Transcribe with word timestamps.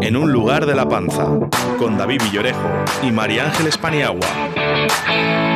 En 0.00 0.16
un 0.16 0.32
lugar 0.32 0.64
de 0.64 0.74
la 0.74 0.88
panza, 0.88 1.28
con 1.78 1.98
David 1.98 2.22
Villorejo 2.22 2.84
y 3.02 3.10
María 3.12 3.44
Ángeles 3.44 3.76
Paniagua. 3.76 5.53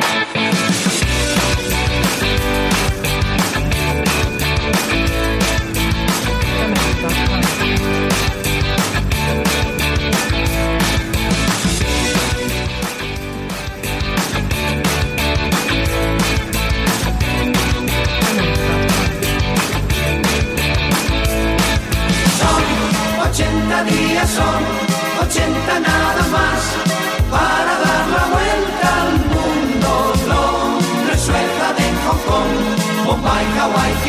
Son 24.35 24.61
80 25.27 25.79
nada 25.79 26.23
más 26.35 26.61
para 27.31 27.73
dar 27.85 28.05
la 28.17 28.25
vuelta 28.35 28.87
al 29.03 29.13
mundo. 29.33 29.91
Londres, 30.31 31.19
Suecia, 31.21 31.69
de 31.77 31.87
Hong 32.03 32.21
Kong, 32.29 32.53
Bombay, 33.05 33.45
Hawaii, 33.59 34.08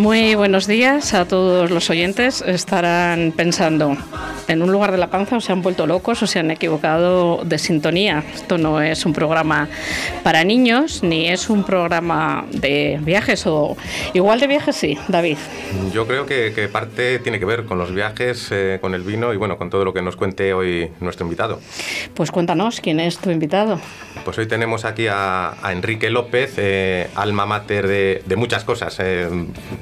Muy 0.00 0.34
buenos 0.34 0.66
días 0.66 1.12
a 1.12 1.28
todos 1.28 1.70
los 1.70 1.90
oyentes. 1.90 2.40
Estarán 2.40 3.34
pensando, 3.36 3.98
en 4.48 4.62
un 4.62 4.72
lugar 4.72 4.92
de 4.92 4.96
la 4.96 5.10
panza 5.10 5.36
o 5.36 5.40
se 5.42 5.52
han 5.52 5.60
vuelto 5.60 5.86
locos 5.86 6.22
o 6.22 6.26
se 6.26 6.38
han 6.38 6.50
equivocado 6.50 7.42
de 7.44 7.58
sintonía. 7.58 8.24
Esto 8.34 8.56
no 8.56 8.80
es 8.80 9.04
un 9.04 9.12
programa 9.12 9.68
para 10.22 10.42
niños 10.42 11.02
ni 11.02 11.28
es 11.28 11.50
un 11.50 11.64
programa 11.64 12.46
de 12.50 12.98
viajes 13.02 13.46
o 13.46 13.76
igual 14.14 14.40
de 14.40 14.46
viajes 14.46 14.74
sí, 14.74 14.96
David. 15.08 15.36
Yo 15.92 16.06
creo 16.06 16.24
que, 16.24 16.54
que 16.54 16.68
parte 16.68 17.18
tiene 17.18 17.38
que 17.38 17.44
ver 17.44 17.66
con 17.66 17.76
los 17.76 17.92
viajes, 17.94 18.48
eh, 18.52 18.78
con 18.80 18.94
el 18.94 19.02
vino 19.02 19.34
y 19.34 19.36
bueno, 19.36 19.58
con 19.58 19.68
todo 19.68 19.84
lo 19.84 19.92
que 19.92 20.00
nos 20.00 20.16
cuente 20.16 20.54
hoy 20.54 20.90
nuestro 21.00 21.26
invitado. 21.26 21.60
Pues 22.14 22.30
cuéntanos 22.30 22.80
quién 22.80 23.00
es 23.00 23.18
tu 23.18 23.30
invitado. 23.30 23.78
Pues 24.24 24.38
hoy 24.38 24.46
tenemos 24.46 24.86
aquí 24.86 25.08
a, 25.08 25.54
a 25.62 25.72
Enrique 25.72 26.08
López, 26.08 26.54
eh, 26.56 27.08
alma 27.16 27.44
mater 27.44 27.86
de, 27.86 28.22
de 28.24 28.36
muchas 28.36 28.64
cosas. 28.64 28.96
Eh, 29.00 29.28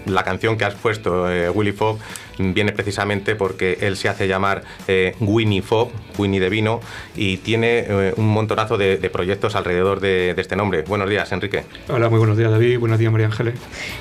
la 0.09 0.23
canción 0.25 0.57
que 0.57 0.65
has 0.65 0.75
puesto, 0.75 1.31
eh, 1.31 1.51
Willy 1.51 1.73
Fogg, 1.73 1.99
viene 2.39 2.73
precisamente 2.73 3.35
porque 3.35 3.79
él 3.81 3.97
se 3.97 4.09
hace 4.09 4.29
llamar 4.29 4.63
eh, 4.87 5.15
Winnie 5.21 5.63
Fogg, 5.63 5.91
Winnie 6.19 6.41
de 6.41 6.49
vino, 6.49 6.81
y 7.17 7.39
tiene 7.39 7.85
eh, 7.89 8.15
un 8.17 8.29
montonazo 8.29 8.79
de, 8.79 8.97
de 8.97 9.11
proyectos 9.11 9.57
alrededor 9.57 10.01
de, 10.01 10.35
de 10.35 10.43
este 10.43 10.55
nombre. 10.57 10.83
Buenos 10.83 11.11
días, 11.11 11.31
Enrique. 11.33 11.65
Hola, 11.89 12.09
muy 12.09 12.19
buenos 12.19 12.37
días 12.37 12.51
David, 12.51 12.79
buenos 12.79 12.99
días 12.99 13.11
María 13.11 13.27
Ángeles. 13.27 13.55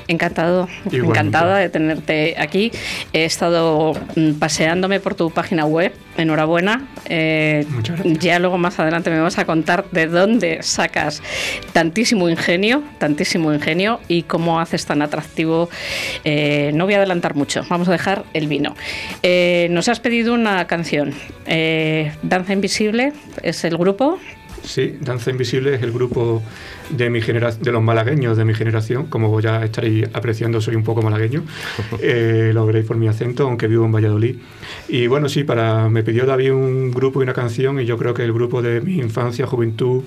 Encantado, 0.08 0.68
Igualmente. 0.86 1.08
encantada 1.08 1.58
de 1.58 1.70
tenerte 1.70 2.36
aquí. 2.38 2.72
He 3.14 3.26
estado 3.26 3.94
mm, 4.16 4.34
paseándome 4.34 5.00
por 5.00 5.16
tu 5.16 5.32
página 5.32 5.66
web. 5.66 5.92
Enhorabuena. 6.18 6.88
Eh, 7.06 7.66
ya 8.20 8.40
luego 8.40 8.58
más 8.58 8.80
adelante 8.80 9.10
me 9.10 9.20
vas 9.20 9.38
a 9.38 9.46
contar 9.46 9.86
de 9.92 10.08
dónde 10.08 10.60
sacas 10.62 11.22
tantísimo 11.74 12.30
ingenio, 12.30 12.84
tantísimo 12.98 13.54
ingenio 13.54 14.00
y 14.08 14.24
cómo 14.24 14.60
haces 14.60 14.86
tan 14.86 15.02
atractivo. 15.02 15.70
Eh, 16.24 16.72
no 16.74 16.86
voy 16.86 16.96
a 16.96 16.98
adelantar 16.98 17.36
mucho, 17.36 17.64
vamos 17.70 17.88
a 17.88 17.92
dejar 17.92 18.26
el 18.34 18.48
vino. 18.48 18.76
Eh, 19.24 19.68
nos 19.72 19.88
has 19.90 20.00
pedido 20.00 20.34
una 20.34 20.66
canción. 20.68 21.14
Danza 22.24 22.54
Invisible 22.54 23.14
es 23.44 23.64
el 23.64 23.78
grupo. 23.78 24.20
Sí, 24.68 24.98
Danza 25.00 25.32
Invisible 25.32 25.76
es 25.76 25.82
el 25.82 25.94
grupo 25.94 26.44
de 26.90 27.10
mi 27.10 27.22
genera 27.22 27.52
de 27.52 27.72
los 27.72 27.82
malagueños 27.82 28.36
de 28.36 28.44
mi 28.44 28.54
generación. 28.54 29.06
Como 29.06 29.40
ya 29.40 29.64
estaréis 29.64 30.10
apreciando, 30.14 30.60
soy 30.60 30.76
un 30.76 30.84
poco 30.84 31.02
malagueño. 31.02 31.44
Eh, 32.00 32.52
lo 32.54 32.66
veréis 32.66 32.86
por 32.86 32.98
mi 32.98 33.08
acento, 33.08 33.44
aunque 33.44 33.68
vivo 33.68 33.86
en 33.86 33.92
Valladolid. 33.92 34.36
Y 34.88 35.08
bueno, 35.08 35.30
sí, 35.30 35.44
para 35.44 35.90
me 35.90 36.04
pidió 36.04 36.26
David 36.26 36.52
un 36.52 36.92
grupo 36.92 37.22
y 37.22 37.24
una 37.24 37.34
canción, 37.34 37.80
y 37.80 37.86
yo 37.86 37.98
creo 37.98 38.14
que 38.14 38.24
el 38.24 38.34
grupo 38.34 38.62
de 38.62 38.82
mi 38.82 38.98
infancia, 38.98 39.48
juventud, 39.48 40.04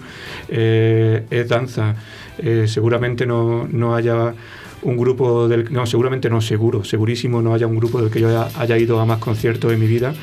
eh, 0.48 1.24
es 1.30 1.48
danza. 1.48 1.96
Eh, 2.38 2.66
seguramente 2.68 3.26
no, 3.26 3.66
no 3.70 3.94
haya 3.94 4.34
un 4.82 4.96
grupo 4.96 5.48
del 5.48 5.72
no 5.72 5.86
seguramente 5.86 6.30
no 6.30 6.40
seguro 6.40 6.84
segurísimo 6.84 7.42
no 7.42 7.54
haya 7.54 7.66
un 7.66 7.76
grupo 7.76 8.00
del 8.00 8.10
que 8.10 8.20
yo 8.20 8.28
haya, 8.28 8.48
haya 8.58 8.78
ido 8.78 9.00
a 9.00 9.06
más 9.06 9.18
conciertos 9.18 9.72
en 9.72 9.80
mi 9.80 9.86
vida 9.86 10.14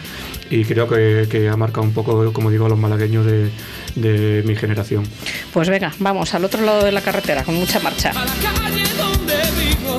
y 0.49 0.63
creo 0.65 0.87
que, 0.87 1.27
que 1.29 1.49
ha 1.49 1.57
marcado 1.57 1.83
un 1.85 1.93
poco 1.93 2.31
como 2.33 2.49
digo 2.49 2.65
a 2.65 2.69
los 2.69 2.79
malagueños 2.79 3.25
de, 3.25 3.51
de 3.95 4.43
mi 4.45 4.55
generación 4.55 5.03
Pues 5.53 5.69
venga, 5.69 5.93
vamos 5.99 6.33
al 6.33 6.45
otro 6.45 6.61
lado 6.63 6.83
de 6.85 6.91
la 6.91 7.01
carretera 7.01 7.43
con 7.43 7.55
mucha 7.55 7.79
marcha. 7.79 8.11
A 8.11 8.25
la 8.25 8.33
calle 8.33 8.83
donde 8.97 9.35
vivo, 9.59 9.97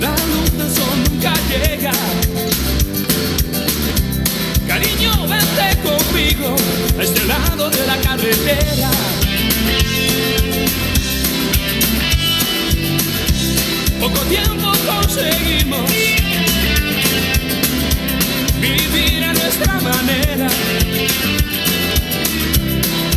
la 0.00 0.10
luz 0.10 0.52
del 0.58 0.70
sol 0.70 0.98
nunca 1.10 1.32
llega. 1.48 1.92
Cariño, 4.66 5.12
vente 5.28 5.78
conmigo 5.82 6.56
a 6.98 7.02
este 7.02 7.26
lado 7.26 7.70
de 7.70 7.86
la 7.86 7.96
carretera. 7.98 8.90
Poco 14.02 14.18
tiempo 14.22 14.72
conseguimos 14.84 15.88
vivir 18.60 19.22
a 19.22 19.32
nuestra 19.32 19.74
manera. 19.74 20.48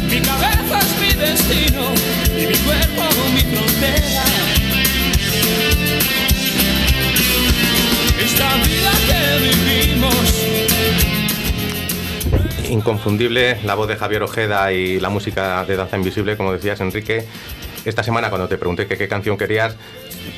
Mi 0.07 0.22
cabeza 0.22 0.79
es 0.79 1.00
mi 1.01 1.12
destino 1.19 1.91
y 2.38 2.45
mi 2.45 2.57
cuerpo 2.57 3.01
mi 3.34 3.41
frontera. 3.41 4.24
Esta 8.24 8.53
vida 8.57 8.91
que 9.07 9.19
vivimos. 9.41 10.25
Inconfundible 12.69 13.57
la 13.63 13.74
voz 13.74 13.88
de 13.88 13.95
Javier 13.95 14.22
Ojeda 14.22 14.72
y 14.72 15.00
la 15.00 15.09
música 15.09 15.66
de 15.66 15.78
Danza 15.78 15.97
Invisible, 15.97 16.38
como 16.38 16.53
decías, 16.53 16.79
Enrique. 16.79 17.25
Esta 17.85 18.01
semana, 18.01 18.29
cuando 18.29 18.47
te 18.47 18.57
pregunté 18.57 18.88
qué 18.88 19.07
canción 19.07 19.38
querías, 19.38 19.78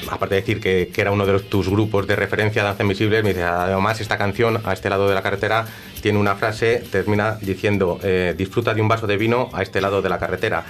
aparte 0.10 0.36
de 0.36 0.42
decir 0.42 0.60
que, 0.60 0.92
era 0.98 1.12
uno 1.12 1.26
de 1.26 1.34
los- 1.34 1.50
tus 1.50 1.70
grupos 1.70 2.06
de 2.06 2.16
referencia, 2.18 2.62
Danza 2.62 2.84
Invisible, 2.84 3.24
me 3.24 3.30
dice, 3.30 3.44
además, 3.44 4.02
esta 4.02 4.18
canción, 4.18 4.60
a 4.66 4.74
este 4.74 4.90
lado 4.90 5.08
de 5.08 5.16
la 5.16 5.22
carretera, 5.22 5.66
tiene 6.02 6.20
una 6.20 6.36
frase, 6.36 6.84
termina 6.92 7.38
diciendo, 7.42 8.00
eh, 8.04 8.36
disfruta 8.38 8.74
de 8.74 8.82
un 8.82 8.90
vaso 8.90 9.08
de 9.08 9.16
vino 9.16 9.50
a 9.54 9.64
este 9.64 9.80
lado 9.80 10.02
de 10.02 10.10
la 10.10 10.20
carretera. 10.20 10.66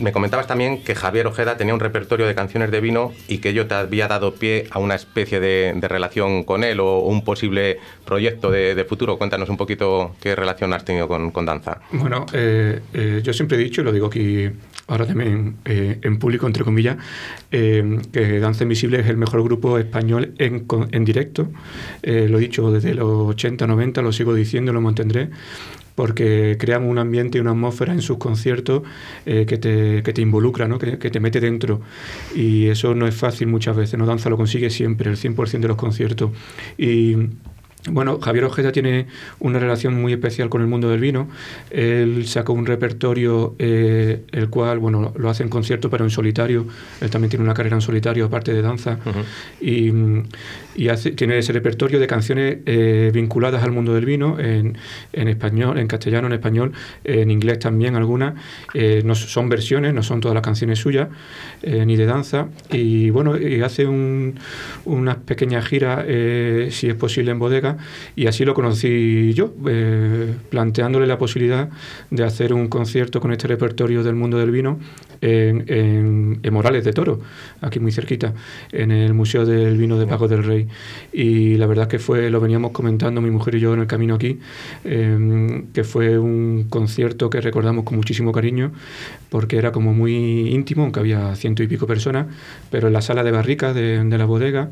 Me 0.00 0.10
comentabas 0.12 0.48
también 0.48 0.82
que 0.82 0.96
Javier 0.96 1.28
Ojeda 1.28 1.56
tenía 1.56 1.72
un 1.72 1.78
repertorio 1.78 2.26
de 2.26 2.34
canciones 2.34 2.72
de 2.72 2.80
vino 2.80 3.12
y 3.28 3.38
que 3.38 3.50
ello 3.50 3.68
te 3.68 3.74
había 3.74 4.08
dado 4.08 4.34
pie 4.34 4.66
a 4.72 4.80
una 4.80 4.96
especie 4.96 5.38
de, 5.38 5.78
relación 5.82 6.42
con 6.42 6.64
él 6.64 6.80
o 6.80 7.00
un 7.00 7.22
posible 7.22 7.78
proyecto 8.04 8.50
de, 8.50 8.84
futuro. 8.88 9.18
Cuéntanos 9.18 9.48
un 9.48 9.56
poquito 9.56 10.16
qué 10.20 10.34
relación 10.34 10.72
has 10.72 10.84
tenido 10.84 11.06
con, 11.06 11.30
con 11.30 11.46
danza. 11.46 11.80
Bueno, 11.92 12.26
eh, 12.32 12.80
eh, 12.92 13.20
yo 13.22 13.32
siempre 13.32 13.56
he 13.56 13.60
dicho, 13.60 13.82
y 13.82 13.84
lo 13.84 13.92
digo 13.92 14.08
aquí 14.08 14.50
ahora 14.90 15.06
también 15.06 15.56
eh, 15.64 15.98
en 16.02 16.18
público, 16.18 16.46
entre 16.46 16.64
comillas, 16.64 16.96
eh, 17.52 18.00
que 18.12 18.40
Danza 18.40 18.64
Invisible 18.64 19.00
es 19.00 19.06
el 19.06 19.16
mejor 19.16 19.42
grupo 19.44 19.78
español 19.78 20.34
en, 20.38 20.66
en 20.90 21.04
directo. 21.04 21.48
Eh, 22.02 22.26
lo 22.28 22.38
he 22.38 22.40
dicho 22.40 22.70
desde 22.72 22.94
los 22.94 23.28
80, 23.30 23.66
90, 23.68 24.02
lo 24.02 24.12
sigo 24.12 24.34
diciendo, 24.34 24.72
lo 24.72 24.80
mantendré, 24.80 25.30
porque 25.94 26.56
crean 26.58 26.84
un 26.84 26.98
ambiente 26.98 27.38
y 27.38 27.40
una 27.40 27.52
atmósfera 27.52 27.92
en 27.92 28.02
sus 28.02 28.18
conciertos 28.18 28.82
eh, 29.26 29.46
que, 29.46 29.58
te, 29.58 30.02
que 30.02 30.12
te 30.12 30.22
involucra, 30.22 30.66
¿no? 30.66 30.78
que, 30.78 30.98
que 30.98 31.10
te 31.10 31.20
mete 31.20 31.38
dentro. 31.38 31.80
Y 32.34 32.66
eso 32.66 32.92
no 32.96 33.06
es 33.06 33.14
fácil 33.14 33.46
muchas 33.46 33.76
veces, 33.76 33.96
¿no? 33.96 34.06
Danza 34.06 34.28
lo 34.28 34.36
consigue 34.36 34.70
siempre, 34.70 35.08
el 35.08 35.16
100% 35.16 35.60
de 35.60 35.68
los 35.68 35.76
conciertos. 35.76 36.32
Y 36.76 37.16
Bueno, 37.88 38.20
Javier 38.20 38.44
Ojeda 38.44 38.72
tiene 38.72 39.06
una 39.38 39.58
relación 39.58 39.94
muy 39.94 40.12
especial 40.12 40.50
con 40.50 40.60
el 40.60 40.66
mundo 40.66 40.90
del 40.90 41.00
vino. 41.00 41.28
Él 41.70 42.26
sacó 42.26 42.52
un 42.52 42.66
repertorio, 42.66 43.54
eh, 43.58 44.22
el 44.32 44.50
cual, 44.50 44.78
bueno, 44.78 45.14
lo 45.16 45.30
hace 45.30 45.42
en 45.42 45.48
concierto, 45.48 45.88
pero 45.88 46.04
en 46.04 46.10
solitario. 46.10 46.66
Él 47.00 47.10
también 47.10 47.30
tiene 47.30 47.44
una 47.44 47.54
carrera 47.54 47.76
en 47.76 47.80
solitario, 47.80 48.26
aparte 48.26 48.52
de 48.52 48.60
danza. 48.60 48.98
Y, 49.60 49.92
y 50.74 50.88
tiene 51.14 51.38
ese 51.38 51.52
repertorio 51.52 51.98
de 51.98 52.06
canciones 52.06 52.58
eh, 52.66 53.10
vinculadas 53.12 53.62
al 53.62 53.72
mundo 53.72 53.94
del 53.94 54.04
vino, 54.04 54.38
en, 54.38 54.76
en, 55.12 55.28
español, 55.28 55.78
en 55.78 55.86
castellano, 55.86 56.26
en 56.26 56.34
español, 56.34 56.72
en 57.04 57.30
inglés 57.30 57.58
también 57.58 57.96
algunas. 57.96 58.34
Eh, 58.74 59.02
no 59.04 59.14
son 59.14 59.48
versiones, 59.48 59.94
no 59.94 60.02
son 60.02 60.20
todas 60.20 60.34
las 60.34 60.42
canciones 60.42 60.78
suyas, 60.78 61.08
ni 61.62 61.96
de 61.96 62.06
danza. 62.06 62.48
Y 62.70 63.10
bueno, 63.10 63.38
y 63.38 63.60
hace 63.62 63.86
un, 63.86 64.38
unas 64.84 65.16
pequeñas 65.16 65.66
giras, 65.66 66.04
si 66.70 66.88
es 66.88 66.94
posible, 66.94 67.30
en 67.30 67.38
bodega 67.38 67.76
y 68.16 68.26
así 68.26 68.44
lo 68.44 68.54
conocí 68.54 69.32
yo, 69.34 69.52
eh, 69.68 70.34
planteándole 70.48 71.06
la 71.06 71.18
posibilidad 71.18 71.68
de 72.10 72.24
hacer 72.24 72.52
un 72.52 72.68
concierto 72.68 73.20
con 73.20 73.32
este 73.32 73.48
repertorio 73.48 74.02
del 74.02 74.14
mundo 74.14 74.38
del 74.38 74.50
vino 74.50 74.78
en, 75.20 76.40
Morales 76.50 76.84
de 76.84 76.92
Toro, 76.92 77.20
aquí 77.60 77.78
muy 77.78 77.92
cerquita, 77.92 78.34
en 78.72 78.90
el 78.90 79.14
Museo 79.14 79.46
del 79.46 79.76
Vino 79.76 79.98
de 79.98 80.06
Pago 80.06 80.26
del 80.28 80.42
Rey. 80.42 80.59
Y 81.12 81.56
la 81.56 81.66
verdad 81.66 81.88
que 81.88 81.98
fue, 81.98 82.30
lo 82.30 82.40
veníamos 82.40 82.72
comentando 82.72 83.20
mi 83.20 83.30
mujer 83.30 83.54
y 83.56 83.60
yo 83.60 83.74
en 83.74 83.80
el 83.80 83.86
camino 83.86 84.14
aquí, 84.14 84.38
em, 84.84 85.66
que 85.72 85.84
fue 85.84 86.18
un 86.18 86.66
concierto 86.68 87.30
que 87.30 87.40
recordamos 87.40 87.84
con 87.84 87.96
muchísimo 87.96 88.32
cariño, 88.32 88.72
porque 89.28 89.56
era 89.56 89.72
como 89.72 89.92
muy 89.92 90.14
íntimo, 90.50 90.82
aunque 90.82 91.00
había 91.00 91.34
ciento 91.36 91.62
y 91.62 91.66
pico 91.66 91.86
personas, 91.86 92.26
pero 92.70 92.88
en 92.88 92.92
la 92.92 93.02
sala 93.02 93.22
de 93.22 93.30
barricas 93.30 93.74
de, 93.74 94.02
de 94.02 94.18
la 94.18 94.24
bodega, 94.24 94.70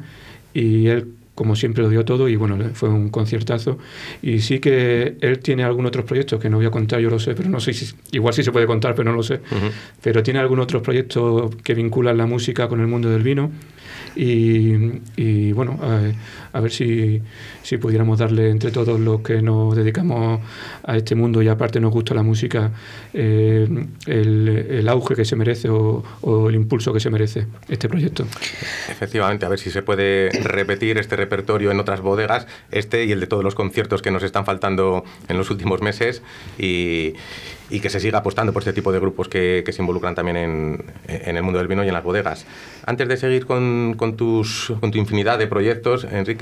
y 0.55 0.87
él 0.87 1.08
como 1.38 1.55
siempre 1.55 1.85
lo 1.85 1.88
dio 1.88 2.05
todo 2.05 2.29
y 2.29 2.35
bueno, 2.35 2.58
fue 2.75 2.88
un 2.88 3.11
conciertazo. 3.11 3.79
Y 4.23 4.40
sí 4.40 4.58
que 4.58 5.17
él 5.20 5.38
tiene 5.38 5.62
algunos 5.62 5.90
otros 5.90 6.05
proyectos 6.05 6.40
que 6.40 6.50
no 6.50 6.56
voy 6.56 6.67
a 6.67 6.73
contar, 6.73 6.99
yo 6.99 7.11
lo 7.11 7.20
sé, 7.20 7.37
pero 7.37 7.49
no 7.49 7.61
sé 7.61 7.73
si, 7.75 7.94
igual 8.11 8.35
sí 8.35 8.43
se 8.43 8.50
puede 8.50 8.67
contar, 8.67 8.96
pero 8.96 9.12
no 9.12 9.17
lo 9.17 9.23
sé. 9.23 9.38
Pero 10.02 10.25
tiene 10.25 10.40
algunos 10.40 10.64
otros 10.64 10.82
proyectos 10.82 11.55
que 11.62 11.75
vinculan 11.75 12.19
la 12.19 12.26
música 12.26 12.67
con 12.67 12.81
el 12.81 12.88
mundo 12.88 13.08
del 13.08 13.23
vino. 13.23 13.52
Y, 14.16 15.52
bueno, 15.52 15.78
a, 16.52 16.60
ver 16.60 16.70
si, 16.70 17.22
si, 17.62 17.76
pudiéramos 17.78 18.18
darle 18.18 18.50
entre 18.50 18.70
todos 18.70 18.98
los 18.98 19.20
que 19.20 19.42
nos 19.42 19.76
dedicamos 19.76 20.40
a 20.82 20.96
este 20.96 21.14
mundo 21.14 21.42
y 21.42 21.48
aparte 21.48 21.80
nos 21.80 21.92
gusta 21.92 22.14
la 22.14 22.22
música, 22.22 22.72
eh, 23.12 23.86
el, 24.06 24.88
auge 24.88 25.14
que 25.14 25.24
se 25.24 25.36
merece 25.36 25.68
o, 25.68 26.02
o, 26.22 26.48
el 26.48 26.54
impulso 26.54 26.92
que 26.92 27.00
se 27.00 27.10
merece 27.10 27.46
este 27.68 27.88
proyecto. 27.88 28.24
Efectivamente, 28.88 29.46
a 29.46 29.48
ver 29.48 29.58
si 29.58 29.70
se 29.70 29.82
puede 29.82 30.30
repetir 30.30 30.98
este 30.98 31.16
repertorio 31.16 31.70
en 31.70 31.80
otras 31.80 32.00
bodegas, 32.00 32.46
este 32.70 33.04
y 33.04 33.12
el 33.12 33.20
de 33.20 33.26
todos 33.26 33.44
los 33.44 33.54
conciertos 33.54 34.02
que 34.02 34.10
nos 34.10 34.22
están 34.22 34.44
faltando 34.44 35.04
en 35.28 35.36
los 35.36 35.50
últimos 35.50 35.82
meses. 35.82 36.22
Y, 36.58 37.14
y 37.70 37.80
que 37.80 37.90
se 37.90 38.00
siga 38.00 38.18
apostando 38.18 38.52
por 38.52 38.62
este 38.62 38.72
tipo 38.72 38.92
de 38.92 39.00
grupos 39.00 39.28
que, 39.28 39.62
que 39.64 39.72
se 39.72 39.82
involucran 39.82 40.14
también 40.14 40.36
en, 40.36 40.84
en, 41.06 41.36
el 41.36 41.42
mundo 41.42 41.58
del 41.58 41.68
vino 41.68 41.84
y 41.84 41.88
en 41.88 41.94
las 41.94 42.02
bodegas. 42.02 42.46
Antes 42.86 43.08
de 43.08 43.16
seguir 43.16 43.46
con, 43.46 43.94
con, 43.96 44.16
tus, 44.16 44.72
con 44.80 44.90
tu 44.90 44.98
infinidad 44.98 45.38
de 45.38 45.46
proyectos, 45.46 46.04
Enrique, 46.04 46.38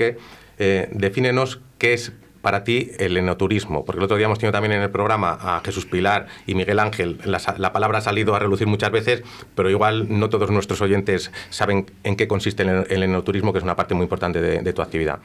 eh, 0.57 0.89
defínenos 0.91 1.59
qué 1.77 1.93
es 1.93 2.13
para 2.41 2.63
ti 2.63 2.91
el 2.99 3.17
enoturismo? 3.17 3.83
Porque 3.83 3.99
el 3.99 4.05
otro 4.05 4.17
día 4.17 4.25
hemos 4.25 4.39
tenido 4.39 4.53
también 4.53 4.73
en 4.73 4.81
el 4.81 4.89
programa 4.89 5.37
a 5.39 5.61
Jesús 5.65 5.85
Pilar 5.85 6.27
y 6.45 6.55
Miguel 6.55 6.79
Ángel. 6.79 7.17
La, 7.25 7.41
la, 7.57 7.73
palabra 7.73 7.97
ha 7.97 8.01
salido 8.01 8.35
a 8.35 8.39
relucir 8.39 8.67
muchas 8.67 8.91
veces, 8.91 9.23
pero 9.55 9.69
igual 9.69 10.07
no 10.09 10.29
todos 10.29 10.49
nuestros 10.49 10.81
oyentes 10.81 11.31
saben 11.49 11.85
en 12.03 12.15
qué 12.15 12.27
consiste 12.27 12.63
el, 12.63 13.03
enoturismo, 13.03 13.51
que 13.51 13.59
es 13.59 13.63
una 13.63 13.75
parte 13.75 13.93
muy 13.93 14.03
importante 14.03 14.41
de, 14.41 14.61
de 14.61 14.73
tu 14.73 14.81
actividad. 14.81 15.19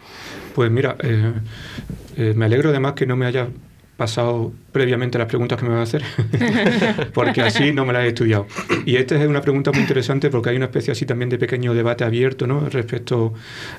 Pues 0.54 0.70
mira, 0.70 0.96
eh, 1.00 1.32
eh, 2.16 2.32
me 2.34 2.46
alegro 2.46 2.70
además 2.70 2.94
que 2.94 3.06
no 3.06 3.16
me 3.16 3.26
haya 3.26 3.48
pasado 4.02 4.52
previamente 4.72 5.16
las 5.16 5.28
preguntas 5.28 5.56
que 5.56 5.64
me 5.64 5.74
va 5.74 5.78
a 5.78 5.82
hacer, 5.84 6.02
porque 7.14 7.40
así 7.40 7.72
no 7.72 7.86
me 7.86 7.92
las 7.92 8.02
he 8.02 8.08
estudiado. 8.08 8.48
Y 8.84 8.96
esta 8.96 9.14
es 9.14 9.28
una 9.28 9.40
pregunta 9.40 9.70
muy 9.70 9.80
interesante 9.80 10.28
porque 10.28 10.50
hay 10.50 10.56
una 10.56 10.64
especie 10.64 10.90
así 10.90 11.06
también 11.06 11.28
de 11.28 11.38
pequeño 11.38 11.72
debate 11.72 12.02
abierto 12.02 12.48
¿no? 12.48 12.68
respecto 12.68 13.32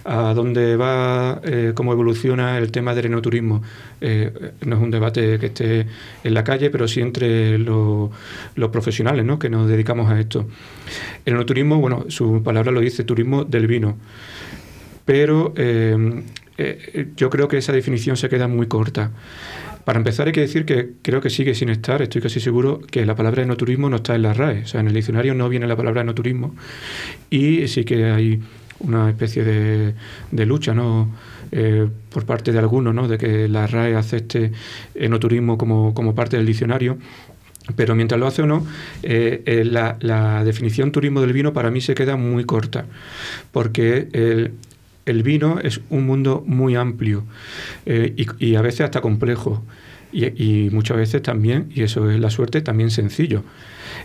a 0.06 0.34
dónde 0.34 0.78
va, 0.78 1.42
eh, 1.44 1.74
cómo 1.76 1.92
evoluciona 1.92 2.58
el 2.58 2.72
tema 2.72 2.96
del 2.96 3.08
enoturismo. 3.08 3.64
Eh, 4.00 4.32
no 4.62 4.78
es 4.78 4.82
un 4.82 4.92
debate 4.92 5.40
que 5.40 5.48
esté 5.48 5.88
en 6.24 6.34
la 6.34 6.46
calle, 6.46 6.70
pero 6.70 6.88
sí 6.88 7.02
entre 7.02 7.58
los, 7.58 8.10
profesionales 8.72 9.26
¿no? 9.26 9.38
que 9.38 9.50
nos 9.50 9.68
dedicamos 9.68 10.10
a 10.10 10.18
esto. 10.22 10.48
El 11.26 11.34
enoturismo, 11.34 11.82
bueno, 11.82 12.06
su 12.08 12.42
palabra 12.44 12.72
lo 12.72 12.80
dice, 12.80 13.04
turismo 13.04 13.44
del 13.44 13.68
vino. 13.68 13.98
Pero 15.04 15.54
eh, 15.58 17.08
yo 17.18 17.30
creo 17.30 17.50
que 17.50 17.58
esa 17.58 17.74
definición 17.74 18.16
se 18.16 18.30
queda 18.30 18.48
muy 18.48 18.68
corta. 18.68 19.12
Para 19.86 19.98
empezar, 19.98 20.28
hay 20.28 20.34
que 20.34 20.42
decir 20.42 20.66
que 20.66 20.92
creo 21.02 21.20
que 21.20 21.30
sigue 21.30 21.54
sin 21.56 21.70
estar, 21.70 22.02
estoy 22.02 22.22
casi 22.22 22.40
seguro, 22.40 22.80
que 22.90 23.06
la 23.06 23.16
palabra 23.16 23.44
enoturismo 23.44 23.90
no 23.90 23.98
está 23.98 24.16
en 24.16 24.22
la 24.22 24.34
RAE. 24.34 24.64
O 24.64 24.68
sea, 24.68 24.80
en 24.80 24.88
el 24.88 24.94
diccionario 24.94 25.34
no 25.34 25.50
viene 25.50 25.68
la 25.68 25.76
palabra 25.76 26.02
enoturismo. 26.02 26.56
Y 27.30 27.68
sí 27.68 27.84
que 27.84 28.06
hay 28.06 28.42
una 28.80 29.10
especie 29.10 29.44
de, 29.44 30.46
lucha, 30.46 30.74
¿no? 30.74 31.14
Eh, 31.52 31.88
por 32.10 32.26
parte 32.26 32.52
de 32.52 32.60
algunos, 32.60 32.96
¿no? 32.96 33.08
De 33.08 33.18
que 33.18 33.48
la 33.48 33.68
RAE 33.68 33.96
acepte 33.96 34.52
enoturismo 34.96 35.58
como, 35.58 35.94
como 35.94 36.16
parte 36.16 36.38
del 36.38 36.46
diccionario. 36.46 36.98
Pero 37.76 37.96
mientras 37.96 38.20
lo 38.20 38.28
hace 38.28 38.42
o 38.42 38.46
no, 38.46 38.66
eh, 39.04 39.42
eh, 39.46 39.64
la, 39.64 40.44
definición 40.44 40.92
turismo 40.92 41.22
del 41.22 41.32
vino 41.32 41.54
para 41.54 41.72
mí 41.72 41.80
se 41.80 41.96
queda 41.96 42.18
muy 42.18 42.44
corta, 42.44 42.86
porque 43.52 44.10
el, 44.12 44.52
el 45.06 45.24
vino 45.24 45.60
es 45.60 45.82
un 45.90 46.06
mundo 46.06 46.44
muy 46.46 46.76
amplio 46.76 47.24
eh, 47.86 48.16
y, 48.40 48.56
a 48.56 48.62
veces 48.62 48.82
hasta 48.82 49.02
complejo. 49.02 49.64
Y, 50.12 50.70
muchas 50.72 50.98
veces 50.98 51.24
también, 51.24 51.70
y 51.74 51.82
eso 51.82 52.10
es 52.12 52.20
la 52.20 52.30
suerte, 52.30 52.62
también 52.62 52.92
sencillo. 52.92 53.44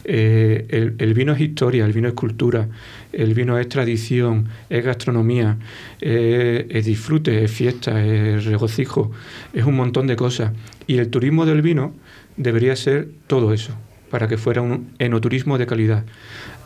Eh, 0.04 0.66
el, 0.70 0.94
el, 0.98 1.12
vino 1.12 1.34
es 1.34 1.40
historia, 1.40 1.84
el 1.84 1.92
vino 1.92 2.08
es 2.08 2.14
cultura, 2.14 2.66
el 3.12 3.34
vino 3.34 3.58
es 3.58 3.68
tradición, 3.68 4.48
es 4.70 4.82
gastronomía, 4.82 5.58
eh, 6.00 6.66
es 6.70 6.86
disfrute, 6.86 7.44
es 7.44 7.50
fiesta, 7.50 8.02
es 8.02 8.46
regocijo, 8.46 9.10
es 9.52 9.64
un 9.64 9.76
montón 9.76 10.06
de 10.06 10.16
cosas. 10.16 10.52
Y 10.86 10.96
el 10.96 11.10
turismo 11.10 11.44
del 11.44 11.60
vino 11.60 11.92
debería 12.38 12.74
ser 12.74 13.08
todo 13.26 13.52
eso, 13.52 13.74
para 14.10 14.28
que 14.28 14.38
fuera 14.38 14.62
un 14.62 14.94
enoturismo 14.98 15.58
de 15.58 15.66
calidad. 15.66 16.04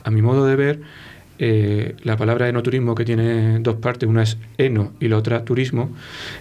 A 0.05 0.11
mi 0.12 0.23
modo 0.23 0.46
de 0.46 0.55
ver, 0.55 0.81
eh, 1.38 1.96
la 2.02 2.17
palabra 2.17 2.49
enoturismo 2.49 2.94
que 2.94 3.05
tiene 3.05 3.58
dos 3.61 3.76
partes, 3.76 4.08
una 4.08 4.23
es 4.23 4.37
eno 4.58 4.93
y 5.00 5.08
la 5.08 5.17
otra 5.17 5.44
turismo, 5.44 5.90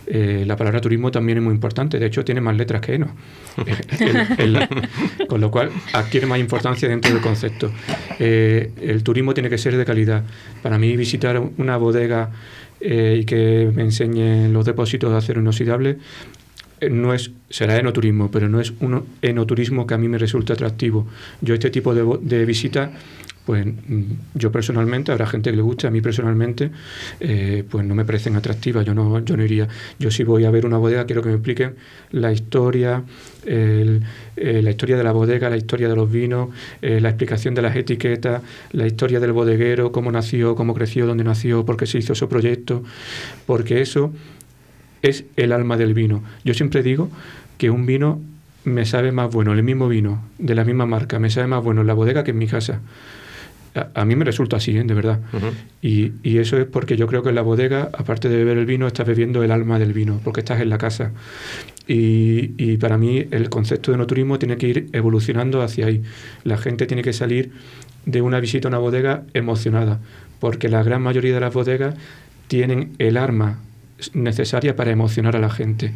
eh, 0.06 0.44
la 0.46 0.56
palabra 0.58 0.82
turismo 0.82 1.12
también 1.12 1.40
es 1.40 1.44
muy 1.44 1.54
importante, 1.54 1.98
de 1.98 2.06
hecho 2.06 2.24
tiene 2.24 2.42
más 2.42 2.56
letras 2.56 2.82
que 2.82 2.96
eno, 2.96 3.16
con 5.28 5.42
lo 5.42 5.50
cual 5.50 5.72
adquiere 5.94 6.28
más 6.28 6.40
importancia 6.40 6.88
dentro 6.88 7.14
del 7.14 7.22
concepto. 7.22 7.72
Eh, 8.20 8.72
el 8.82 9.04
turismo 9.04 9.34
tiene 9.34 9.50
que 9.50 9.58
ser 9.58 9.78
de 9.78 9.86
calidad. 9.86 10.24
Para 10.62 10.78
mí 10.78 10.96
visitar 10.96 11.42
una 11.58 11.78
bodega 11.78 12.32
y 12.80 13.26
que 13.26 13.72
me 13.74 13.84
enseñen 13.84 14.54
los 14.54 14.66
depósitos 14.66 15.12
de 15.12 15.18
acero 15.18 15.40
inoxidable 15.40 15.98
no 16.90 17.14
es, 17.14 17.32
será 17.50 17.78
enoturismo, 17.78 18.32
pero 18.32 18.50
no 18.50 18.60
es 18.60 18.74
un 18.80 19.04
enoturismo 19.22 19.86
que 19.86 19.94
a 19.94 19.98
mí 19.98 20.08
me 20.08 20.18
resulte 20.18 20.54
atractivo. 20.54 21.08
Yo 21.42 21.54
este 21.54 21.70
tipo 21.70 21.94
de, 21.94 22.18
de 22.22 22.46
visita 22.46 22.92
pues 23.46 23.66
yo 24.36 24.52
personalmente, 24.52 25.12
habrá 25.12 25.26
gente 25.26 25.50
que 25.50 25.56
le 25.56 25.62
guste, 25.62 25.88
a 25.88 25.92
mí 25.92 26.02
personalmente, 26.02 26.70
eh, 27.20 27.64
pues 27.70 27.86
no 27.86 27.96
me 27.96 28.06
parecen 28.06 28.36
atractivas, 28.36 28.86
yo 28.86 28.94
no, 28.94 29.20
yo 29.26 29.36
no 29.36 29.44
iría. 29.44 29.68
Yo 30.00 30.12
si 30.12 30.24
voy 30.24 30.46
a 30.46 30.52
ver 30.52 30.66
una 30.66 30.78
bodega, 30.78 31.06
quiero 31.06 31.22
que 31.22 31.30
me 31.30 31.36
expliquen 31.36 31.76
la 32.12 32.32
historia, 32.32 33.04
el, 33.46 34.04
eh, 34.36 34.62
la 34.62 34.70
historia 34.70 34.96
de 34.96 35.04
la 35.04 35.12
bodega, 35.12 35.50
la 35.50 35.58
historia 35.58 35.90
de 35.90 35.96
los 35.96 36.12
vinos, 36.12 36.50
eh, 36.82 37.02
la 37.02 37.10
explicación 37.10 37.56
de 37.56 37.64
las 37.64 37.76
etiquetas, 37.76 38.44
la 38.74 38.86
historia 38.86 39.20
del 39.20 39.32
bodeguero, 39.32 39.92
cómo 39.92 40.12
nació, 40.12 40.56
cómo 40.56 40.74
creció, 40.76 41.08
dónde 41.08 41.24
nació, 41.24 41.66
por 41.66 41.78
qué 41.78 41.88
se 41.88 41.98
hizo 41.98 42.14
ese 42.14 42.28
proyecto, 42.28 42.84
porque 43.48 43.82
eso 43.82 44.14
es 45.02 45.26
el 45.36 45.52
alma 45.52 45.78
del 45.78 45.96
vino. 45.96 46.24
Yo 46.44 46.54
siempre 46.54 46.84
digo 46.84 47.10
que 47.58 47.72
un 47.72 47.88
vino 47.88 48.22
me 48.64 48.86
sabe 48.86 49.12
más 49.12 49.32
bueno, 49.32 49.54
el 49.54 49.64
mismo 49.64 49.90
vino, 49.90 50.24
de 50.38 50.54
la 50.54 50.64
misma 50.64 50.86
marca, 50.86 51.18
me 51.18 51.32
sabe 51.32 51.48
más 51.48 51.64
bueno 51.64 51.82
en 51.82 51.88
la 51.88 51.96
bodega 51.96 52.24
que 52.24 52.30
en 52.32 52.38
mi 52.38 52.46
casa 52.46 52.82
a, 53.74 54.06
mí 54.06 54.16
me 54.16 54.26
resulta 54.26 54.58
así, 54.58 54.78
¿eh? 54.78 54.84
de 54.84 54.94
verdad. 54.94 55.20
Uh 55.34 55.38
-huh. 55.38 55.52
y, 55.82 56.12
y, 56.24 56.40
eso 56.40 56.58
es 56.58 56.66
porque 56.66 56.98
yo 56.98 57.08
creo 57.08 57.24
que 57.24 57.30
en 57.30 57.36
la 57.36 57.42
bodega, 57.42 57.90
aparte 57.94 58.28
de 58.30 58.38
beber 58.38 58.58
el 58.58 58.66
vino, 58.66 58.88
estás 58.88 59.08
bebiendo 59.08 59.44
el 59.44 59.52
alma 59.52 59.80
del 59.80 59.94
vino, 59.94 60.20
porque 60.24 60.42
estás 60.42 60.60
en 60.62 60.70
la 60.70 60.78
casa. 60.78 61.12
Y, 61.88 62.52
y 62.58 62.78
para 62.78 62.98
mí 62.98 63.26
el 63.32 63.50
concepto 63.50 63.92
de 63.92 63.98
no 63.98 64.08
turismo 64.08 64.40
tiene 64.40 64.58
que 64.58 64.68
ir 64.68 64.90
evolucionando 64.94 65.62
hacia 65.62 65.88
ahí. 65.88 66.02
La 66.44 66.58
gente 66.58 66.86
tiene 66.86 67.02
que 67.02 67.14
salir 67.14 67.52
de 68.06 68.22
una 68.22 68.40
visita 68.40 68.68
a 68.68 68.70
una 68.70 68.78
bodega 68.78 69.24
emocionada, 69.34 70.00
porque 70.40 70.70
la 70.70 70.84
gran 70.84 71.02
mayoría 71.02 71.34
de 71.34 71.40
las 71.40 71.54
bodegas 71.54 71.96
tienen 72.48 72.92
el 73.00 73.18
arma 73.18 73.60
necesaria 74.14 74.76
para 74.76 74.92
emocionar 74.92 75.36
a 75.36 75.40
la 75.40 75.50
gente. 75.50 75.94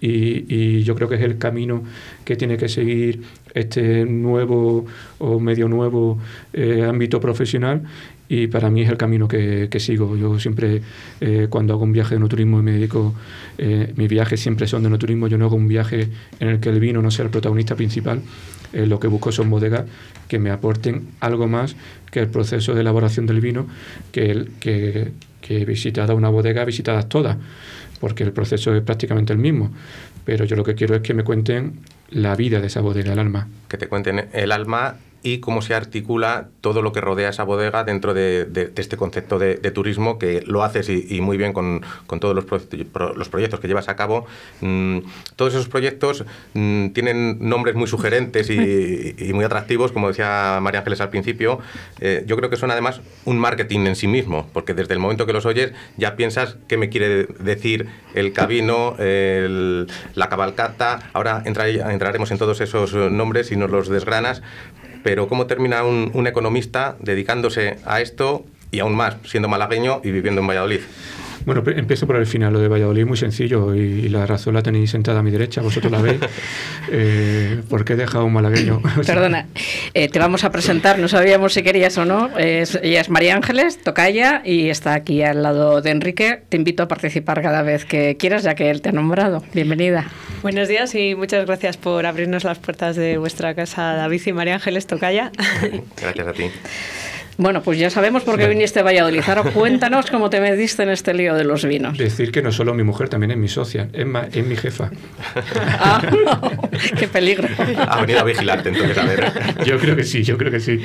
Y, 0.00 0.82
yo 0.82 0.94
creo 0.94 1.08
que 1.08 1.16
es 1.16 1.22
el 1.22 1.38
camino 1.38 1.82
que 2.24 2.36
tiene 2.36 2.56
que 2.56 2.68
seguir 2.68 3.22
este 3.54 4.04
nuevo 4.04 4.86
o 5.18 5.40
medio 5.40 5.68
nuevo 5.68 6.18
eh, 6.52 6.84
ámbito 6.84 7.20
profesional 7.20 7.82
y 8.28 8.46
para 8.46 8.70
mí 8.70 8.82
es 8.82 8.90
el 8.90 8.96
camino 8.96 9.26
que, 9.26 9.68
que 9.70 9.80
sigo. 9.80 10.16
Yo 10.16 10.38
siempre, 10.38 10.82
eh, 11.20 11.46
cuando 11.48 11.72
hago 11.72 11.84
un 11.84 11.92
viaje 11.92 12.14
de 12.14 12.20
no 12.20 12.28
turismo 12.28 12.60
y 12.60 12.62
me 12.62 12.72
dedico, 12.72 13.14
eh, 13.56 13.92
mis 13.96 14.08
viajes 14.08 14.38
siempre 14.38 14.66
son 14.66 14.82
de 14.82 14.90
no 14.90 14.98
turismo, 14.98 15.28
yo 15.28 15.38
no 15.38 15.46
hago 15.46 15.56
un 15.56 15.68
viaje 15.68 16.08
en 16.38 16.48
el 16.48 16.60
que 16.60 16.68
el 16.68 16.78
vino 16.78 17.00
no 17.00 17.10
sea 17.10 17.24
el 17.24 17.30
protagonista 17.30 17.74
principal, 17.74 18.20
eh, 18.72 18.86
lo 18.86 19.00
que 19.00 19.08
busco 19.08 19.32
son 19.32 19.50
bodegas 19.50 19.84
que 20.28 20.38
me 20.38 20.50
aporten 20.50 21.08
algo 21.20 21.46
más 21.46 21.76
que 22.10 22.20
el 22.20 22.28
proceso 22.28 22.74
de 22.74 22.82
elaboración 22.82 23.26
del 23.26 23.40
vino, 23.40 23.66
que, 24.12 24.30
el, 24.30 24.52
que, 24.60 25.12
que 25.40 25.64
visitada 25.64 26.14
una 26.14 26.28
bodega, 26.28 26.64
visitadas 26.64 27.08
todas, 27.08 27.36
porque 28.00 28.24
el 28.24 28.32
proceso 28.32 28.74
es 28.74 28.82
prácticamente 28.82 29.32
el 29.32 29.38
mismo. 29.38 29.72
Pero 30.24 30.44
yo 30.44 30.56
lo 30.56 30.64
que 30.64 30.74
quiero 30.74 30.94
es 30.94 31.02
que 31.02 31.14
me 31.14 31.24
cuenten 31.24 31.80
la 32.10 32.36
vida 32.36 32.60
de 32.60 32.66
esa 32.66 32.80
bodega, 32.80 33.12
el 33.12 33.18
alma. 33.18 33.48
Que 33.68 33.78
te 33.78 33.88
cuenten 33.88 34.28
el 34.32 34.52
alma 34.52 34.96
y 35.22 35.38
cómo 35.38 35.62
se 35.62 35.74
articula 35.74 36.48
todo 36.60 36.80
lo 36.82 36.92
que 36.92 37.00
rodea 37.00 37.30
esa 37.30 37.42
bodega 37.42 37.84
dentro 37.84 38.14
de, 38.14 38.44
de, 38.44 38.66
de 38.66 38.82
este 38.82 38.96
concepto 38.96 39.38
de, 39.38 39.56
de, 39.56 39.70
turismo 39.70 40.18
que 40.18 40.42
lo 40.46 40.62
haces 40.62 40.88
y, 40.88 41.06
y 41.08 41.20
muy 41.20 41.36
bien 41.36 41.52
con, 41.52 41.82
con 42.06 42.20
todos 42.20 42.34
los, 42.34 42.44
pro, 42.44 43.14
los, 43.14 43.28
proyectos 43.28 43.58
que 43.60 43.68
llevas 43.68 43.88
a 43.88 43.96
cabo. 43.96 44.26
Mm, 44.60 44.98
todos 45.36 45.54
esos 45.54 45.68
proyectos 45.68 46.24
mm, 46.54 46.88
tienen 46.90 47.38
nombres 47.40 47.74
muy 47.74 47.88
sugerentes 47.88 48.48
y, 48.50 49.14
y, 49.18 49.32
muy 49.32 49.44
atractivos, 49.44 49.92
como 49.92 50.08
decía 50.08 50.58
María 50.62 50.80
Ángeles 50.80 51.00
al 51.00 51.10
principio. 51.10 51.58
Eh, 52.00 52.24
yo 52.26 52.36
creo 52.36 52.48
que 52.48 52.56
son 52.56 52.70
además 52.70 53.00
un 53.24 53.38
marketing 53.38 53.80
en 53.86 53.96
sí 53.96 54.06
mismo, 54.06 54.48
porque 54.52 54.74
desde 54.74 54.94
el 54.94 55.00
momento 55.00 55.26
que 55.26 55.32
los 55.32 55.46
oyes 55.46 55.72
ya 55.96 56.16
piensas 56.16 56.56
qué 56.68 56.76
me 56.76 56.88
quiere 56.88 57.26
decir 57.40 57.88
el 58.14 58.32
cabino, 58.32 58.94
el, 58.98 59.88
la 60.14 60.28
cabalcata. 60.28 61.10
Ahora 61.12 61.42
entra, 61.44 61.68
entraremos 61.68 62.30
en 62.30 62.38
todos 62.38 62.60
esos 62.60 62.94
nombres 62.94 63.50
y 63.50 63.56
nos 63.56 63.70
los 63.70 63.88
desgranas 63.88 64.42
pero 65.02 65.28
¿cómo 65.28 65.46
termina 65.46 65.82
un, 65.84 66.26
economista 66.26 66.96
dedicándose 67.00 67.78
a 67.84 68.00
esto 68.00 68.44
y 68.70 68.80
aún 68.80 68.94
más 68.94 69.16
siendo 69.24 69.48
malagueño 69.48 70.00
y 70.04 70.10
viviendo 70.10 70.40
en 70.40 70.46
Valladolid? 70.46 70.80
Bueno, 71.48 71.62
empiezo 71.66 72.06
por 72.06 72.16
el 72.16 72.26
final. 72.26 72.52
Lo 72.52 72.60
de 72.60 72.68
Valladolid 72.68 73.06
muy 73.06 73.16
sencillo 73.16 73.74
y, 73.74 73.78
y 73.78 74.08
la 74.10 74.26
razón 74.26 74.52
la 74.52 74.62
tenéis 74.62 74.90
sentada 74.90 75.20
a 75.20 75.22
mi 75.22 75.30
derecha, 75.30 75.62
vosotros 75.62 75.90
la 75.90 76.02
veis. 76.02 76.20
Eh, 76.90 77.60
¿Por 77.68 77.84
qué 77.84 77.92
he 77.92 77.96
dejado 77.96 78.24
un 78.24 78.32
malagueño? 78.32 78.80
Perdona, 79.06 79.46
eh, 79.92 80.08
te 80.08 80.18
vamos 80.18 80.44
a 80.44 80.50
presentar, 80.50 80.98
no 80.98 81.06
sabíamos 81.06 81.52
si 81.52 81.62
querías 81.62 81.98
o 81.98 82.06
no. 82.06 82.30
Es, 82.38 82.78
ella 82.82 83.02
es 83.02 83.10
María 83.10 83.36
Ángeles, 83.36 83.78
tocaya, 83.82 84.40
y 84.42 84.70
está 84.70 84.94
aquí 84.94 85.22
al 85.22 85.42
lado 85.42 85.82
de 85.82 85.90
Enrique. 85.90 86.40
Te 86.48 86.56
invito 86.56 86.82
a 86.82 86.88
participar 86.88 87.42
cada 87.42 87.60
vez 87.60 87.84
que 87.84 88.16
quieras, 88.16 88.42
ya 88.42 88.54
que 88.54 88.70
él 88.70 88.80
te 88.80 88.88
ha 88.88 88.92
nombrado. 88.92 89.42
Bienvenida. 89.52 90.06
Buenos 90.42 90.66
días 90.68 90.94
y 90.94 91.14
muchas 91.14 91.44
gracias 91.44 91.76
por 91.76 92.06
abrirnos 92.06 92.44
las 92.44 92.58
puertas 92.58 92.96
de 92.96 93.18
vuestra 93.18 93.54
casa, 93.54 93.92
David 93.94 94.22
y 94.24 94.32
María 94.32 94.54
Ángeles 94.54 94.86
Tocaya. 94.86 95.30
Gracias 96.00 96.26
a 96.26 96.32
ti. 96.32 96.44
Bueno, 97.38 97.62
pues 97.62 97.78
ya 97.78 97.88
sabemos 97.88 98.24
por 98.24 98.36
qué 98.36 98.48
viniste 98.48 98.80
a 98.80 98.82
Valladolid. 98.82 99.22
Ahora 99.26 99.42
cuéntanos 99.54 100.10
cómo 100.10 100.28
te 100.28 100.40
metiste 100.40 100.82
en 100.82 100.90
este 100.90 101.14
lío 101.14 101.34
de 101.34 101.44
los 101.44 101.64
vinos. 101.64 101.96
Decir 101.96 102.32
que 102.32 102.42
no 102.42 102.52
solo 102.52 102.74
mi 102.74 102.82
mujer, 102.82 103.08
también 103.08 103.30
es 103.30 103.36
mi 103.38 103.48
socia, 103.48 103.88
es, 103.92 104.04
ma, 104.04 104.26
es 104.32 104.44
mi 104.44 104.56
jefa. 104.56 104.90
Ah, 105.80 106.02
¡Qué 106.98 107.06
peligro! 107.08 107.48
Ha 107.86 108.00
venido 108.00 108.20
a 108.20 108.24
vigilarte 108.24 108.70
entonces, 108.70 108.98
a 108.98 109.04
ver. 109.04 109.32
Yo 109.64 109.78
creo 109.78 109.94
que 109.94 110.02
sí, 110.02 110.22
yo 110.24 110.36
creo 110.36 110.50
que 110.50 110.60
sí. 110.60 110.80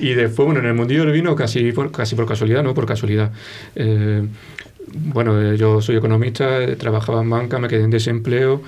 Y 0.00 0.14
después, 0.14 0.46
bueno, 0.46 0.60
en 0.60 0.66
el 0.66 0.74
mundillo 0.74 1.04
del 1.04 1.12
vino 1.12 1.36
casi 1.36 1.72
por, 1.72 1.92
casi 1.92 2.14
por 2.14 2.26
casualidad, 2.26 2.62
no 2.62 2.74
por 2.74 2.86
casualidad. 2.86 3.30
Eh, 3.76 4.22
bueno, 4.94 5.40
eh, 5.40 5.56
yo 5.56 5.80
soy 5.80 5.96
economista, 5.96 6.62
eh, 6.62 6.76
trabajaba 6.76 7.22
en 7.22 7.30
banca, 7.30 7.58
me 7.58 7.68
quedé 7.68 7.84
en 7.84 7.90
desempleo, 7.90 8.62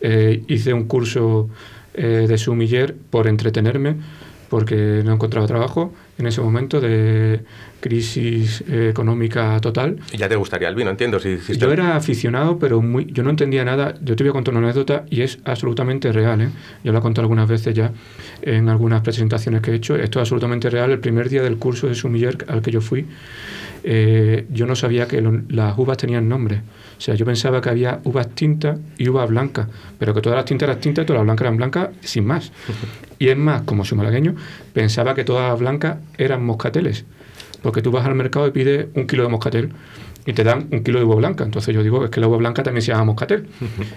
eh, 0.00 0.42
hice 0.48 0.72
un 0.72 0.84
curso 0.84 1.48
eh, 1.94 2.26
de 2.28 2.38
sumiller 2.38 2.94
por 3.10 3.26
entretenerme, 3.26 3.96
porque 4.48 5.02
no 5.04 5.14
encontraba 5.14 5.46
trabajo 5.46 5.94
en 6.18 6.26
ese 6.26 6.40
momento 6.40 6.80
de 6.80 7.40
crisis 7.80 8.62
eh, 8.68 8.88
económica 8.90 9.58
total. 9.60 9.98
¿Y 10.12 10.16
ya 10.16 10.28
te 10.28 10.36
gustaría 10.36 10.68
el 10.68 10.74
vino, 10.74 10.90
entiendo? 10.90 11.18
Si 11.18 11.30
hiciste... 11.30 11.58
Yo 11.58 11.72
era 11.72 11.96
aficionado, 11.96 12.58
pero 12.58 12.80
muy, 12.80 13.06
yo 13.06 13.22
no 13.22 13.30
entendía 13.30 13.64
nada. 13.64 13.94
Yo 14.02 14.14
te 14.14 14.22
voy 14.22 14.30
a 14.30 14.32
contar 14.32 14.54
una 14.54 14.68
anécdota 14.68 15.04
y 15.10 15.22
es 15.22 15.38
absolutamente 15.44 16.12
real. 16.12 16.40
¿eh? 16.42 16.48
Yo 16.84 16.92
lo 16.92 16.98
he 16.98 17.02
contado 17.02 17.24
algunas 17.24 17.48
veces 17.48 17.74
ya 17.74 17.92
en 18.42 18.68
algunas 18.68 19.02
presentaciones 19.02 19.62
que 19.62 19.72
he 19.72 19.74
hecho. 19.74 19.96
Esto 19.96 20.20
es 20.20 20.22
absolutamente 20.22 20.70
real. 20.70 20.90
El 20.90 21.00
primer 21.00 21.28
día 21.28 21.42
del 21.42 21.56
curso 21.56 21.88
de 21.88 21.94
sumiller 21.94 22.44
al 22.48 22.62
que 22.62 22.70
yo 22.70 22.80
fui, 22.80 23.06
eh, 23.84 24.46
yo 24.50 24.66
no 24.66 24.76
sabía 24.76 25.06
que 25.06 25.20
lo, 25.20 25.42
las 25.48 25.76
uvas 25.78 25.96
tenían 25.96 26.28
nombre. 26.28 26.62
O 26.98 27.00
sea, 27.00 27.14
yo 27.14 27.24
pensaba 27.24 27.60
que 27.60 27.68
había 27.68 28.00
uvas 28.04 28.28
tintas 28.30 28.78
y 28.96 29.08
uvas 29.08 29.28
blancas, 29.28 29.66
pero 29.98 30.14
que 30.14 30.20
todas 30.20 30.36
las 30.36 30.44
tintas 30.44 30.68
eran 30.68 30.80
tintas 30.80 31.02
y 31.02 31.06
todas 31.06 31.18
las 31.18 31.24
blancas 31.24 31.42
eran 31.42 31.56
blancas 31.56 31.88
sin 32.00 32.24
más. 32.26 32.52
Y 33.18 33.28
es 33.28 33.36
más, 33.36 33.62
como 33.62 33.84
soy 33.84 33.98
malagueño, 33.98 34.36
pensaba 34.72 35.14
que 35.14 35.24
todas 35.24 35.50
las 35.50 35.58
blancas 35.58 35.98
eran 36.16 36.44
moscateles. 36.44 37.04
Porque 37.62 37.82
tú 37.82 37.90
vas 37.90 38.06
al 38.06 38.14
mercado 38.14 38.46
y 38.46 38.50
pides 38.50 38.86
un 38.94 39.06
kilo 39.06 39.22
de 39.22 39.28
moscatel 39.28 39.70
y 40.26 40.32
te 40.32 40.44
dan 40.44 40.68
un 40.70 40.84
kilo 40.84 40.98
de 40.98 41.04
uva 41.04 41.16
blanca. 41.16 41.44
Entonces 41.44 41.74
yo 41.74 41.82
digo, 41.82 42.04
es 42.04 42.10
que 42.10 42.20
la 42.20 42.28
uva 42.28 42.36
blanca 42.36 42.62
también 42.62 42.82
se 42.82 42.92
llama 42.92 43.04
moscatel. 43.04 43.46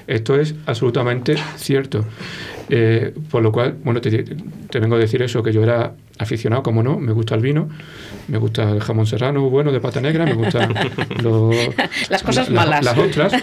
Esto 0.07 0.39
es 0.39 0.55
absolutamente 0.65 1.35
cierto. 1.57 2.05
Eh, 2.69 3.13
por 3.29 3.43
lo 3.43 3.51
cual, 3.51 3.75
bueno, 3.83 4.01
te, 4.01 4.23
te, 4.23 4.79
vengo 4.79 4.95
a 4.95 4.99
decir 4.99 5.21
eso, 5.21 5.43
que 5.43 5.53
yo 5.53 5.61
era 5.61 5.93
aficionado, 6.17 6.63
como 6.63 6.81
no, 6.81 6.97
me 6.97 7.11
gusta 7.11 7.35
el 7.35 7.41
vino, 7.41 7.69
me 8.27 8.37
gusta 8.39 8.71
el 8.71 8.81
jamón 8.81 9.05
serrano 9.05 9.49
bueno 9.49 9.71
de 9.71 9.79
pata 9.79 10.01
negra, 10.01 10.25
me 10.25 10.33
gustan 10.33 10.73
los, 11.23 11.55
las 12.09 12.23
cosas 12.23 12.49
la, 12.49 12.61
malas. 12.61 12.85
las 12.85 12.97
otras. 12.97 13.33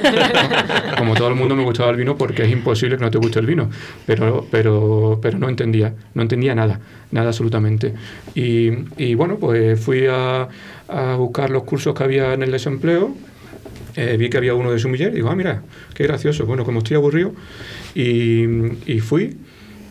como 0.98 1.14
todo 1.14 1.28
el 1.28 1.36
mundo 1.36 1.54
me 1.54 1.62
gustaba 1.62 1.90
el 1.90 1.96
vino 1.96 2.16
porque 2.16 2.42
es 2.42 2.50
imposible 2.50 2.96
que 2.96 3.04
no 3.04 3.10
te 3.10 3.18
guste 3.18 3.38
el 3.38 3.46
vino, 3.46 3.70
pero, 4.06 4.46
pero, 4.50 5.20
pero 5.22 5.38
no 5.38 5.48
entendía, 5.48 5.94
no 6.14 6.22
entendía 6.22 6.54
nada, 6.54 6.80
nada 7.12 7.28
absolutamente. 7.28 7.94
Y, 8.34 8.70
y 8.96 9.14
bueno, 9.14 9.36
pues 9.36 9.78
fui 9.78 10.06
a, 10.06 10.48
a 10.88 11.16
buscar 11.16 11.50
los 11.50 11.62
cursos 11.62 11.94
que 11.94 12.02
había 12.02 12.34
en 12.34 12.42
el 12.42 12.50
desempleo, 12.50 13.14
eh, 13.96 14.16
vi 14.18 14.30
que 14.30 14.38
había 14.38 14.54
uno 14.54 14.70
de 14.70 14.78
sumiller 14.78 15.12
y 15.12 15.16
digo, 15.16 15.30
ah, 15.30 15.36
mira, 15.36 15.62
qué 15.94 16.04
gracioso. 16.04 16.46
Bueno, 16.46 16.64
como 16.64 16.78
estoy 16.78 16.96
aburrido, 16.96 17.34
y, 17.94 18.44
y, 18.86 19.00
fui, 19.00 19.36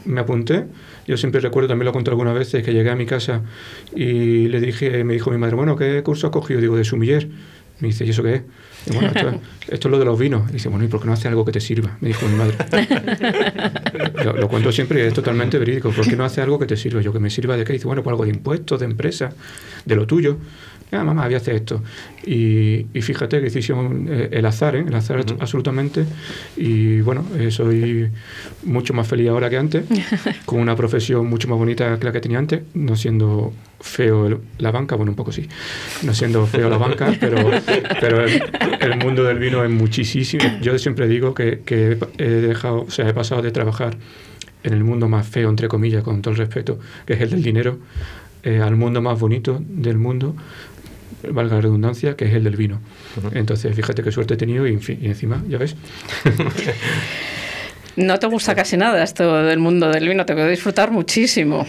me 0.05 0.21
apunté. 0.21 0.65
Yo 1.07 1.17
siempre 1.17 1.41
recuerdo, 1.41 1.69
también 1.69 1.85
lo 1.85 1.93
conté 1.93 2.11
algunas 2.11 2.33
veces, 2.33 2.63
que 2.63 2.73
llegué 2.73 2.89
a 2.89 2.95
mi 2.95 3.05
casa 3.05 3.41
y 3.95 4.47
le 4.47 4.61
dije, 4.61 5.03
me 5.03 5.13
dijo 5.13 5.31
mi 5.31 5.37
madre, 5.37 5.55
bueno, 5.55 5.75
¿qué 5.75 6.01
curso 6.03 6.27
has 6.27 6.33
cogido? 6.33 6.61
Digo, 6.61 6.77
de 6.77 6.83
sumiller. 6.83 7.27
Me 7.79 7.87
dice, 7.87 8.05
¿y 8.05 8.11
eso 8.11 8.21
qué 8.21 8.35
es? 8.35 8.41
Y 8.85 8.93
bueno, 8.93 9.07
esto, 9.07 9.41
esto, 9.67 9.87
es 9.87 9.91
lo 9.91 9.97
de 9.97 10.05
los 10.05 10.17
vinos. 10.19 10.49
Y 10.49 10.53
dice, 10.53 10.69
bueno, 10.69 10.85
¿y 10.85 10.87
por 10.87 11.01
qué 11.01 11.07
no 11.07 11.13
hace 11.13 11.27
algo 11.27 11.43
que 11.43 11.51
te 11.51 11.59
sirva? 11.59 11.97
Me 11.99 12.09
dijo 12.09 12.27
mi 12.27 12.35
madre. 12.35 12.55
lo, 14.23 14.33
lo, 14.33 14.47
cuento 14.47 14.71
siempre 14.71 15.03
y 15.03 15.07
es 15.07 15.13
totalmente 15.13 15.57
verídico. 15.57 15.89
¿Por 15.89 16.07
qué 16.07 16.15
no 16.15 16.23
hace 16.23 16.41
algo 16.41 16.59
que 16.59 16.67
te 16.67 16.77
sirva? 16.77 17.01
Yo, 17.01 17.11
que 17.11 17.19
me 17.19 17.31
sirva 17.31 17.57
de 17.57 17.63
qué? 17.63 17.73
Dice, 17.73 17.87
bueno, 17.87 18.03
pues 18.03 18.11
algo 18.11 18.23
de 18.23 18.29
impuestos, 18.29 18.79
de 18.79 18.85
empresa, 18.85 19.33
de 19.85 19.95
lo 19.95 20.05
tuyo. 20.05 20.37
Ah, 20.91 21.05
mamá, 21.05 21.23
había 21.23 21.37
hacer 21.37 21.55
esto. 21.55 21.81
Y, 22.25 22.85
y, 22.93 23.01
fíjate 23.01 23.37
que 23.37 23.43
decisión, 23.43 24.07
eh, 24.09 24.29
el 24.31 24.45
azar, 24.45 24.75
¿eh? 24.75 24.83
el 24.85 24.93
azar 24.93 25.19
uh 25.19 25.23
-huh. 25.23 25.37
absolutamente. 25.39 26.05
Y 26.57 26.99
bueno, 26.99 27.25
eh, 27.39 27.49
soy 27.49 28.09
mucho 28.63 28.93
más 28.93 29.07
feliz 29.07 29.29
ahora 29.29 29.49
que 29.49 29.57
antes, 29.57 29.85
con 30.45 30.59
una 30.59 30.75
profesión 30.75 31.27
mucho 31.27 31.47
más 31.47 31.57
bonita 31.57 31.97
que 31.97 32.05
la 32.05 32.11
que 32.11 32.19
tenía 32.19 32.39
antes, 32.39 32.63
no 32.73 32.97
siendo 32.97 33.53
feo 33.79 34.27
el, 34.27 34.37
la 34.57 34.71
banca, 34.71 34.95
bueno, 34.95 35.11
un 35.13 35.15
poco 35.15 35.31
sí, 35.31 35.47
no 36.03 36.13
siendo 36.13 36.45
feo 36.45 36.69
la 36.69 36.77
banca, 36.77 37.15
pero, 37.19 37.37
pero 38.01 38.25
el, 38.25 38.43
el, 38.81 38.97
mundo 38.97 39.23
del 39.23 39.39
vino 39.39 39.63
es 39.63 39.71
muchísimo. 39.71 40.43
Yo 40.61 40.77
siempre 40.77 41.07
digo 41.07 41.33
que, 41.33 41.61
que 41.65 41.97
he 42.17 42.29
dejado, 42.29 42.81
o 42.81 42.91
sea, 42.91 43.07
he 43.07 43.13
pasado 43.13 43.41
de 43.41 43.51
trabajar 43.51 43.97
en 44.63 44.73
el 44.73 44.83
mundo 44.83 45.07
más 45.07 45.25
feo, 45.25 45.49
entre 45.49 45.67
comillas, 45.69 46.03
con 46.03 46.21
todo 46.21 46.33
el 46.33 46.37
respeto, 46.37 46.79
que 47.05 47.13
es 47.13 47.21
el 47.21 47.29
del 47.29 47.43
dinero, 47.43 47.79
eh, 48.43 48.59
al 48.59 48.75
mundo 48.75 49.03
más 49.03 49.19
bonito 49.19 49.61
del 49.61 49.99
mundo, 49.99 50.35
valga 51.29 51.55
la 51.55 51.61
redundancia, 51.61 52.15
que 52.15 52.25
es 52.25 52.33
el 52.33 52.43
del 52.43 52.55
vino. 52.55 52.79
Uh 53.17 53.27
-huh. 53.27 53.37
Entonces, 53.37 53.75
fíjate 53.75 54.03
qué 54.03 54.11
suerte 54.11 54.33
he 54.35 54.37
tenido 54.37 54.67
y, 54.67 54.79
y 55.01 55.07
encima, 55.07 55.43
ya 55.47 55.57
ves. 55.57 55.75
no 57.95 58.17
te 58.19 58.27
gusta 58.27 58.55
casi 58.55 58.77
nada 58.77 59.03
esto 59.03 59.43
del 59.43 59.59
mundo 59.59 59.89
del 59.89 60.07
vino, 60.07 60.25
te 60.25 60.33
puedo 60.33 60.47
disfrutar 60.47 60.91
muchísimo. 60.91 61.65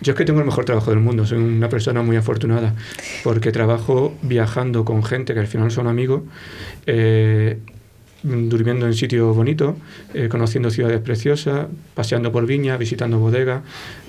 Yo 0.00 0.12
es 0.12 0.18
que 0.18 0.24
tengo 0.24 0.40
el 0.40 0.46
mejor 0.46 0.64
trabajo 0.64 0.90
del 0.90 1.00
mundo, 1.00 1.24
soy 1.24 1.38
una 1.38 1.68
persona 1.68 2.02
muy 2.02 2.16
afortunada, 2.16 2.74
porque 3.24 3.50
trabajo 3.50 4.14
viajando 4.22 4.84
con 4.84 5.02
gente 5.02 5.32
que 5.32 5.40
al 5.40 5.46
final 5.46 5.70
son 5.70 5.86
amigos, 5.86 6.22
eh, 6.86 7.58
durmiendo 8.22 8.86
en 8.86 8.94
sitios 8.94 9.34
bonitos, 9.34 9.76
eh, 10.12 10.28
conociendo 10.28 10.70
ciudades 10.70 11.00
preciosas, 11.00 11.68
paseando 11.94 12.30
por 12.30 12.44
viñas, 12.44 12.78
visitando 12.78 13.18
bodegas, 13.18 13.62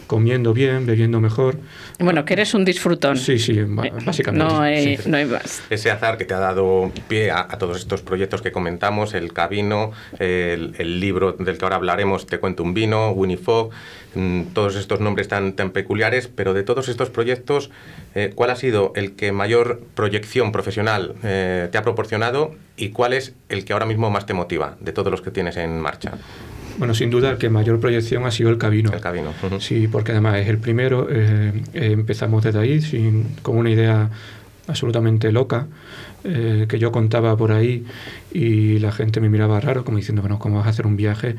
comiendo 0.07 0.53
bien, 0.53 0.85
bebiendo 0.85 1.19
mejor. 1.19 1.59
Bueno, 1.99 2.25
que 2.25 2.33
eres 2.33 2.53
un 2.53 2.65
disfrutón. 2.65 3.17
Sí, 3.17 3.37
sí, 3.37 3.59
básicamente. 3.61 4.53
No 4.53 4.59
hay, 4.59 4.97
sí. 4.97 5.09
no 5.09 5.17
hay 5.17 5.25
más. 5.25 5.61
Ese 5.69 5.91
azar 5.91 6.17
que 6.17 6.25
te 6.25 6.33
ha 6.33 6.39
dado 6.39 6.91
pie 7.07 7.29
a, 7.29 7.41
a 7.41 7.57
todos 7.57 7.77
estos 7.77 8.01
proyectos 8.01 8.41
que 8.41 8.51
comentamos, 8.51 9.13
el 9.13 9.33
Cabino, 9.33 9.91
el, 10.19 10.73
el, 10.77 10.99
libro 10.99 11.33
del 11.33 11.57
que 11.57 11.65
ahora 11.65 11.75
hablaremos, 11.75 12.25
Te 12.25 12.39
cuento 12.39 12.63
un 12.63 12.73
vino, 12.73 13.11
Winnie 13.11 13.37
Fogg, 13.37 13.71
mmm, 14.15 14.41
todos 14.53 14.75
estos 14.75 14.99
nombres 14.99 15.27
tan, 15.27 15.53
tan 15.53 15.71
peculiares, 15.71 16.27
pero 16.27 16.53
de 16.53 16.63
todos 16.63 16.89
estos 16.89 17.09
proyectos, 17.09 17.69
eh, 18.15 18.31
¿cuál 18.33 18.49
ha 18.49 18.55
sido 18.55 18.93
el 18.95 19.15
que 19.15 19.31
mayor 19.31 19.81
proyección 19.95 20.51
profesional 20.51 21.15
eh, 21.23 21.67
te 21.71 21.77
ha 21.77 21.81
proporcionado 21.81 22.55
y 22.75 22.89
cuál 22.89 23.13
es 23.13 23.33
el 23.49 23.65
que 23.65 23.73
ahora 23.73 23.85
mismo 23.85 24.09
más 24.09 24.25
te 24.25 24.33
motiva 24.33 24.77
de 24.79 24.91
todos 24.91 25.11
los 25.11 25.21
que 25.21 25.31
tienes 25.31 25.57
en 25.57 25.79
marcha? 25.79 26.13
Bueno, 26.77 26.93
sin 26.93 27.09
duda 27.09 27.31
el 27.31 27.37
que 27.37 27.49
mayor 27.49 27.79
proyección 27.79 28.25
ha 28.25 28.31
sido 28.31 28.49
el 28.49 28.57
Cabino. 28.57 28.93
El 28.93 29.01
Cabino. 29.01 29.33
Sí, 29.59 29.87
porque 29.87 30.11
además 30.11 30.37
es 30.39 30.47
el 30.47 30.57
primero. 30.59 31.07
eh, 31.09 31.51
eh, 31.73 31.91
empezamos 31.91 32.43
desde 32.43 32.59
ahí 32.59 32.81
sin, 32.81 33.23
con 33.41 33.57
una 33.57 33.69
idea 33.69 34.09
absolutamente 34.67 35.31
loca 35.31 35.67
eh, 36.23 36.65
que 36.67 36.77
yo 36.77 36.91
contaba 36.91 37.35
por 37.37 37.51
ahí 37.51 37.85
y 38.31 38.79
la 38.79 38.91
gente 38.91 39.21
me 39.21 39.29
miraba 39.29 39.59
raro 39.59 39.85
como 39.85 39.97
diciendo, 39.97 40.21
bueno, 40.21 40.39
¿cómo 40.39 40.57
vas 40.57 40.67
a 40.67 40.69
hacer 40.71 40.85
un 40.85 40.97
viaje 40.97 41.35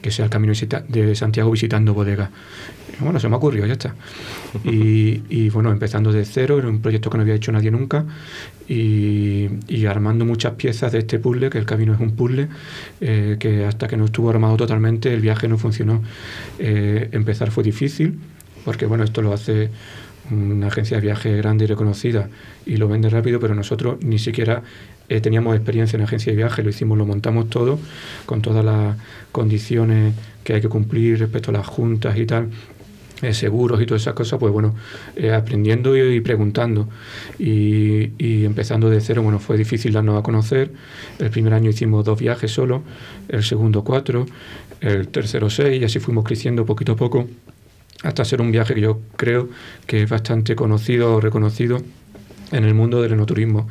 que 0.00 0.10
sea 0.10 0.24
el 0.24 0.30
camino 0.30 0.52
de 0.88 1.14
Santiago 1.14 1.50
visitando 1.50 1.94
bodegas? 1.94 2.30
Y 2.98 3.04
Bueno, 3.04 3.20
se 3.20 3.28
me 3.28 3.36
ocurrió, 3.36 3.64
ya 3.66 3.74
está. 3.74 3.94
Y, 4.64 5.48
bueno, 5.50 5.70
empezando 5.70 6.12
de 6.12 6.24
cero, 6.24 6.58
era 6.58 6.68
un 6.68 6.80
proyecto 6.80 7.08
que 7.08 7.18
no 7.18 7.22
había 7.22 7.34
hecho 7.34 7.52
nadie 7.52 7.70
nunca 7.70 8.04
y, 8.68 9.48
y 9.68 9.86
armando 9.86 10.24
muchas 10.24 10.54
piezas 10.54 10.90
de 10.92 10.98
este 10.98 11.18
puzzle, 11.18 11.50
que 11.50 11.58
el 11.58 11.66
camino 11.66 11.94
es 11.94 12.00
un 12.00 12.16
puzzle, 12.16 12.48
eh, 13.00 13.36
que 13.38 13.64
hasta 13.64 13.86
que 13.86 13.96
no 13.96 14.06
estuvo 14.06 14.30
armado 14.30 14.56
totalmente 14.56 15.12
el 15.12 15.20
viaje 15.20 15.46
no 15.46 15.56
funcionó. 15.56 16.02
Eh, 16.58 17.08
empezar 17.12 17.50
fue 17.50 17.62
difícil, 17.62 18.18
porque 18.64 18.86
bueno, 18.86 19.04
esto 19.04 19.22
lo 19.22 19.32
hace 19.32 19.70
una 20.30 20.68
agencia 20.68 20.96
de 20.98 21.02
viaje 21.02 21.36
grande 21.36 21.64
y 21.64 21.66
reconocida 21.66 22.28
y 22.64 22.76
lo 22.76 22.88
vende 22.88 23.08
rápido, 23.08 23.40
pero 23.40 23.54
nosotros 23.54 23.96
ni 24.02 24.18
siquiera 24.18 24.62
eh, 25.08 25.20
teníamos 25.20 25.56
experiencia 25.56 25.96
en 25.96 26.04
agencia 26.04 26.32
de 26.32 26.36
viaje, 26.36 26.62
lo 26.62 26.70
hicimos, 26.70 26.96
lo 26.96 27.06
montamos 27.06 27.50
todo 27.50 27.78
con 28.26 28.40
todas 28.40 28.64
las 28.64 28.96
condiciones 29.32 30.14
que 30.44 30.54
hay 30.54 30.60
que 30.60 30.68
cumplir 30.68 31.18
respecto 31.18 31.50
a 31.50 31.54
las 31.54 31.66
juntas 31.66 32.16
y 32.16 32.26
tal 32.26 32.50
eh, 33.22 33.34
seguros 33.34 33.80
y 33.80 33.86
todas 33.86 34.02
esas 34.02 34.14
cosas, 34.14 34.38
pues 34.40 34.52
bueno, 34.52 34.74
eh, 35.14 35.32
aprendiendo 35.32 35.96
y, 35.96 36.20
preguntando 36.20 36.88
y, 37.38 38.10
y 38.18 38.44
empezando 38.44 38.90
de 38.90 39.00
cero, 39.00 39.22
bueno, 39.22 39.38
fue 39.38 39.56
difícil 39.56 39.92
darnos 39.92 40.18
a 40.18 40.22
conocer. 40.22 40.72
El 41.18 41.30
primer 41.30 41.54
año 41.54 41.70
hicimos 41.70 42.04
dos 42.04 42.18
viajes 42.18 42.50
solo, 42.50 42.82
el 43.28 43.44
segundo 43.44 43.84
cuatro, 43.84 44.26
el 44.80 45.08
tercero 45.08 45.50
seis 45.50 45.80
y 45.80 45.84
así 45.84 46.00
fuimos 46.00 46.24
creciendo 46.24 46.66
poquito 46.66 46.92
a 46.92 46.96
poco 46.96 47.28
hasta 48.02 48.24
ser 48.24 48.40
un 48.40 48.52
viaje 48.52 48.74
que 48.74 48.80
yo 48.80 49.00
creo 49.16 49.48
que 49.86 50.02
es 50.02 50.10
bastante 50.10 50.56
conocido 50.56 51.16
o 51.16 51.20
reconocido 51.20 51.80
en 52.50 52.64
el 52.64 52.74
mundo 52.74 53.02
del 53.02 53.12
enoturismo. 53.12 53.68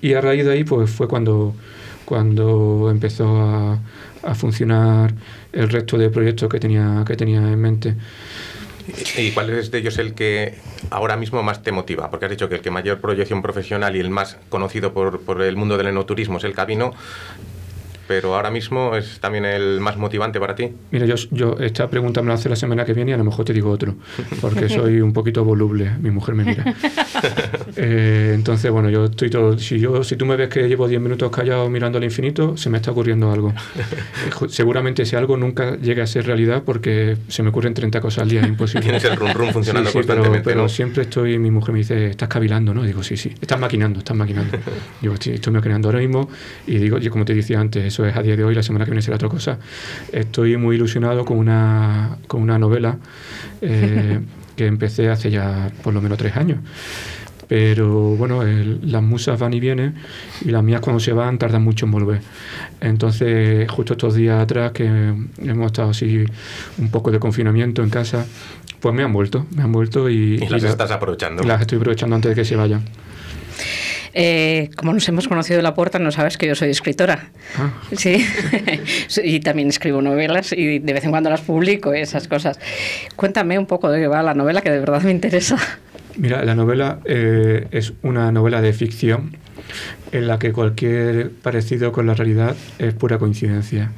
Y 0.00 0.14
a 0.14 0.20
raíz 0.20 0.44
de 0.44 0.52
ahí 0.52 0.64
pues 0.64 0.90
fue 0.90 1.08
cuando, 1.08 1.54
cuando 2.04 2.88
empezó 2.90 3.40
a, 3.40 3.78
a 4.22 4.34
funcionar 4.34 5.14
el 5.52 5.68
resto 5.68 5.98
de 5.98 6.10
proyectos 6.10 6.48
que 6.48 6.60
tenía, 6.60 7.04
que 7.06 7.16
tenía 7.16 7.38
en 7.38 7.60
mente. 7.60 7.96
¿Y 9.16 9.30
cuál 9.30 9.50
es 9.50 9.70
de 9.70 9.78
ellos 9.78 9.98
el 9.98 10.14
que 10.14 10.54
ahora 10.90 11.16
mismo 11.16 11.42
más 11.42 11.62
te 11.62 11.72
motiva? 11.72 12.10
Porque 12.10 12.26
has 12.26 12.30
dicho 12.30 12.48
que 12.48 12.56
el 12.56 12.60
que 12.60 12.70
mayor 12.70 13.00
proyección 13.00 13.42
profesional 13.42 13.94
y 13.94 14.00
el 14.00 14.10
más 14.10 14.36
conocido 14.48 14.92
por, 14.92 15.20
por 15.20 15.42
el 15.42 15.56
mundo 15.56 15.76
del 15.76 15.88
enoturismo 15.88 16.38
es 16.38 16.44
el 16.44 16.54
Cabino, 16.54 16.92
pero 18.10 18.34
ahora 18.34 18.50
mismo 18.50 18.96
es 18.96 19.20
también 19.20 19.44
el 19.44 19.78
más 19.78 19.96
motivante 19.96 20.40
para 20.40 20.56
ti. 20.56 20.68
Mira, 20.90 21.06
yo, 21.06 21.14
yo 21.30 21.56
esta 21.60 21.88
pregunta 21.88 22.20
me 22.22 22.26
la 22.26 22.34
hace 22.34 22.48
la 22.48 22.56
semana 22.56 22.84
que 22.84 22.92
viene 22.92 23.12
y 23.12 23.14
a 23.14 23.16
lo 23.16 23.22
mejor 23.22 23.44
te 23.44 23.52
digo 23.52 23.70
otro, 23.70 23.94
porque 24.40 24.68
soy 24.68 25.00
un 25.00 25.12
poquito 25.12 25.44
voluble, 25.44 25.92
mi 26.00 26.10
mujer 26.10 26.34
me 26.34 26.42
mira. 26.42 26.64
Eh, 27.76 28.32
entonces, 28.34 28.70
bueno, 28.70 28.90
yo 28.90 29.04
estoy 29.06 29.30
todo... 29.30 29.56
Si, 29.56 29.78
yo, 29.78 30.02
si 30.02 30.16
tú 30.16 30.26
me 30.26 30.34
ves 30.34 30.48
que 30.48 30.66
llevo 30.68 30.88
10 30.88 31.00
minutos 31.00 31.30
callado 31.30 31.70
mirando 31.70 31.98
al 31.98 32.04
infinito, 32.04 32.56
se 32.56 32.68
me 32.68 32.78
está 32.78 32.90
ocurriendo 32.90 33.30
algo. 33.30 33.54
Seguramente 34.48 35.02
ese 35.02 35.16
algo 35.16 35.36
nunca 35.36 35.76
llegue 35.76 36.02
a 36.02 36.06
ser 36.06 36.26
realidad 36.26 36.62
porque 36.64 37.16
se 37.28 37.42
me 37.42 37.50
ocurren 37.50 37.74
30 37.74 38.00
cosas 38.00 38.22
al 38.24 38.28
día, 38.28 38.40
es 38.40 38.48
imposible. 38.48 38.82
Tienes 38.82 39.04
el 39.04 39.16
rum 39.16 39.30
rum 39.32 39.52
funcionando 39.52 39.90
Sí, 39.90 39.98
sí, 39.98 40.04
pero, 40.04 40.16
constantemente, 40.16 40.44
pero 40.44 40.62
¿no? 40.62 40.68
siempre 40.68 41.02
estoy, 41.02 41.38
mi 41.38 41.50
mujer 41.50 41.72
me 41.72 41.78
dice, 41.78 42.06
estás 42.08 42.28
cavilando, 42.28 42.74
¿no? 42.74 42.82
Digo, 42.82 43.02
sí, 43.02 43.16
sí, 43.16 43.32
estás 43.40 43.60
maquinando, 43.60 44.00
estás 44.00 44.16
maquinando. 44.16 44.58
Digo, 45.00 45.14
sí, 45.20 45.30
estoy 45.32 45.52
maquinando 45.52 45.88
ahora 45.88 46.00
mismo 46.00 46.28
y 46.66 46.78
digo, 46.78 46.98
yo 46.98 47.10
como 47.10 47.24
te 47.24 47.34
decía 47.34 47.60
antes, 47.60 47.84
eso 47.84 47.99
es 48.06 48.16
a 48.16 48.22
día 48.22 48.36
de 48.36 48.44
hoy, 48.44 48.54
la 48.54 48.62
semana 48.62 48.84
que 48.84 48.90
viene 48.90 49.02
será 49.02 49.16
otra 49.16 49.28
cosa. 49.28 49.58
Estoy 50.12 50.56
muy 50.56 50.76
ilusionado 50.76 51.24
con 51.24 51.38
una, 51.38 52.16
con 52.26 52.42
una 52.42 52.58
novela 52.58 52.98
eh, 53.60 54.20
que 54.56 54.66
empecé 54.66 55.08
hace 55.08 55.30
ya 55.30 55.70
por 55.82 55.94
lo 55.94 56.00
menos 56.02 56.18
tres 56.18 56.36
años. 56.36 56.58
Pero 57.48 57.88
bueno, 58.16 58.42
el- 58.42 58.80
las 58.92 59.02
musas 59.02 59.38
van 59.40 59.52
y 59.54 59.58
vienen 59.60 59.94
y 60.42 60.50
las 60.50 60.62
mías 60.62 60.80
cuando 60.80 61.00
se 61.00 61.12
van 61.12 61.36
tardan 61.36 61.62
mucho 61.64 61.84
en 61.86 61.90
volver. 61.92 62.20
Entonces, 62.80 63.68
justo 63.70 63.94
estos 63.94 64.14
días 64.14 64.40
atrás 64.40 64.70
que 64.72 64.84
hemos 64.84 65.66
estado 65.66 65.90
así 65.90 66.24
un 66.78 66.90
poco 66.90 67.10
de 67.10 67.18
confinamiento 67.18 67.82
en 67.82 67.90
casa, 67.90 68.24
pues 68.78 68.94
me 68.94 69.02
han 69.02 69.12
vuelto, 69.12 69.46
me 69.56 69.62
han 69.62 69.72
vuelto 69.72 70.08
y, 70.08 70.36
Y 70.36 70.48
las 70.48 70.62
la- 70.62 70.68
estás 70.70 70.90
aprovechando. 70.92 71.42
las 71.42 71.60
estoy 71.60 71.78
aprovechando 71.78 72.14
antes 72.14 72.28
de 72.30 72.34
que 72.36 72.44
se 72.44 72.54
vayan. 72.54 72.82
Eh, 74.12 74.70
como 74.76 74.92
nos 74.92 75.08
hemos 75.08 75.28
conocido 75.28 75.58
en 75.58 75.64
la 75.64 75.74
puerta, 75.74 75.98
no 75.98 76.10
sabes 76.10 76.36
que 76.36 76.46
yo 76.46 76.54
soy 76.54 76.70
escritora. 76.70 77.30
Ah. 77.56 77.72
Sí, 77.96 78.24
y 79.24 79.40
también 79.40 79.68
escribo 79.68 80.02
novelas 80.02 80.52
y 80.52 80.78
de 80.80 80.92
vez 80.92 81.04
en 81.04 81.10
cuando 81.10 81.30
las 81.30 81.40
publico 81.40 81.92
esas 81.92 82.28
cosas. 82.28 82.58
Cuéntame 83.16 83.58
un 83.58 83.66
poco 83.66 83.90
de 83.90 84.00
qué 84.00 84.06
va 84.08 84.22
la 84.22 84.34
novela, 84.34 84.62
que 84.62 84.70
de 84.70 84.80
verdad 84.80 85.02
me 85.02 85.10
interesa. 85.10 85.56
Mira, 86.16 86.44
la 86.44 86.54
novela 86.54 87.00
eh, 87.04 87.68
es 87.70 87.92
una 88.02 88.32
novela 88.32 88.60
de 88.60 88.72
ficción 88.72 89.36
en 90.12 90.26
la 90.26 90.38
que 90.38 90.52
cualquier 90.52 91.30
parecido 91.30 91.92
con 91.92 92.06
la 92.06 92.14
realidad 92.14 92.56
es 92.78 92.94
pura 92.94 93.18
coincidencia. 93.18 93.92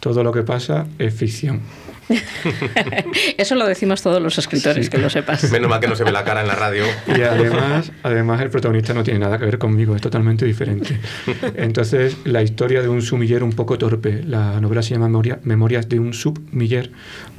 Todo 0.00 0.24
lo 0.24 0.32
que 0.32 0.42
pasa 0.42 0.86
es 0.98 1.14
ficción. 1.14 1.60
Eso 3.38 3.54
lo 3.54 3.66
decimos 3.66 4.02
todos 4.02 4.20
los 4.22 4.36
escritores, 4.38 4.86
Sí. 4.86 4.90
que 4.90 4.98
lo 4.98 5.10
sepas. 5.10 5.50
Menos 5.50 5.70
mal 5.70 5.80
que 5.80 5.88
no 5.88 5.96
se 5.96 6.04
ve 6.04 6.12
la 6.12 6.24
cara 6.24 6.40
en 6.42 6.48
la 6.48 6.54
radio. 6.54 6.84
Y 7.06 7.20
además, 7.22 7.92
además 8.02 8.40
el 8.40 8.50
protagonista 8.50 8.92
no 8.94 9.02
tiene 9.02 9.20
nada 9.20 9.38
que 9.38 9.44
ver 9.44 9.58
conmigo, 9.58 9.94
es 9.94 10.02
totalmente 10.02 10.44
diferente. 10.44 10.98
Entonces, 11.56 12.16
la 12.24 12.42
historia 12.42 12.82
de 12.82 12.88
un 12.88 13.02
sumiller 13.02 13.42
un 13.42 13.52
poco 13.52 13.78
torpe. 13.78 14.22
La 14.24 14.60
novela 14.60 14.82
se 14.82 14.94
llama 14.94 15.08
Memoria- 15.08 15.40
Memorias 15.44 15.88
de 15.88 15.98
un 16.00 16.12
submiller 16.14 16.90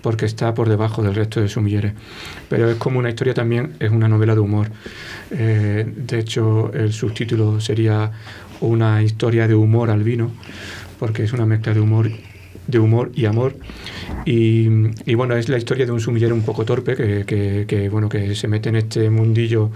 porque 0.01 0.25
está 0.25 0.53
por 0.53 0.69
debajo 0.69 1.03
del 1.03 1.15
resto 1.15 1.41
de 1.41 1.47
sumilleres. 1.49 1.93
Pero 2.49 2.69
es 2.71 2.77
como 2.77 2.99
una 2.99 3.09
historia 3.09 3.33
también, 3.33 3.73
es 3.79 3.91
una 3.91 4.07
novela 4.07 4.33
de 4.33 4.39
humor. 4.41 4.69
Eh, 5.31 5.85
de 5.95 6.19
hecho, 6.19 6.71
el 6.73 6.93
subtítulo 6.93 7.59
sería 7.61 8.11
una 8.61 9.01
historia 9.01 9.47
de 9.47 9.55
humor 9.55 9.89
al 9.89 10.03
vino, 10.03 10.31
porque 10.99 11.23
es 11.23 11.33
una 11.33 11.45
mezcla 11.45 11.73
de 11.73 11.79
humor 11.79 12.09
de 12.67 12.79
humor 12.79 13.11
y 13.15 13.25
amor. 13.25 13.55
Y, 14.25 14.67
y 15.05 15.15
bueno, 15.15 15.35
es 15.35 15.49
la 15.49 15.57
historia 15.57 15.85
de 15.85 15.91
un 15.91 15.99
sumillero 15.99 16.35
un 16.35 16.43
poco 16.43 16.65
torpe 16.65 16.95
que, 16.95 17.25
que- 17.25 17.65
que, 17.67 17.89
bueno, 17.89 18.09
que 18.09 18.35
se 18.35 18.47
mete 18.47 18.69
en 18.69 18.75
este 18.75 19.09
mundillo 19.09 19.71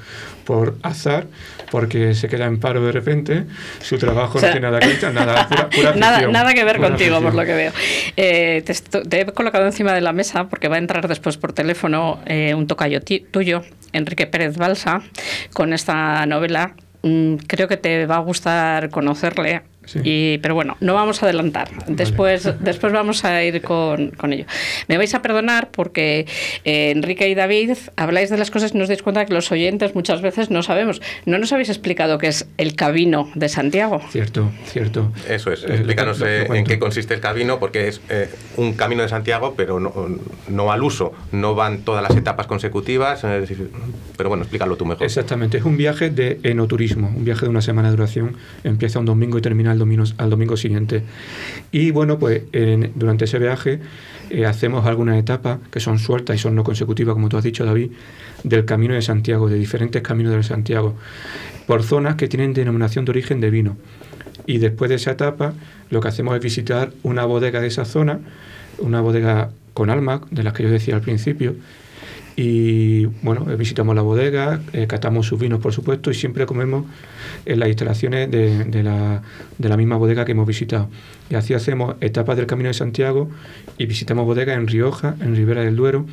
por 0.46 0.76
azar, 0.84 1.26
porque 1.72 2.14
se 2.14 2.28
queda 2.28 2.46
en 2.46 2.60
paro 2.60 2.84
de 2.86 2.92
repente, 2.92 3.46
su 3.82 3.98
trabajo 3.98 4.38
O 4.38 4.42
sea, 4.42 4.50
no 4.50 4.54
tiene 4.54 4.68
nada 4.68 4.80
que 4.80 4.88
ver, 4.88 5.14
nada, 5.14 5.48
pura, 5.50 5.70
pura 5.70 5.96
nada, 5.96 6.28
nada 6.28 6.54
que 6.54 6.64
ver 6.64 6.78
contigo, 6.80 7.20
por 7.22 7.34
lo 7.34 7.44
que 7.46 7.54
veo. 7.54 7.72
Eh, 8.18 8.64
te, 9.10 9.22
he 9.22 9.26
colocado 9.28 9.66
encima 9.66 9.94
de 9.94 10.02
la 10.02 10.14
mesa 10.14 10.48
porque 10.48 10.68
va 10.68 10.76
a 10.76 10.80
entrar 10.80 11.08
después 11.08 11.38
por 11.38 11.54
teléfono 11.54 12.20
eh, 12.28 12.54
un 12.54 12.68
tocayo 12.68 13.02
tuyo, 13.32 13.64
Enrique 13.94 14.28
Pérez 14.28 14.58
Balsa, 14.58 15.02
con 15.54 15.74
esta 15.74 16.26
novela. 16.28 16.74
Mm, 17.02 17.36
creo 17.48 17.68
que 17.68 17.78
te 17.78 18.06
va 18.06 18.16
a 18.18 18.20
gustar 18.20 18.90
conocerle. 18.90 19.62
Sí. 19.86 20.00
Y, 20.04 20.38
pero 20.40 20.56
bueno, 20.56 20.78
no 20.80 20.94
vamos 20.94 21.22
a 21.22 21.26
adelantar. 21.26 21.70
Después, 21.88 22.50
después 22.60 22.94
vamos 22.94 23.24
a 23.26 23.44
ir 23.44 23.62
con, 23.62 24.12
con 24.12 24.34
ello. 24.34 24.46
Me 24.88 24.98
vais 24.98 25.14
a 25.14 25.22
perdonar 25.22 25.70
porque 25.72 26.26
eh, 26.64 26.92
Enrique 26.92 27.28
y 27.30 27.36
David 27.36 27.78
habláis 27.96 28.30
de 28.30 28.38
las 28.38 28.52
cosas 28.52 28.74
y 28.74 28.78
nos 28.78 28.88
dais 28.88 29.02
cuenta 29.02 29.26
que 29.26 29.34
los 29.34 29.52
oyentes 29.52 29.96
muchas 29.96 30.22
veces 30.22 30.50
no 30.50 30.64
sabemos. 30.64 31.02
No 31.26 31.38
nos 31.38 31.52
habéis 31.54 31.70
explicado 31.70 32.18
qué 32.18 32.28
es 32.28 32.48
el 32.58 32.76
Camino 32.76 33.30
de 33.36 33.50
Santiago. 33.50 34.02
Cierto, 34.10 34.52
cierto. 34.66 35.12
Eso 35.30 35.52
es, 35.52 35.64
Eh, 35.64 35.68
lo 35.68 35.74
explícanos 35.76 36.20
lo 36.20 36.28
eh, 36.28 36.48
en 36.50 36.66
qué 36.66 36.80
consiste 36.80 37.14
el 37.14 37.20
camino, 37.20 37.60
porque 37.60 37.88
es 37.88 38.02
eh, 38.10 38.30
un 38.58 38.74
camino 38.74 39.04
de 39.04 39.10
Santiago, 39.10 39.54
pero 39.56 39.80
no, 39.80 39.94
no 40.50 40.72
al 40.72 40.84
uso. 40.84 41.14
No 41.32 41.56
van 41.56 41.80
todas 41.80 42.02
las 42.04 42.16
etapas 42.16 42.48
consecutivas, 42.48 43.24
eh, 43.24 43.36
es 43.36 43.50
decir, 43.50 43.70
pero 44.18 44.30
bueno, 44.30 44.44
explícalo 44.44 44.76
tú 44.78 44.86
mejor. 44.86 45.06
Exactamente, 45.06 45.58
es 45.58 45.66
un 45.66 45.78
viaje 45.78 46.10
de 46.10 46.40
enoturismo, 46.44 47.08
un 47.08 47.26
viaje 47.26 47.46
de 47.46 47.50
una 47.50 47.62
semana 47.62 47.90
de 47.90 47.98
duración, 47.98 48.38
empieza 48.64 49.00
un 49.00 49.06
domingo 49.06 49.38
y 49.38 49.42
termina 49.42 49.75
el 49.76 49.80
domingo, 49.80 50.04
al 50.18 50.30
domingo 50.30 50.58
siguiente. 50.58 51.04
Y 51.72 51.92
bueno, 51.92 52.18
pues 52.18 52.44
en- 52.52 52.92
durante 52.96 53.26
ese 53.26 53.38
viaje 53.40 53.80
eh, 54.30 54.46
hacemos 54.46 54.86
algunas 54.86 55.18
etapas 55.18 55.60
que 55.72 55.80
son 55.80 56.00
sueltas 56.00 56.36
y 56.36 56.40
son 56.40 56.56
no 56.56 56.64
consecutivas, 56.64 57.14
como 57.14 57.30
tú 57.30 57.38
has 57.38 57.44
dicho, 57.44 57.64
David, 57.66 57.92
del 58.44 58.66
Camino 58.66 58.94
de 58.96 59.02
Santiago, 59.02 59.48
de 59.50 59.58
diferentes 59.58 60.02
caminos 60.02 60.34
de 60.34 60.44
Santiago, 60.44 60.96
por 61.68 61.84
zonas 61.84 62.16
que 62.16 62.28
tienen 62.28 62.54
denominación 62.54 63.06
de 63.06 63.12
origen 63.12 63.40
de 63.42 63.50
vino. 63.52 63.78
Y 64.48 64.58
después 64.60 64.90
de 64.90 64.96
esa 64.96 65.12
etapa, 65.12 65.54
lo 65.90 66.02
que 66.02 66.08
hacemos 66.08 66.36
es 66.36 66.42
visitar 66.42 66.92
una 67.04 67.26
bodega 67.26 67.62
de 67.62 67.68
esa 67.68 67.86
zona, 67.86 68.20
una 68.80 69.02
bodega 69.02 69.52
con 69.74 69.90
alma, 69.90 70.22
de 70.32 70.44
las 70.44 70.54
que 70.54 70.64
yo 70.64 70.70
decía 70.70 70.96
al 70.96 71.02
principio, 71.02 71.56
y 72.36 73.06
bueno, 73.22 73.46
visitamos 73.58 73.96
la 73.96 74.02
bodega, 74.02 74.62
eh, 74.74 74.88
catamos 74.88 75.26
sus 75.28 75.40
vinos, 75.40 75.62
por 75.62 75.72
supuesto, 75.72 76.12
y 76.12 76.14
siempre 76.14 76.46
comemos 76.46 76.86
en 77.46 77.60
las 77.60 77.70
instalaciones 77.70 78.30
de, 78.30 78.66
de 78.66 78.84
la, 78.84 79.22
de 79.58 79.70
la 79.70 79.78
misma 79.78 79.96
bodega 79.96 80.26
que 80.26 80.34
hemos 80.34 80.46
visitado. 80.46 80.90
Y 81.30 81.36
así 81.36 81.54
hacemos 81.54 81.96
etapas 82.02 82.36
del 82.36 82.46
Camino 82.46 82.68
de 82.68 82.74
Santiago 82.74 83.30
y 83.78 83.86
visitamos 83.86 84.26
bodegas 84.26 84.58
en 84.58 84.68
Rioja, 84.68 85.16
en 85.22 85.36
Ribera 85.36 85.62
del 85.62 85.78
Duero, 85.78 86.06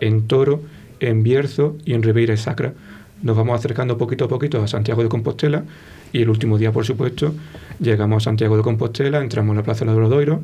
en 0.00 0.26
Toro, 0.26 0.62
en 1.00 1.22
Bierzo 1.22 1.76
y 1.84 1.94
en 1.94 2.02
Ribeira 2.02 2.36
Sacra. 2.36 2.74
nos 3.22 3.36
vamos 3.36 3.58
acercando 3.58 3.96
poquito 3.96 4.26
a 4.26 4.28
poquito 4.28 4.62
a 4.62 4.68
Santiago 4.68 5.02
de 5.02 5.08
Compostela 5.08 5.64
y 6.12 6.22
el 6.22 6.28
último 6.28 6.58
día, 6.58 6.72
por 6.72 6.84
supuesto, 6.84 7.34
llegamos 7.80 8.22
a 8.22 8.24
Santiago 8.24 8.56
de 8.56 8.62
Compostela, 8.62 9.20
entramos 9.20 9.52
en 9.52 9.56
la 9.56 9.62
Plaza 9.62 9.84
del 9.84 9.94
Obradoiro, 9.94 10.40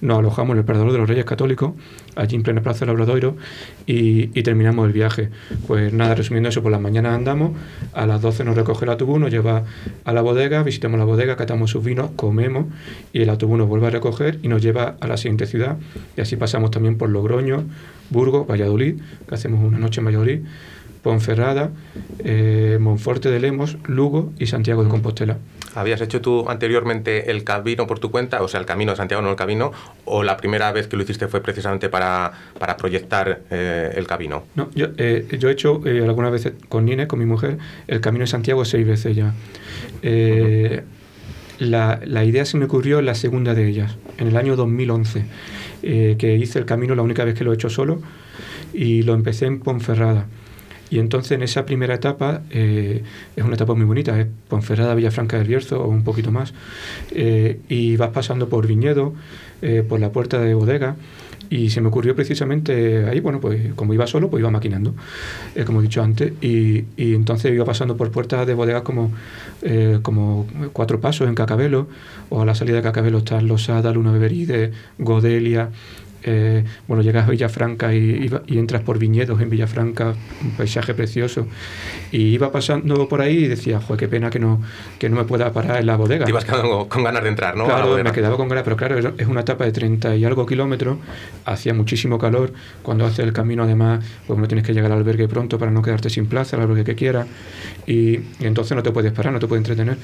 nos 0.00 0.18
alojamos 0.18 0.54
en 0.54 0.58
el 0.58 0.64
Parador 0.64 0.92
de 0.92 0.98
los 0.98 1.08
Reyes 1.08 1.24
Católicos, 1.24 1.72
allí 2.14 2.36
en 2.36 2.42
plena 2.42 2.62
Plaza 2.62 2.86
del 2.86 2.94
Obradoiro, 2.94 3.36
y, 3.86 4.38
y 4.38 4.42
terminamos 4.42 4.86
el 4.86 4.92
viaje. 4.92 5.30
Pues 5.66 5.92
nada, 5.92 6.14
resumiendo 6.14 6.48
eso, 6.48 6.62
por 6.62 6.70
las 6.72 6.80
mañanas 6.80 7.14
andamos, 7.14 7.52
a 7.92 8.06
las 8.06 8.22
12 8.22 8.44
nos 8.44 8.56
recoge 8.56 8.84
el 8.84 8.90
autobús, 8.90 9.18
nos 9.20 9.30
lleva 9.30 9.64
a 10.04 10.12
la 10.12 10.22
bodega, 10.22 10.62
visitamos 10.62 10.98
la 10.98 11.04
bodega, 11.04 11.36
catamos 11.36 11.70
sus 11.70 11.84
vinos, 11.84 12.10
comemos, 12.16 12.66
y 13.12 13.22
el 13.22 13.30
autobús 13.30 13.58
nos 13.58 13.68
vuelve 13.68 13.88
a 13.88 13.90
recoger 13.90 14.38
y 14.42 14.48
nos 14.48 14.62
lleva 14.62 14.96
a 15.00 15.06
la 15.06 15.16
siguiente 15.16 15.46
ciudad, 15.46 15.76
y 16.16 16.20
así 16.20 16.36
pasamos 16.36 16.70
también 16.70 16.96
por 16.96 17.10
Logroño, 17.10 17.64
Burgos, 18.10 18.46
Valladolid, 18.46 19.00
que 19.28 19.34
hacemos 19.34 19.64
una 19.64 19.78
noche 19.78 20.00
en 20.00 20.06
Valladolid, 20.06 20.40
Ponferrada, 21.06 21.70
eh, 22.18 22.78
Monforte 22.80 23.30
de 23.30 23.38
Lemos, 23.38 23.78
Lugo 23.86 24.32
y 24.40 24.46
Santiago 24.46 24.82
de 24.82 24.90
Compostela. 24.90 25.38
¿Habías 25.76 26.00
hecho 26.00 26.20
tú 26.20 26.48
anteriormente 26.48 27.30
el 27.30 27.44
camino 27.44 27.86
por 27.86 28.00
tu 28.00 28.10
cuenta, 28.10 28.42
o 28.42 28.48
sea, 28.48 28.58
el 28.58 28.66
camino 28.66 28.90
de 28.90 28.96
Santiago, 28.96 29.22
no 29.22 29.30
el 29.30 29.36
camino, 29.36 29.70
o 30.04 30.24
la 30.24 30.36
primera 30.36 30.72
vez 30.72 30.88
que 30.88 30.96
lo 30.96 31.04
hiciste 31.04 31.28
fue 31.28 31.40
precisamente 31.40 31.88
para, 31.88 32.32
para 32.58 32.76
proyectar 32.76 33.42
eh, 33.50 33.92
el 33.94 34.04
camino? 34.08 34.46
No, 34.56 34.68
yo, 34.74 34.88
eh, 34.96 35.28
yo 35.38 35.48
he 35.48 35.52
hecho 35.52 35.80
eh, 35.86 36.02
algunas 36.02 36.32
veces 36.32 36.54
con 36.68 36.84
Nine, 36.84 37.06
con 37.06 37.20
mi 37.20 37.26
mujer, 37.26 37.58
el 37.86 38.00
camino 38.00 38.24
de 38.24 38.26
Santiago 38.26 38.64
seis 38.64 38.84
veces 38.84 39.14
ya. 39.14 39.32
Eh, 40.02 40.82
la, 41.60 42.00
la 42.04 42.24
idea 42.24 42.44
se 42.44 42.56
me 42.56 42.64
ocurrió 42.64 42.98
en 42.98 43.06
la 43.06 43.14
segunda 43.14 43.54
de 43.54 43.68
ellas, 43.68 43.96
en 44.18 44.26
el 44.26 44.36
año 44.36 44.56
2011, 44.56 45.24
eh, 45.84 46.16
que 46.18 46.34
hice 46.34 46.58
el 46.58 46.64
camino 46.64 46.96
la 46.96 47.02
única 47.02 47.24
vez 47.24 47.34
que 47.34 47.44
lo 47.44 47.52
he 47.52 47.54
hecho 47.54 47.70
solo 47.70 48.00
y 48.74 49.02
lo 49.02 49.14
empecé 49.14 49.46
en 49.46 49.60
Ponferrada. 49.60 50.26
Y 50.90 50.98
entonces 50.98 51.32
en 51.32 51.42
esa 51.42 51.66
primera 51.66 51.94
etapa, 51.94 52.42
eh, 52.50 53.02
es 53.34 53.44
una 53.44 53.54
etapa 53.54 53.74
muy 53.74 53.84
bonita, 53.84 54.18
es 54.20 54.26
Ponferrada, 54.48 54.94
Villafranca 54.94 55.36
del 55.36 55.48
Bierzo 55.48 55.82
o 55.82 55.88
un 55.88 56.04
poquito 56.04 56.30
más, 56.30 56.54
eh, 57.10 57.58
y 57.68 57.96
vas 57.96 58.10
pasando 58.10 58.48
por 58.48 58.66
viñedo, 58.66 59.14
eh, 59.62 59.84
por 59.86 59.98
la 59.98 60.10
puerta 60.10 60.38
de 60.40 60.54
bodega, 60.54 60.96
y 61.48 61.70
se 61.70 61.80
me 61.80 61.88
ocurrió 61.88 62.14
precisamente 62.16 63.06
ahí, 63.06 63.20
bueno, 63.20 63.40
pues 63.40 63.72
como 63.74 63.94
iba 63.94 64.06
solo, 64.06 64.30
pues 64.30 64.40
iba 64.40 64.50
maquinando, 64.50 64.94
eh, 65.54 65.64
como 65.64 65.80
he 65.80 65.82
dicho 65.82 66.02
antes, 66.02 66.32
y, 66.40 66.84
y 66.96 67.14
entonces 67.14 67.52
iba 67.52 67.64
pasando 67.64 67.96
por 67.96 68.10
puertas 68.10 68.46
de 68.46 68.54
bodegas 68.54 68.82
como, 68.82 69.12
como 70.02 70.46
Cuatro 70.72 71.00
Pasos 71.00 71.28
en 71.28 71.34
Cacabelo, 71.34 71.88
o 72.30 72.42
a 72.42 72.44
la 72.44 72.54
salida 72.54 72.76
de 72.76 72.82
Cacabelo 72.82 73.18
está 73.18 73.40
Losada, 73.40 73.92
Luna 73.92 74.12
Beberide, 74.12 74.72
Godelia, 74.98 75.70
eh, 76.22 76.64
bueno, 76.88 77.02
llegas 77.02 77.26
a 77.26 77.30
Villafranca 77.30 77.94
y, 77.94 77.98
y 77.98 78.30
y 78.46 78.58
entras 78.58 78.82
por 78.82 78.98
viñedos 78.98 79.40
en 79.40 79.50
Villafranca, 79.50 80.14
un 80.42 80.50
paisaje 80.52 80.94
precioso. 80.94 81.46
Y 82.12 82.22
iba 82.28 82.50
pasando 82.52 83.08
por 83.08 83.20
ahí 83.20 83.44
y 83.44 83.48
decía, 83.48 83.80
joder, 83.80 83.98
qué 83.98 84.08
pena 84.08 84.30
que 84.30 84.38
no, 84.38 84.62
que 84.98 85.08
no 85.08 85.16
me 85.16 85.24
pueda 85.24 85.52
parar 85.52 85.80
en 85.80 85.86
la 85.86 85.96
bodega. 85.96 86.24
Te 86.24 86.30
ibas 86.30 86.44
quedando 86.44 86.88
con 86.88 87.04
ganas 87.04 87.22
de 87.22 87.28
entrar, 87.28 87.56
¿no? 87.56 87.64
Claro, 87.64 87.96
me 88.02 88.12
quedaba 88.12 88.36
con 88.36 88.48
ganas, 88.48 88.64
pero 88.64 88.76
claro, 88.76 88.98
es 88.98 89.26
una 89.26 89.40
etapa 89.40 89.64
de 89.64 89.72
30 89.72 90.16
y 90.16 90.24
algo 90.24 90.46
kilómetros, 90.46 90.98
hacía 91.44 91.74
muchísimo 91.74 92.18
calor, 92.18 92.52
cuando 92.82 93.04
haces 93.04 93.20
el 93.20 93.32
camino 93.32 93.64
además, 93.64 94.04
pues 94.26 94.38
no 94.38 94.46
tienes 94.48 94.64
que 94.64 94.72
llegar 94.72 94.92
al 94.92 94.98
albergue 94.98 95.28
pronto 95.28 95.58
para 95.58 95.70
no 95.70 95.82
quedarte 95.82 96.08
sin 96.08 96.26
plaza, 96.26 96.56
al 96.56 96.62
albergue 96.62 96.84
que 96.84 96.94
quieras, 96.94 97.26
y, 97.86 98.16
y 98.16 98.22
entonces 98.40 98.76
no 98.76 98.82
te 98.82 98.90
puedes 98.92 99.12
parar, 99.12 99.32
no 99.32 99.38
te 99.38 99.46
puedes 99.46 99.60
entretener, 99.60 99.98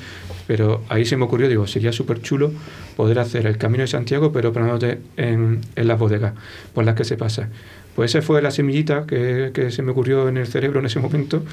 pero 0.46 0.82
ahí 0.88 1.04
se 1.04 1.16
me 1.16 1.24
ocurrió, 1.24 1.48
digo, 1.48 1.66
sería 1.66 1.92
súper 1.92 2.20
chulo 2.20 2.52
poder 2.96 3.18
hacer 3.18 3.46
el 3.46 3.56
camino 3.56 3.82
de 3.82 3.88
Santiago, 3.88 4.32
pero 4.32 4.52
parándote 4.52 4.98
en, 5.16 5.60
en 5.76 5.88
las 5.88 5.98
por 6.74 6.84
las 6.84 6.94
que 6.94 7.04
se 7.04 7.16
pasa. 7.16 7.48
Pues 7.94 8.14
esa 8.14 8.22
fue 8.22 8.40
la 8.40 8.50
semillita 8.50 9.04
que, 9.06 9.68
se 9.70 9.82
me 9.82 9.90
ocurrió 9.90 10.28
en 10.28 10.38
el 10.38 10.46
cerebro 10.46 10.80
en 10.80 10.86
ese 10.86 10.98
momento 10.98 11.44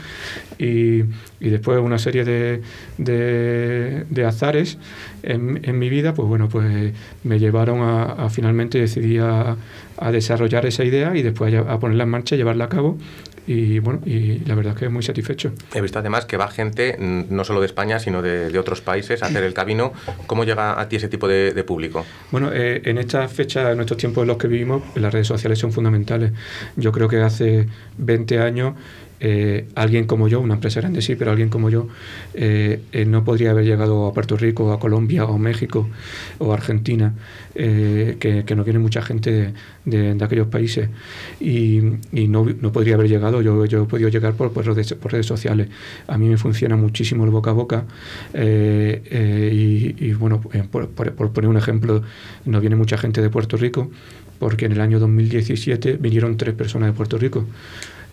y, 0.57 1.01
y 1.41 1.49
después 1.49 1.79
una 1.79 1.99
serie 1.99 2.23
de, 2.23 2.61
de, 2.97 4.25
azares 4.25 4.77
en, 5.23 5.79
mi 5.79 5.89
vida, 5.89 6.13
pues 6.13 6.29
bueno, 6.29 6.47
pues 6.47 6.93
me 7.23 7.39
llevaron 7.39 7.81
a, 7.81 8.29
finalmente 8.29 8.79
decidí 8.79 9.17
a, 9.17 9.57
desarrollar 10.13 10.65
esa 10.65 10.85
idea 10.85 11.13
y 11.17 11.23
después 11.23 11.53
a, 11.53 11.59
a 11.59 11.79
ponerla 11.79 12.05
en 12.05 12.09
marcha, 12.09 12.37
llevarla 12.37 12.65
a 12.65 12.69
cabo 12.69 12.97
y 13.51 13.79
bueno, 13.79 13.99
y 14.05 14.45
la 14.45 14.53
verdad 14.53 14.73
es 14.73 14.79
que 14.79 14.89
muy 14.89 15.01
satisfecho. 15.01 15.51
He 15.73 15.81
visto 15.81 15.97
además 15.97 16.25
que 16.25 16.37
va 16.37 16.49
gente, 16.49 16.97
no 16.99 17.43
solo 17.43 17.61
de 17.61 17.65
España, 17.65 17.97
sino 17.97 18.21
de, 18.21 18.51
de 18.51 18.59
otros 18.59 18.81
países, 18.81 19.23
a 19.23 19.25
hacer 19.25 19.43
el 19.43 19.55
camino. 19.55 19.91
¿Cómo 20.27 20.43
llega 20.43 20.79
a 20.79 20.87
ti 20.87 20.97
ese 20.97 21.07
tipo 21.07 21.27
de, 21.27 21.51
de 21.51 21.63
público? 21.63 22.05
Bueno, 22.29 22.51
eh, 22.53 22.83
en 22.85 22.99
estas 22.99 23.33
fechas, 23.33 23.73
en 23.73 23.79
estos 23.79 23.97
tiempos 23.97 24.21
en 24.21 24.27
los 24.27 24.37
que 24.37 24.47
vivimos, 24.47 24.83
las 24.93 25.11
redes 25.11 25.25
sociales 25.25 25.57
son 25.57 25.71
fundamentales. 25.71 26.31
Yo 26.75 26.91
creo 26.91 27.09
que 27.09 27.21
hace 27.21 27.65
20 27.97 28.37
años 28.37 28.75
eh, 29.21 29.67
alguien 29.75 30.05
como 30.05 30.27
yo, 30.27 30.39
una 30.39 30.53
empresa 30.55 30.79
grande 30.79 31.01
sí, 31.01 31.15
pero 31.15 31.31
alguien 31.31 31.49
como 31.49 31.69
yo, 31.69 31.87
eh, 32.33 32.81
eh, 32.91 33.05
no 33.05 33.23
podría 33.23 33.51
haber 33.51 33.65
llegado 33.65 34.07
a 34.07 34.13
Puerto 34.13 34.37
Rico, 34.37 34.71
a 34.71 34.79
Colombia, 34.79 35.25
o 35.25 35.37
México, 35.37 35.89
o 36.37 36.53
Argentina, 36.53 37.13
que, 37.53 38.43
que 38.45 38.55
nos 38.55 38.63
viene 38.65 38.79
mucha 38.79 39.01
gente 39.01 39.53
de, 39.83 40.17
aquellos 40.23 40.47
países. 40.47 40.89
Y, 41.41 41.81
no, 42.27 42.45
no 42.61 42.71
podría 42.71 42.95
haber 42.95 43.09
llegado, 43.09 43.41
yo, 43.41 43.65
yo 43.65 43.83
he 43.83 43.85
podido 43.85 44.09
llegar 44.09 44.33
por, 44.33 44.51
por, 44.53 44.65
redes, 44.65 44.93
por 44.93 45.11
redes 45.11 45.25
sociales. 45.25 45.67
A 46.07 46.17
mí 46.17 46.29
me 46.29 46.37
funciona 46.37 46.77
muchísimo 46.77 47.25
el 47.25 47.31
boca 47.31 47.51
a 47.51 47.53
boca. 47.53 47.85
y, 48.33 50.13
bueno, 50.13 50.41
por- 50.71 50.89
por 50.89 51.31
poner 51.31 51.49
un 51.49 51.57
ejemplo, 51.57 52.01
nos 52.45 52.61
viene 52.61 52.75
mucha 52.75 52.97
gente 52.97 53.21
de 53.21 53.29
Puerto 53.29 53.57
Rico, 53.57 53.91
porque 54.39 54.65
en 54.65 54.71
el 54.71 54.81
año 54.81 54.99
2017 54.99 55.97
vinieron 55.99 56.37
tres 56.37 56.53
personas 56.55 56.87
de 56.89 56.93
Puerto 56.93 57.17
Rico 57.17 57.45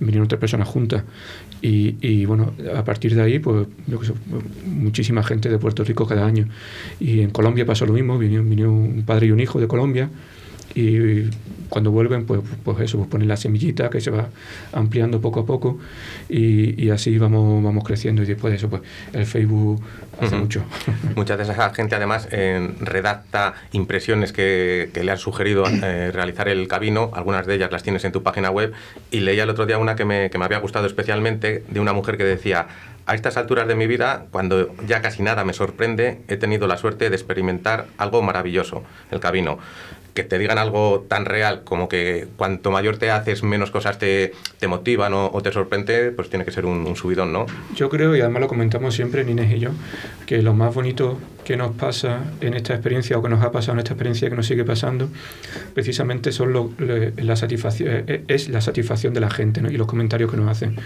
vinieron 0.01 0.29
tres 0.29 0.41
personas 0.41 0.69
juntas. 0.69 1.05
Y, 1.63 1.97
y, 2.01 2.25
bueno, 2.27 2.53
a 2.75 2.85
partir 2.85 3.15
de 3.15 3.23
ahí, 3.23 3.39
pues 3.39 3.67
yo 3.87 3.99
qué 3.99 4.07
sé, 4.07 4.13
muchísima 4.67 5.23
gente 5.23 5.49
de 5.49 5.59
Puerto 5.59 5.85
Rico 5.85 6.07
cada 6.07 6.27
año. 6.27 6.47
Y 7.01 7.21
en 7.21 7.31
Colombia 7.31 7.65
pasó 7.65 7.87
lo 7.87 7.93
mismo, 7.93 8.19
vino, 8.19 8.43
vino 8.43 8.73
un 8.73 9.05
padre 9.05 9.27
y 9.27 9.31
un 9.31 9.41
hijo 9.41 9.61
de 9.61 9.69
Colombia. 9.69 10.11
Y 10.77 11.31
cuando 11.71 11.91
vuelven, 11.91 12.27
pues, 12.27 12.43
pues 12.63 12.81
eso, 12.81 12.99
pues 12.99 13.09
ponen 13.09 13.29
la 13.29 13.39
semillita 13.39 13.89
que 13.89 14.03
se 14.03 14.11
va 14.11 14.29
ampliando 14.75 15.23
poco 15.23 15.41
a 15.41 15.47
poco 15.47 15.79
y, 16.29 16.81
y 16.85 16.91
así 16.91 17.17
vamos, 17.19 17.65
vamos 17.65 17.83
creciendo. 17.83 18.23
Y 18.23 18.27
después 18.27 18.53
de 18.53 18.59
eso, 18.59 18.69
pues 18.69 18.83
el 19.15 19.25
Facebook 19.25 19.83
hace 20.21 20.35
Ujú. 20.35 20.45
mucho. 20.45 20.65
Muchas 21.17 21.39
de 21.39 21.45
esa 21.45 21.71
gente 21.71 21.95
además 21.95 22.29
eh, 22.31 22.75
redacta 22.81 23.55
impresiones 23.73 24.35
que, 24.35 24.91
que 24.93 25.03
le 25.03 25.13
han 25.13 25.19
sugerido 25.19 25.65
eh, 25.67 26.11
realizar 26.13 26.47
el 26.49 26.69
camino, 26.69 27.11
algunas 27.15 27.47
de 27.47 27.55
ellas 27.55 27.73
las 27.73 27.83
tienes 27.83 28.05
en 28.05 28.13
tu 28.13 28.23
página 28.23 28.51
web 28.51 28.75
y 29.11 29.21
leía 29.21 29.45
el 29.45 29.51
otro 29.51 29.65
día 29.65 29.79
una 29.79 29.97
que 29.97 30.05
me, 30.05 30.29
que 30.29 30.37
me 30.37 30.45
había 30.45 30.59
gustado 30.59 30.87
especialmente 30.87 31.65
de 31.71 31.81
una 31.81 31.95
mujer 31.95 32.19
que 32.19 32.25
decía, 32.25 32.67
a 33.07 33.15
estas 33.15 33.37
alturas 33.37 33.67
de 33.69 33.77
mi 33.77 33.87
vida, 33.87 34.27
cuando 34.31 34.75
ya 34.87 35.01
casi 35.01 35.23
nada 35.23 35.45
me 35.45 35.53
sorprende, 35.53 36.19
he 36.29 36.37
tenido 36.37 36.67
la 36.67 36.77
suerte 36.77 37.09
de 37.09 37.15
experimentar 37.17 37.87
algo 37.99 38.21
maravilloso, 38.21 38.83
el 39.11 39.21
camino. 39.21 39.59
Que 40.17 40.25
te 40.25 40.39
digan 40.39 40.59
algo 40.59 41.05
tan 41.09 41.27
real 41.27 41.63
como 41.63 41.89
que 41.89 42.27
cuanto 42.37 42.71
mayor 42.73 42.97
te 42.97 43.11
haces, 43.11 43.43
menos 43.45 43.71
cosas 43.71 43.99
te, 43.99 44.33
te 44.59 44.67
motivan 44.67 45.13
o, 45.13 45.31
o 45.33 45.43
te 45.43 45.53
sorprende, 45.53 46.11
pues 46.11 46.29
tiene 46.31 46.45
que 46.45 46.51
ser 46.51 46.65
un, 46.67 46.97
subidón, 46.97 47.33
¿no? 47.33 47.47
Yo 47.77 47.89
creo, 47.91 48.17
y 48.17 48.21
además 48.23 48.41
lo 48.41 48.49
comentamos 48.49 48.95
siempre 48.95 49.23
Inés 49.23 49.53
y 49.53 49.59
yo, 49.61 49.71
que 50.27 50.41
lo 50.43 50.55
más 50.55 50.75
bonito 50.75 51.19
que 51.45 51.57
nos 51.59 51.73
pasa 51.77 52.25
en 52.41 52.55
esta 52.55 52.73
experiencia 52.73 53.19
o 53.19 53.23
que 53.23 53.29
nos 53.29 53.45
ha 53.45 53.53
pasado 53.53 53.75
en 53.75 53.79
esta 53.81 53.93
experiencia 53.93 54.29
que 54.31 54.35
nos 54.37 54.47
sigue 54.47 54.65
pasando, 54.65 55.09
precisamente 55.75 56.33
son 56.33 56.53
lo- 56.53 56.71
la 57.19 57.37
satisfacción, 57.37 57.89
eh, 58.09 58.25
es 58.27 58.49
la 58.49 58.61
satisfacción 58.63 59.13
de 59.15 59.21
la 59.21 59.29
gente 59.31 59.61
y 59.71 59.77
los 59.77 59.87
comentarios 59.87 60.31
que 60.31 60.37
nos 60.39 60.49
hacen. 60.51 60.77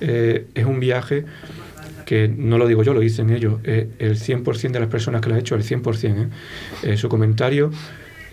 Eh, 0.00 0.46
es 0.54 0.64
un 0.66 0.80
viaje 0.80 1.24
que 2.06 2.28
no 2.28 2.58
lo 2.58 2.66
digo 2.66 2.82
yo, 2.82 2.92
lo 2.92 3.00
dicen 3.00 3.30
ellos, 3.30 3.60
eh, 3.64 3.88
el 3.98 4.16
100% 4.18 4.72
de 4.72 4.80
las 4.80 4.88
personas 4.90 5.20
que 5.22 5.28
lo 5.28 5.36
han 5.36 5.40
hecho, 5.40 5.54
el 5.54 5.62
100%, 5.62 6.22
¿eh? 6.22 6.28
Eh, 6.82 6.96
su 6.98 7.08
comentario 7.08 7.70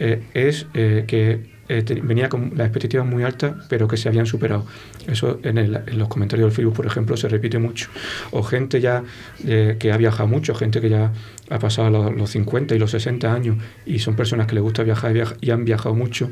eh, 0.04 0.24
es 0.34 0.66
eh, 0.74 1.04
que 1.06 1.52
eh, 1.70 2.02
venía 2.02 2.28
con 2.28 2.54
las 2.56 2.66
expectativas 2.66 3.06
muy 3.06 3.22
altas, 3.22 3.54
pero 3.70 3.88
que 3.88 3.98
se 3.98 4.10
habían 4.10 4.26
superado. 4.26 4.66
Eso 5.08 5.40
en, 5.44 5.72
los 5.96 6.08
comentarios 6.08 6.48
del 6.48 6.56
Facebook, 6.56 6.74
por 6.76 6.88
ejemplo, 6.88 7.16
se 7.18 7.30
repite 7.30 7.60
mucho. 7.60 7.88
O 8.32 8.42
gente 8.42 8.82
ya 8.82 9.04
que 9.46 9.92
ha 9.94 9.98
viajado 9.98 10.28
mucho, 10.28 10.56
gente 10.56 10.82
que 10.82 10.90
ya 10.90 11.14
ha 11.52 11.60
pasado 11.60 11.92
los, 11.92 12.16
los 12.16 12.32
50 12.32 12.74
y 12.74 12.80
los 12.80 12.90
60 12.90 13.32
años 13.32 13.58
y 13.86 14.00
son 14.00 14.16
personas 14.16 14.48
que 14.48 14.56
les 14.56 14.64
gusta 14.64 14.82
viajar 14.82 15.16
y, 15.16 15.22
y 15.46 15.52
han 15.52 15.66
viajado 15.66 15.94
mucho. 15.94 16.32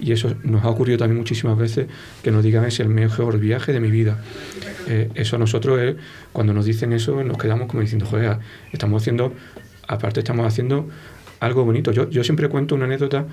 Y 0.00 0.12
eso 0.12 0.34
nos 0.42 0.64
ha 0.64 0.70
ocurrido 0.70 0.96
también 0.96 1.18
muchísimas 1.18 1.58
veces 1.58 1.88
que 2.22 2.30
nos 2.30 2.42
digan 2.42 2.64
es 2.64 2.80
el 2.80 2.88
mejor 2.88 3.38
viaje 3.38 3.74
de 3.74 3.80
mi 3.80 3.90
vida. 3.90 4.22
Eso 5.14 5.36
a 5.36 5.38
nosotros 5.38 5.78
es, 5.80 5.96
cuando 6.32 6.54
nos 6.54 6.64
dicen 6.64 6.94
eso, 6.94 7.22
nos 7.22 7.36
quedamos 7.36 7.68
como 7.68 7.82
diciendo, 7.82 8.06
joder, 8.06 8.38
estamos 8.72 9.02
haciendo, 9.02 9.34
aparte 9.86 10.20
estamos 10.20 10.46
haciendo 10.46 10.88
algo 11.42 11.64
bonito. 11.64 11.90
Yo, 11.90 12.08
yo 12.08 12.22
siempre 12.24 12.48
cuento 12.48 12.74
una 12.74 12.84
anécdota 12.84 13.26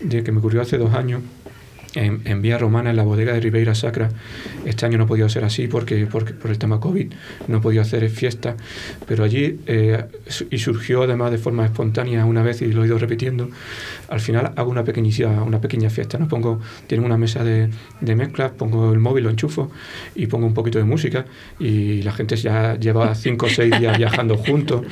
de 0.00 0.22
que 0.22 0.32
me 0.32 0.38
ocurrió 0.38 0.60
hace 0.60 0.78
dos 0.78 0.94
años. 0.94 1.22
en, 1.94 2.22
en, 2.24 2.40
Vía 2.40 2.56
Romana, 2.56 2.88
en 2.90 2.96
la 2.96 3.02
bodega 3.02 3.34
de 3.34 3.40
Ribeira 3.40 3.74
Sacra. 3.74 4.08
Este 4.64 4.86
año 4.86 4.96
no 4.96 5.04
ha 5.04 5.06
podido 5.06 5.28
ser 5.28 5.44
así 5.44 5.68
porque, 5.68 6.06
porque 6.06 6.32
por 6.32 6.50
el 6.50 6.56
tema 6.56 6.80
COVID 6.80 7.12
no 7.48 7.58
he 7.58 7.60
podido 7.60 7.82
hacer 7.82 8.08
fiesta, 8.08 8.56
pero 9.06 9.24
allí, 9.24 9.60
eh, 9.66 10.02
y 10.50 10.58
surgió 10.58 11.02
además 11.02 11.30
de 11.32 11.38
forma 11.38 11.66
espontánea 11.66 12.24
una 12.24 12.42
vez 12.42 12.62
y 12.62 12.72
lo 12.72 12.82
he 12.82 12.86
ido 12.86 12.98
repitiendo, 12.98 13.50
al 14.12 14.20
final 14.20 14.52
hago 14.56 14.70
una 14.70 14.84
pequeñísima, 14.84 15.42
una 15.42 15.60
pequeña 15.60 15.88
fiesta, 15.88 16.18
¿no? 16.18 16.28
Pongo, 16.28 16.60
tiene 16.86 17.04
una 17.04 17.16
mesa 17.16 17.42
de, 17.42 17.70
de 18.00 18.14
mezclas, 18.14 18.52
pongo 18.52 18.92
el 18.92 18.98
móvil, 18.98 19.24
lo 19.24 19.30
enchufo 19.30 19.70
y 20.14 20.26
pongo 20.26 20.46
un 20.46 20.52
poquito 20.52 20.78
de 20.78 20.84
música 20.84 21.24
y 21.58 22.02
la 22.02 22.12
gente 22.12 22.36
ya 22.36 22.76
lleva 22.76 23.14
cinco 23.14 23.46
o 23.46 23.48
seis 23.48 23.78
días 23.78 23.96
viajando 23.96 24.36
juntos 24.36 24.82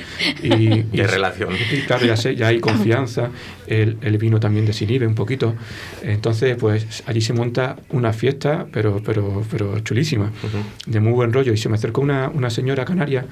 y, 0.42 0.86
y, 0.90 1.02
relación. 1.02 1.52
Y 1.70 1.82
claro, 1.82 2.06
ya, 2.06 2.16
sé, 2.16 2.34
ya 2.34 2.48
hay 2.48 2.60
confianza, 2.60 3.28
el, 3.66 3.98
el 4.00 4.16
vino 4.16 4.40
también 4.40 4.64
desinhibe 4.64 5.06
un 5.06 5.14
poquito, 5.14 5.54
entonces 6.02 6.56
pues 6.56 7.02
allí 7.06 7.20
se 7.20 7.34
monta 7.34 7.76
una 7.90 8.14
fiesta, 8.14 8.66
pero, 8.72 9.02
pero, 9.04 9.44
pero 9.50 9.80
chulísima, 9.80 10.32
de 10.86 11.00
muy 11.00 11.12
buen 11.12 11.32
rollo. 11.32 11.52
Y 11.52 11.58
se 11.58 11.68
me 11.68 11.74
acercó 11.74 12.00
una, 12.00 12.30
una 12.30 12.48
señora 12.48 12.86
canaria, 12.86 13.26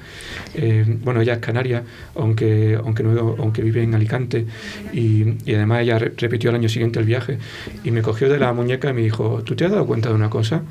eh, 0.53 0.85
bueno, 1.03 1.21
ella 1.21 1.33
es 1.33 1.39
canaria, 1.39 1.83
aunque, 2.15 2.77
aunque, 2.83 3.01
no, 3.01 3.35
aunque 3.39 3.63
vive 3.63 3.81
en 3.81 3.95
Alicante, 3.95 4.45
y, 4.93 5.35
y 5.45 5.55
además 5.55 5.78
ella 5.81 5.99
re 5.99 6.13
repitió 6.17 6.49
el 6.49 6.55
año 6.55 6.69
siguiente 6.69 6.99
el 6.99 7.05
viaje, 7.05 7.37
y 7.83 7.91
me 7.91 8.01
cogió 8.01 8.29
de 8.29 8.39
la 8.39 8.53
muñeca 8.53 8.89
y 8.89 8.93
me 8.93 9.01
dijo, 9.01 9.43
¿tú 9.43 9.55
te 9.55 9.65
has 9.65 9.71
dado 9.71 9.85
cuenta 9.85 10.09
de 10.09 10.15
una 10.15 10.29
cosa? 10.29 10.63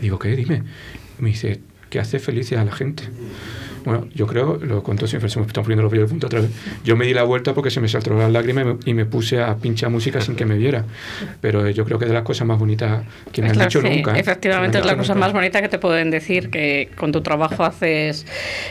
Digo, 0.00 0.18
¿qué? 0.18 0.34
Dime. 0.36 0.62
Me 1.18 1.28
dice, 1.30 1.60
que 1.92 2.00
hace 2.00 2.18
felices 2.18 2.58
a 2.58 2.64
la 2.64 2.72
gente. 2.72 3.04
Bueno, 3.84 4.06
yo 4.14 4.26
creo, 4.26 4.56
lo 4.56 4.82
contó 4.82 5.06
siempre, 5.06 5.28
se 5.30 5.40
me 5.40 5.46
están 5.46 5.64
poniendo 5.64 5.82
los 5.82 5.92
vellos 5.92 6.08
de 6.08 6.10
punta 6.10 6.26
otra 6.26 6.40
vez. 6.40 6.50
Yo 6.84 6.96
me 6.96 7.06
di 7.06 7.14
la 7.14 7.24
vuelta 7.24 7.54
porque 7.54 7.70
se 7.70 7.80
me 7.80 7.88
saltó 7.88 8.14
las 8.14 8.30
lágrimas 8.30 8.64
y 8.64 8.66
me, 8.66 8.76
y 8.86 8.94
me 8.94 9.06
puse 9.06 9.42
a 9.42 9.56
pinchar 9.56 9.90
música 9.90 10.20
sin 10.20 10.36
que 10.36 10.44
me 10.44 10.56
viera. 10.56 10.84
Pero 11.40 11.68
yo 11.70 11.84
creo 11.84 11.98
que 11.98 12.04
es 12.04 12.10
de 12.10 12.14
las 12.14 12.24
cosas 12.24 12.46
más 12.46 12.58
bonitas 12.58 13.04
que 13.32 13.42
me 13.42 13.50
han 13.50 13.58
dicho 13.58 13.80
sí, 13.80 13.88
nunca. 13.88 14.16
¿eh? 14.16 14.20
Efectivamente, 14.20 14.78
es 14.78 14.86
la 14.86 14.96
cosa 14.96 15.14
nunca. 15.14 15.26
más 15.26 15.32
bonita 15.32 15.60
que 15.60 15.68
te 15.68 15.78
pueden 15.78 16.10
decir, 16.10 16.50
que 16.50 16.90
con 16.96 17.12
tu 17.12 17.22
trabajo 17.22 17.64
haces 17.64 18.26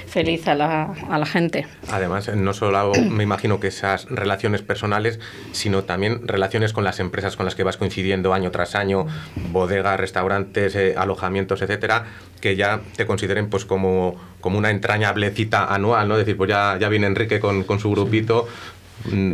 feliz 0.08 0.48
a 0.48 0.56
la, 0.56 0.94
a 1.10 1.18
la 1.18 1.26
gente. 1.26 1.66
Además, 1.90 2.34
no 2.36 2.54
solo 2.54 2.92
me 3.10 3.24
imagino 3.24 3.60
que 3.60 3.68
esas 3.68 4.06
relaciones 4.06 4.62
personales, 4.62 5.20
sino 5.52 5.84
también 5.84 6.28
relaciones 6.28 6.74
con 6.74 6.84
las 6.84 7.00
empresas 7.00 7.36
con 7.36 7.46
las 7.46 7.56
que 7.56 7.64
vas 7.64 7.78
coincidiendo 7.78 8.34
año 8.34 8.52
tras 8.52 8.76
año, 8.76 9.08
bodegas, 9.52 10.00
restaurantes, 10.00 10.76
eh, 10.76 10.96
alojamientos, 10.98 11.62
etcétera, 11.62 12.06
que 12.40 12.56
ya 12.56 12.82
te 12.96 13.06
consideren 13.06 13.50
pues 13.50 13.66
como, 13.66 14.16
como 14.42 14.58
una 14.58 14.72
entrañable 15.02 15.32
anual, 15.66 16.08
¿no? 16.08 16.16
Es 16.16 16.20
decir, 16.26 16.38
pues 16.38 16.50
ya, 16.50 16.78
ya 16.80 16.90
viene 16.90 17.08
Enrique 17.08 17.40
con, 17.40 17.64
con 17.64 17.80
su 17.80 17.90
grupito, 17.92 18.48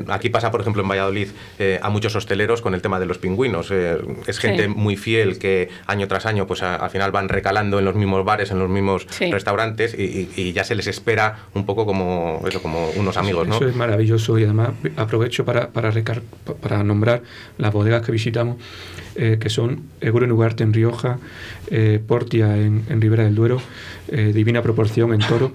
Aquí 0.08 0.30
pasa, 0.30 0.52
por 0.52 0.62
ejemplo, 0.62 0.82
en 0.82 0.90
Valladolid 0.90 1.30
eh, 1.60 1.80
a 1.82 1.90
muchos 1.90 2.16
hosteleros 2.16 2.62
con 2.62 2.74
el 2.74 2.82
tema 2.82 3.00
de 3.00 3.06
los 3.06 3.18
pingüinos. 3.18 3.70
Eh, 3.72 3.98
es 4.26 4.40
gente 4.40 4.64
sí. 4.64 4.70
muy 4.70 4.96
fiel 4.96 5.40
que 5.40 5.70
año 5.86 6.08
tras 6.08 6.26
año, 6.26 6.48
pues 6.48 6.64
a, 6.64 6.76
al 6.76 6.90
final 6.90 7.12
van 7.12 7.30
recalando 7.30 7.80
en 7.80 7.86
los 7.86 7.96
mismos 7.96 8.24
bares, 8.26 8.52
en 8.52 8.60
los 8.60 8.70
mismos 8.70 9.08
sí. 9.10 9.32
restaurantes 9.32 9.94
y, 9.98 10.30
y, 10.36 10.54
ya 10.54 10.64
se 10.64 10.76
les 10.76 10.88
espera 10.88 11.40
un 11.54 11.66
poco 11.66 11.86
como 11.86 12.42
eso, 12.48 12.62
como 12.62 12.90
unos 12.96 13.18
amigos, 13.18 13.48
¿no? 13.48 13.56
Eso 13.56 13.68
es 13.68 13.76
maravilloso 13.76 14.38
y 14.40 14.44
además 14.44 14.70
aprovecho 14.96 15.46
para, 15.46 15.70
para, 15.70 15.92
recar 15.92 16.22
para 16.62 16.84
nombrar 16.84 17.24
las 17.58 17.74
bodegas 17.74 18.06
que 18.06 18.12
visitamos, 18.12 18.58
eh, 19.16 19.38
que 19.40 19.50
son 19.50 19.84
Eguren 20.02 20.32
Ugarte 20.32 20.64
en 20.64 20.74
Rioja, 20.74 21.20
eh, 21.70 22.00
Portia 22.06 22.58
en, 22.58 22.84
en 22.90 23.02
Ribera 23.02 23.24
del 23.24 23.36
Duero, 23.36 23.62
eh, 24.10 24.32
Divina 24.34 24.62
Proporción 24.62 25.14
en 25.14 25.20
Toro 25.20 25.54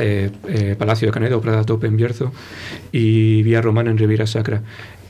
eh, 0.00 0.30
eh, 0.48 0.76
Palacio 0.78 1.06
de 1.06 1.12
Canedo, 1.12 1.40
Prada 1.40 1.64
Tope 1.64 1.86
en 1.86 1.96
Bierzo 1.96 2.32
y 2.92 3.42
Vía 3.42 3.60
Romana 3.60 3.90
en 3.90 3.98
Riviera 3.98 4.26
Sacra. 4.26 4.62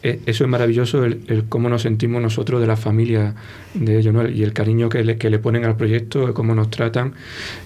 Eh, 0.02 0.20
eso 0.26 0.44
es 0.44 0.50
maravilloso, 0.50 1.04
el, 1.04 1.22
el, 1.26 1.44
cómo 1.48 1.68
nos 1.68 1.82
sentimos 1.82 2.22
nosotros 2.22 2.60
de 2.60 2.66
la 2.66 2.76
familia 2.76 3.34
de 3.74 3.98
ellos 3.98 4.14
¿no? 4.14 4.28
y 4.28 4.42
el 4.42 4.52
cariño 4.52 4.88
que 4.88 5.02
le, 5.02 5.18
que 5.18 5.28
le 5.28 5.38
ponen 5.38 5.64
al 5.64 5.76
proyecto, 5.76 6.32
cómo 6.34 6.54
nos 6.54 6.70
tratan. 6.70 7.14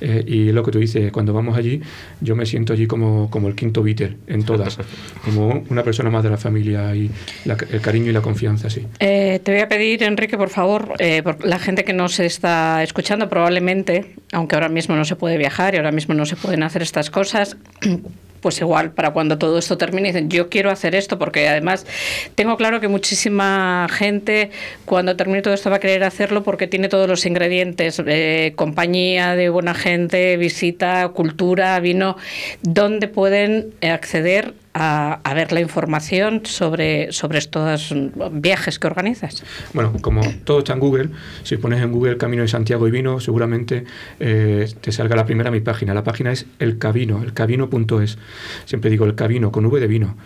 Eh, 0.01 0.25
y 0.27 0.53
lo 0.53 0.63
que 0.63 0.71
tú 0.71 0.79
dices, 0.79 1.13
cuando 1.13 1.33
vamos 1.33 1.59
allí, 1.59 1.83
yo 2.21 2.35
me 2.35 2.47
siento 2.47 2.73
allí 2.73 2.87
como, 2.87 3.29
como 3.31 3.49
el 3.49 3.55
quinto 3.55 3.83
Beatle 3.83 4.17
en 4.27 4.45
todas, 4.45 4.79
como 5.25 5.65
una 5.69 5.83
persona 5.83 6.11
más 6.11 6.23
de 6.23 6.31
la 6.31 6.39
familia 6.39 6.95
y 6.97 7.11
la, 7.45 7.57
el 7.71 7.81
cariño 7.81 8.11
y 8.11 8.13
la 8.13 8.23
confianza, 8.23 8.71
sí. 8.71 8.87
Eh, 8.99 9.41
te 9.43 9.53
voy 9.53 9.61
a 9.61 9.69
pedir, 9.69 10.03
Enrique, 10.03 10.37
por 10.39 10.49
favor, 10.49 10.95
por 11.23 11.45
la 11.45 11.59
gente 11.59 11.85
que 11.85 11.93
nos 11.93 12.19
está 12.19 12.83
escuchando, 12.83 13.29
probablemente, 13.29 14.17
aunque 14.33 14.57
ahora 14.57 14.69
mismo 14.69 14.97
no 14.97 15.05
se 15.05 15.17
puede 15.17 15.39
viajar 15.39 15.75
y 15.75 15.77
ahora 15.77 15.93
mismo 15.93 16.15
no 16.15 16.27
se 16.27 16.37
pueden 16.37 16.63
hacer 16.63 16.83
estas 16.83 17.11
cosas, 17.11 17.57
pues 18.43 18.61
igual 18.61 18.91
para 18.91 19.13
cuando 19.13 19.39
todo 19.39 19.59
esto 19.59 19.79
termine 19.79 20.09
dicen 20.09 20.29
yo 20.29 20.49
quiero 20.49 20.71
hacer 20.71 20.97
esto 20.97 21.17
porque 21.19 21.49
además 21.49 21.87
tengo 22.35 22.57
claro 22.57 22.81
que 22.81 22.89
muchísima 22.89 23.87
gente 23.89 24.51
cuando 24.85 25.15
termine 25.17 25.43
todo 25.43 25.55
esto 25.55 25.71
va 25.71 25.77
a 25.77 25.81
querer 25.81 26.03
hacerlo 26.03 26.43
porque 26.43 26.67
tiene 26.67 26.89
todos 26.89 27.09
los 27.09 27.25
ingredientes 27.25 28.03
eh, 28.05 28.53
compañía 28.57 29.37
de 29.37 29.49
buena 29.49 29.75
gente 29.75 30.37
visita 30.37 31.09
cultura 31.15 31.79
vino 31.79 32.17
donde 32.63 33.07
pueden 33.07 33.75
acceder 33.81 34.55
a, 34.75 35.21
ver 35.35 35.53
la 35.53 35.61
información 35.61 36.43
sobre, 36.45 37.13
sobre 37.13 37.39
estos 37.39 37.95
viajes 38.33 38.79
que 38.79 38.87
organizas? 38.87 39.43
Bueno, 39.73 39.93
como 40.01 40.23
todo 40.45 40.61
está 40.61 40.73
en 40.73 40.81
Google, 40.81 41.09
si 41.43 41.57
pones 41.57 41.83
en 41.83 41.93
Google 41.93 42.17
Camino 42.17 42.43
de 42.43 42.49
Santiago 42.49 42.87
y 42.89 42.91
Vino, 42.91 43.21
seguramente 43.21 43.85
eh, 44.21 44.69
te 44.81 44.93
salga 44.93 45.17
la 45.17 45.27
primera 45.27 45.51
mi 45.51 45.61
página. 45.61 45.95
La 45.95 46.05
página 46.05 46.33
es 46.33 46.47
El 46.59 46.79
Cabino, 46.79 47.23
elcabino.es. 47.23 48.19
Siempre 48.65 48.91
digo 48.91 49.05
el 49.05 49.15
Cabino, 49.15 49.53
con 49.53 49.67
V 49.67 49.81
de 49.81 49.87
vino, 49.87 50.17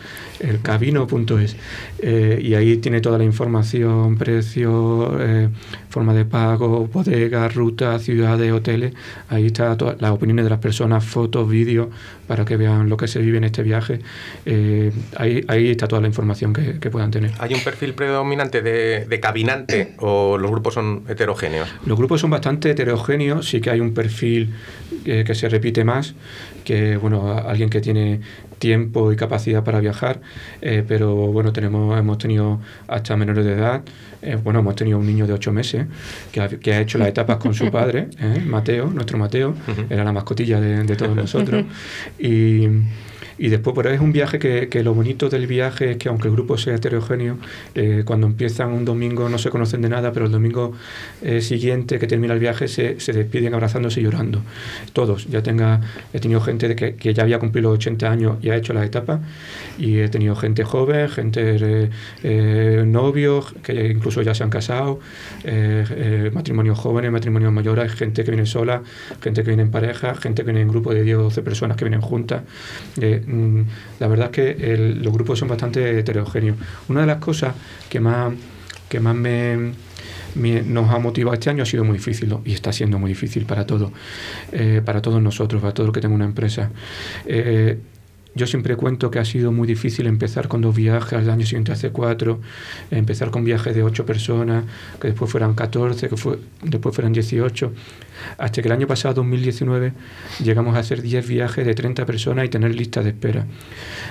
elcabino.es. 0.41 1.57
Eh, 1.99 2.41
y 2.43 2.55
ahí 2.55 2.77
tiene 2.79 3.01
toda 3.01 3.19
la 3.19 3.25
información, 3.25 4.17
precio, 4.17 5.17
eh, 5.21 5.49
forma 5.89 6.15
de 6.15 6.25
pago, 6.25 6.87
bodegas, 6.87 7.55
rutas, 7.55 8.03
ciudades, 8.03 8.53
hoteles. 8.53 8.95
Ahí 9.29 9.47
está 9.47 9.77
todas 9.77 10.01
las 10.01 10.11
opiniones 10.13 10.45
de 10.45 10.51
las 10.51 10.61
personas, 10.61 11.05
fotos, 11.05 11.49
vídeos, 11.49 11.89
para 12.27 12.45
que 12.45 12.57
vean 12.57 12.89
lo 12.89 12.97
que 12.97 13.09
se 13.09 13.21
vive 13.21 13.39
en 13.39 13.45
este 13.45 13.62
viaje. 13.62 14.01
Eh, 14.45 14.93
ahí, 15.17 15.45
ahí, 15.49 15.71
está 15.71 15.89
toda 15.89 16.03
la 16.03 16.09
información 16.09 16.53
que, 16.53 16.79
que, 16.79 16.91
puedan 16.91 17.11
tener. 17.11 17.33
¿Hay 17.39 17.55
un 17.55 17.61
perfil 17.61 17.95
predominante 17.95 18.62
de, 18.62 19.07
de, 19.07 19.21
cabinante 19.21 19.95
o 19.99 20.39
los 20.39 20.51
grupos 20.51 20.75
son 20.75 21.05
heterogéneos? 21.09 21.69
Los 21.85 21.99
grupos 21.99 22.21
son 22.21 22.31
bastante 22.31 22.71
heterogéneos, 22.71 23.49
sí 23.49 23.61
que 23.61 23.71
hay 23.71 23.81
un 23.81 23.95
perfil 23.95 24.55
eh, 25.05 25.25
que 25.27 25.35
se 25.35 25.49
repite 25.49 25.85
más, 25.85 26.15
que 26.65 26.97
bueno, 26.97 27.31
alguien 27.37 27.71
que 27.71 27.81
tiene 27.81 28.21
tiempo 28.59 29.12
y 29.12 29.17
capacidad 29.17 29.62
para 29.62 29.81
viajar, 29.81 30.21
eh, 30.62 30.85
pero 30.87 31.15
bueno, 31.15 31.53
tenemos, 31.53 31.99
hemos 31.99 32.19
tenido 32.19 32.61
hasta 32.89 33.17
menores 33.17 33.45
de 33.45 33.53
edad, 33.53 33.83
eh, 34.23 34.37
bueno, 34.43 34.61
hemos 34.61 34.75
tenido 34.77 34.99
un 34.99 35.07
niño 35.07 35.27
de 35.27 35.33
ocho 35.33 35.53
meses 35.53 35.87
que 36.33 36.41
ha, 36.41 36.49
que 36.49 36.75
ha 36.75 36.81
hecho 36.81 36.99
las 36.99 37.09
etapas 37.09 37.37
con 37.39 37.55
su 37.55 37.71
padre, 37.79 38.09
¿eh? 38.21 38.43
Mateo, 38.47 38.87
nuestro 38.89 39.19
Mateo, 39.19 39.51
uh 39.51 39.71
-huh. 39.71 39.87
era 39.91 40.05
la 40.05 40.13
mascotilla 40.13 40.61
de, 40.61 40.83
de 40.85 40.97
todos 40.97 41.15
nosotros, 41.17 41.65
y 42.19 42.69
y 43.38 43.49
después 43.49 43.75
por 43.75 43.87
ahí 43.87 43.94
es 43.94 44.01
un 44.01 44.12
viaje 44.12 44.38
que, 44.38 44.68
que, 44.68 44.83
lo 44.83 44.94
bonito 44.94 45.29
del 45.29 45.46
viaje 45.46 45.92
es 45.92 45.96
que 45.99 46.09
aunque 46.09 46.29
el 46.29 46.35
grupo 46.35 46.57
sea 46.57 46.75
heterogéneo, 46.75 47.37
eh, 47.75 48.03
cuando 48.05 48.27
empiezan 48.27 48.72
un 48.72 48.85
domingo 48.85 49.29
no 49.29 49.38
se 49.38 49.51
conocen 49.51 49.83
de 49.83 49.88
nada, 49.88 50.12
pero 50.12 50.27
el 50.27 50.33
domingo 50.33 50.72
eh, 51.22 51.40
siguiente 51.40 51.99
que 51.99 52.07
termina 52.07 52.35
el 52.35 52.40
viaje 52.40 52.68
se, 52.68 52.99
se, 53.01 53.12
despiden 53.12 53.55
abrazándose 53.55 54.01
y 54.01 54.05
llorando. 54.05 54.40
Todos. 54.92 55.27
Ya 55.27 55.42
tenga, 55.42 55.81
he 56.12 56.20
tenido 56.20 56.40
gente 56.40 56.68
de 56.68 56.77
que, 56.77 56.94
que, 56.94 57.12
ya 57.12 57.25
había 57.25 57.38
cumplido 57.38 57.70
80 57.70 58.11
años 58.11 58.37
y 58.42 58.51
ha 58.51 58.57
hecho 58.57 58.72
la 58.72 58.85
etapa, 58.85 59.20
y 59.79 59.99
he 59.99 60.09
tenido 60.09 60.35
gente 60.37 60.64
joven, 60.64 61.09
gente 61.09 61.90
eh, 62.22 62.85
novios, 62.87 63.55
que 63.62 63.88
incluso 63.88 64.22
ya 64.22 64.35
se 64.35 64.44
han 64.44 64.51
casado, 64.51 65.01
matrimonios 66.33 66.79
jóvenes, 66.79 67.11
matrimonios 67.11 67.53
mayores, 67.53 67.92
gente 67.92 68.25
que 68.25 68.31
viene 68.31 68.46
sola, 68.46 68.83
gente 69.22 69.42
que 69.42 69.49
viene 69.49 69.62
en 69.62 69.70
pareja, 69.70 70.14
gente 70.14 70.42
que 70.42 70.46
viene 70.46 70.62
en 70.62 70.68
grupo 70.68 70.92
de 70.92 71.03
10 71.03 71.16
o 71.18 71.22
12 71.25 71.42
personas 71.42 71.77
que 71.77 71.85
vienen 71.85 72.01
juntas 72.01 72.42
la 73.99 74.09
verdad 74.09 74.27
es 74.27 74.33
que 74.33 74.77
los 75.01 75.12
grupos 75.12 75.39
son 75.39 75.49
bastante 75.49 75.99
heterogéneos. 75.99 76.57
Una 76.89 77.01
de 77.03 77.07
las 77.07 77.19
cosas 77.19 77.55
que 77.89 78.01
más, 78.01 78.33
que 78.89 79.01
más 79.01 79.15
me, 79.15 79.73
nos 80.35 80.91
ha 80.91 80.99
motivado 80.99 81.35
este 81.35 81.51
año 81.51 81.62
ha 81.62 81.67
sido 81.67 81.85
muy 81.85 81.99
difícil 81.99 82.35
y 82.45 82.53
está 82.53 82.73
siendo 82.73 82.99
muy 82.99 83.11
difícil 83.11 83.47
para 83.47 83.67
todos, 83.67 83.91
eh, 84.53 84.83
para 84.85 85.03
todos 85.03 85.23
nosotros, 85.23 85.61
para 85.61 85.75
todo 85.75 85.87
el 85.87 85.93
que 85.93 86.01
tenga 86.01 86.15
una 86.15 86.25
empresa. 86.25 86.71
Eh, 87.27 87.79
yo 88.37 88.46
siempre 88.46 88.77
cuento 88.77 89.11
que 89.11 89.18
ha 89.18 89.25
sido 89.25 89.51
muy 89.51 89.66
difícil 89.66 90.07
empezar 90.07 90.46
con 90.46 90.61
dos 90.61 90.77
viajes, 90.77 91.14
al 91.14 91.31
año 91.31 91.46
siguiente 91.46 91.72
hace 91.72 91.88
cuatro, 91.88 92.38
empezar 92.90 93.31
con 93.31 93.44
viajes 93.44 93.75
de 93.75 93.83
ocho 93.83 94.05
personas, 94.05 94.64
que 95.01 95.09
después 95.09 95.31
fueran 95.31 95.55
14, 95.55 96.11
que 96.11 96.16
fue, 96.18 96.38
después 96.62 96.94
fueran 96.94 97.14
18, 97.14 97.72
hasta 98.37 98.62
que 98.62 98.68
el 98.68 98.72
año 98.72 98.87
pasado, 98.87 99.14
2019, 99.14 99.94
llegamos 100.44 100.77
a 100.77 100.81
hacer 100.81 101.01
10 101.01 101.27
viajes 101.27 101.64
de 101.64 101.75
30 101.75 102.05
personas 102.05 102.44
y 102.44 102.49
tener 102.51 102.75
lista 102.75 103.03
de 103.03 103.09
espera. 103.09 103.46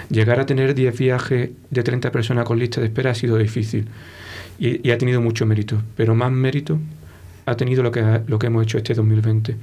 Llegar 0.09 0.39
a 0.39 0.47
tener 0.47 0.73
10 0.73 0.97
viajes 0.97 1.51
de 1.69 1.83
30 1.83 2.11
personas 2.11 2.45
con 2.45 2.57
lista 2.57 2.81
de 2.81 2.87
espera 2.87 3.11
ha 3.11 3.15
sido 3.15 3.37
difícil 3.37 3.87
y, 4.57 4.87
y 4.87 4.91
ha 4.91 4.97
tenido 4.97 5.21
mucho 5.21 5.45
mérito, 5.45 5.83
pero 5.95 6.15
más 6.15 6.31
mérito 6.31 6.79
ha 7.45 7.55
tenido 7.55 7.83
lo 7.83 7.91
que, 7.91 8.21
lo 8.25 8.39
que 8.39 8.47
hemos 8.47 8.63
hecho 8.63 8.79
este 8.79 8.95
2020 8.95 9.55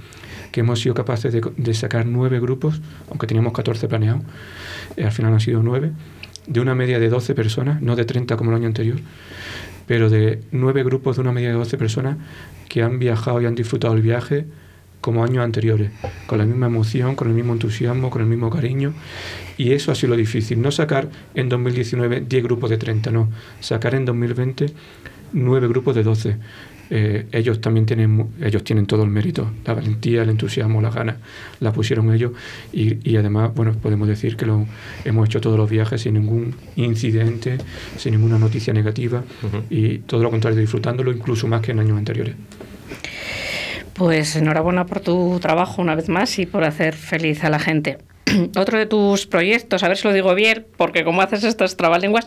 que 0.53 0.61
hemos 0.61 0.81
sido 0.81 0.95
capaces 0.95 1.33
de, 1.33 1.75
sacar 1.75 2.07
nueve 2.07 2.38
grupos, 2.38 2.81
aunque 3.09 3.27
teníamos 3.27 3.53
14 3.53 3.88
planeados, 3.88 4.23
eh, 4.97 5.05
al 5.05 5.12
final 5.12 5.33
han 5.33 5.41
sido 5.41 5.62
nueve, 5.62 5.91
de 6.47 6.61
una 6.61 6.75
media 6.75 7.01
de 7.01 7.09
12 7.09 7.35
personas, 7.35 7.81
no 7.83 7.97
de 7.97 8.05
30 8.05 8.37
como 8.37 8.51
el 8.51 8.57
año 8.57 8.67
anterior, 8.67 8.99
pero 9.87 10.11
de 10.11 10.41
nueve 10.53 10.85
grupos 10.85 11.17
de 11.17 11.23
una 11.23 11.33
media 11.33 11.49
de 11.49 11.55
12 11.55 11.79
personas 11.79 12.19
que 12.69 12.83
han 12.83 12.99
viajado 12.99 13.41
y 13.41 13.47
han 13.47 13.55
disfrutado 13.55 13.95
el 13.95 14.03
viaje 14.03 14.47
como 15.01 15.25
años 15.25 15.45
anteriores, 15.45 15.91
con 16.27 16.38
la 16.38 16.45
misma 16.45 16.67
emoción, 16.67 17.17
con 17.17 17.29
el 17.29 17.35
mismo 17.35 17.53
entusiasmo, 17.53 18.09
con 18.11 18.23
el 18.23 18.29
mismo 18.29 18.51
cariño. 18.51 18.95
Y 19.57 19.73
eso 19.73 19.91
ha 19.91 19.97
sido 19.97 20.11
lo 20.11 20.17
difícil, 20.17 20.62
no 20.62 20.71
sacar 20.71 21.09
en 21.35 21.49
2019 21.49 22.21
10 22.21 22.45
grupos 22.45 22.71
de 22.71 22.79
30, 22.79 23.11
no, 23.11 23.29
sacar 23.61 23.97
en 23.97 24.05
2020 24.05 24.67
nueve 25.33 25.69
grupos 25.69 25.95
de 25.95 26.03
12. 26.03 26.37
Eh, 26.95 27.25
ellos 27.33 27.63
también 27.63 27.87
tienen, 27.87 28.27
ellos 28.43 28.65
tienen 28.65 28.85
todo 28.85 29.05
el 29.05 29.09
mérito, 29.09 29.51
la 29.65 29.73
valentía, 29.73 30.25
el 30.25 30.29
entusiasmo, 30.29 30.83
las 30.83 30.95
ganas, 30.95 31.17
la 31.59 31.73
pusieron 31.73 32.13
ellos 32.13 32.33
y, 32.71 32.99
y, 33.11 33.17
además, 33.17 33.51
bueno, 33.55 33.73
podemos 33.73 34.07
decir 34.07 34.37
que 34.37 34.45
lo, 34.45 34.67
hemos 35.07 35.27
hecho 35.27 35.41
todos 35.41 35.57
los 35.57 35.71
viajes 35.71 36.03
sin 36.03 36.13
ningún 36.13 36.55
incidente, 36.77 37.57
sin 37.97 38.13
ninguna 38.13 38.39
noticia 38.39 38.75
negativa 38.75 39.25
uh 39.43 39.47
-huh. 39.47 39.63
y 39.71 39.99
todo 40.01 40.23
lo 40.23 40.31
contrario, 40.31 40.61
disfrutándolo 40.61 41.11
incluso 41.13 41.49
más 41.49 41.63
que 41.63 41.73
en 41.73 41.79
años 41.79 41.97
anteriores. 41.97 42.35
Pues 43.95 44.37
enhorabuena 44.37 44.85
por 44.85 45.01
tu 45.01 45.39
trabajo 45.41 45.81
una 45.81 45.95
vez 45.95 46.11
más 46.11 46.39
y 46.39 46.45
por 46.45 46.63
hacer 46.63 46.95
feliz 46.95 47.43
a 47.43 47.49
la 47.49 47.59
gente. 47.59 47.97
Otro 48.59 48.77
de 48.77 48.85
tus 48.85 49.27
proyectos, 49.27 49.83
a 49.83 49.89
ver 49.89 49.97
si 49.97 50.07
lo 50.07 50.13
digo 50.13 50.35
bien, 50.35 50.67
porque 50.77 51.05
como 51.05 51.23
haces 51.23 51.43
estas 51.45 51.79
trabalenguas, 51.79 52.27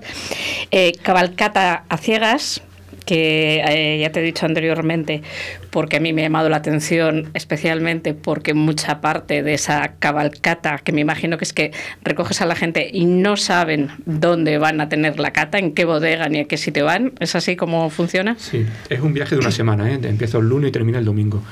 eh, 0.71 0.93
cabalcata 1.04 1.86
a 1.88 1.97
ciegas, 1.97 2.63
que 3.05 3.61
eh, 3.67 3.99
ya 3.99 4.11
te 4.11 4.19
he 4.19 4.23
dicho 4.23 4.45
anteriormente, 4.45 5.21
porque 5.69 5.97
a 5.97 5.99
mí 5.99 6.13
me 6.13 6.21
ha 6.21 6.25
llamado 6.25 6.49
la 6.49 6.57
atención 6.57 7.29
especialmente 7.33 8.13
porque 8.13 8.53
mucha 8.53 9.01
parte 9.01 9.43
de 9.43 9.53
esa 9.53 9.93
cabalcata, 9.99 10.79
que 10.79 10.91
me 10.91 11.01
imagino 11.01 11.37
que 11.37 11.43
es 11.43 11.53
que 11.53 11.71
recoges 12.03 12.41
a 12.41 12.45
la 12.45 12.55
gente 12.55 12.89
y 12.91 13.05
no 13.05 13.37
saben 13.37 13.89
dónde 14.05 14.57
van 14.57 14.81
a 14.81 14.89
tener 14.89 15.19
la 15.19 15.31
cata, 15.31 15.59
en 15.59 15.73
qué 15.73 15.85
bodega 15.85 16.27
ni 16.29 16.39
a 16.39 16.45
qué 16.45 16.57
sitio 16.57 16.85
van, 16.85 17.13
¿es 17.19 17.35
así 17.35 17.55
como 17.55 17.89
funciona? 17.89 18.35
Sí, 18.37 18.65
es 18.89 18.99
un 18.99 19.13
viaje 19.13 19.35
de 19.35 19.41
una 19.41 19.51
semana, 19.51 19.91
¿eh? 19.91 19.99
empieza 20.03 20.37
el 20.37 20.49
lunes 20.49 20.69
y 20.69 20.71
termina 20.71 20.99
el 20.99 21.05
domingo. 21.05 21.43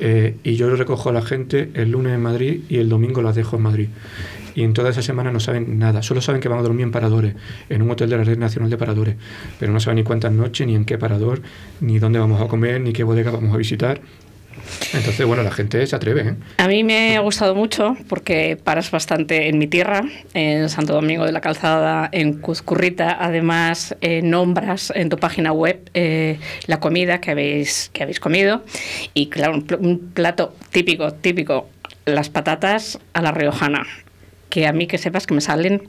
Eh, 0.00 0.36
y 0.44 0.56
yo 0.56 0.74
recojo 0.74 1.10
a 1.10 1.12
la 1.12 1.22
gente 1.22 1.70
el 1.74 1.90
lunes 1.90 2.14
en 2.14 2.22
Madrid 2.22 2.60
y 2.68 2.78
el 2.78 2.88
domingo 2.88 3.22
las 3.22 3.34
dejo 3.34 3.56
en 3.56 3.62
Madrid 3.62 3.88
y 4.54 4.62
en 4.62 4.72
toda 4.72 4.90
esa 4.90 5.02
semana 5.02 5.30
no 5.30 5.40
saben 5.40 5.78
nada. 5.78 6.02
Solo 6.02 6.20
saben 6.20 6.40
que 6.40 6.48
van 6.48 6.58
a 6.58 6.62
dormir 6.62 6.82
en 6.82 6.92
paradores, 6.92 7.34
en 7.68 7.82
un 7.82 7.90
hotel 7.90 8.10
de 8.10 8.18
la 8.18 8.24
Red 8.24 8.38
Nacional 8.38 8.70
de 8.70 8.76
Paradores, 8.76 9.16
pero 9.58 9.72
no 9.72 9.80
saben 9.80 9.96
ni 9.96 10.04
cuántas 10.04 10.32
noches, 10.32 10.66
ni 10.66 10.74
en 10.74 10.84
qué 10.84 10.98
parador, 10.98 11.42
ni 11.80 11.98
dónde 11.98 12.18
vamos 12.18 12.40
a 12.40 12.46
comer, 12.46 12.80
ni 12.80 12.92
qué 12.92 13.04
bodega 13.04 13.30
vamos 13.30 13.54
a 13.54 13.56
visitar. 13.56 14.00
Entonces, 14.92 15.26
bueno, 15.26 15.42
la 15.42 15.50
gente 15.50 15.86
se 15.86 15.96
atreve. 15.96 16.22
¿eh? 16.22 16.34
A 16.58 16.68
mí 16.68 16.84
me 16.84 17.16
ha 17.16 17.20
gustado 17.20 17.54
mucho 17.54 17.96
porque 18.08 18.58
paras 18.62 18.90
bastante 18.90 19.48
en 19.48 19.58
mi 19.58 19.66
tierra, 19.66 20.02
en 20.34 20.68
Santo 20.68 20.92
Domingo 20.92 21.24
de 21.24 21.32
la 21.32 21.40
Calzada, 21.40 22.08
en 22.12 22.40
Cuzcurrita. 22.40 23.16
Además, 23.20 23.96
eh, 24.00 24.22
nombras 24.22 24.92
en 24.94 25.08
tu 25.08 25.16
página 25.18 25.52
web 25.52 25.88
eh, 25.94 26.38
la 26.66 26.80
comida 26.80 27.20
que 27.20 27.30
habéis, 27.30 27.90
que 27.92 28.02
habéis 28.02 28.20
comido. 28.20 28.62
Y 29.14 29.28
claro, 29.28 29.62
un, 29.78 30.10
plato 30.12 30.54
típico, 30.70 31.12
típico, 31.12 31.68
las 32.04 32.28
patatas 32.28 32.98
a 33.12 33.22
la 33.22 33.32
riojana 33.32 33.86
que 34.50 34.66
a 34.66 34.72
mí 34.72 34.86
que 34.86 34.98
sepas 34.98 35.26
que 35.26 35.34
me 35.34 35.40
salen 35.40 35.88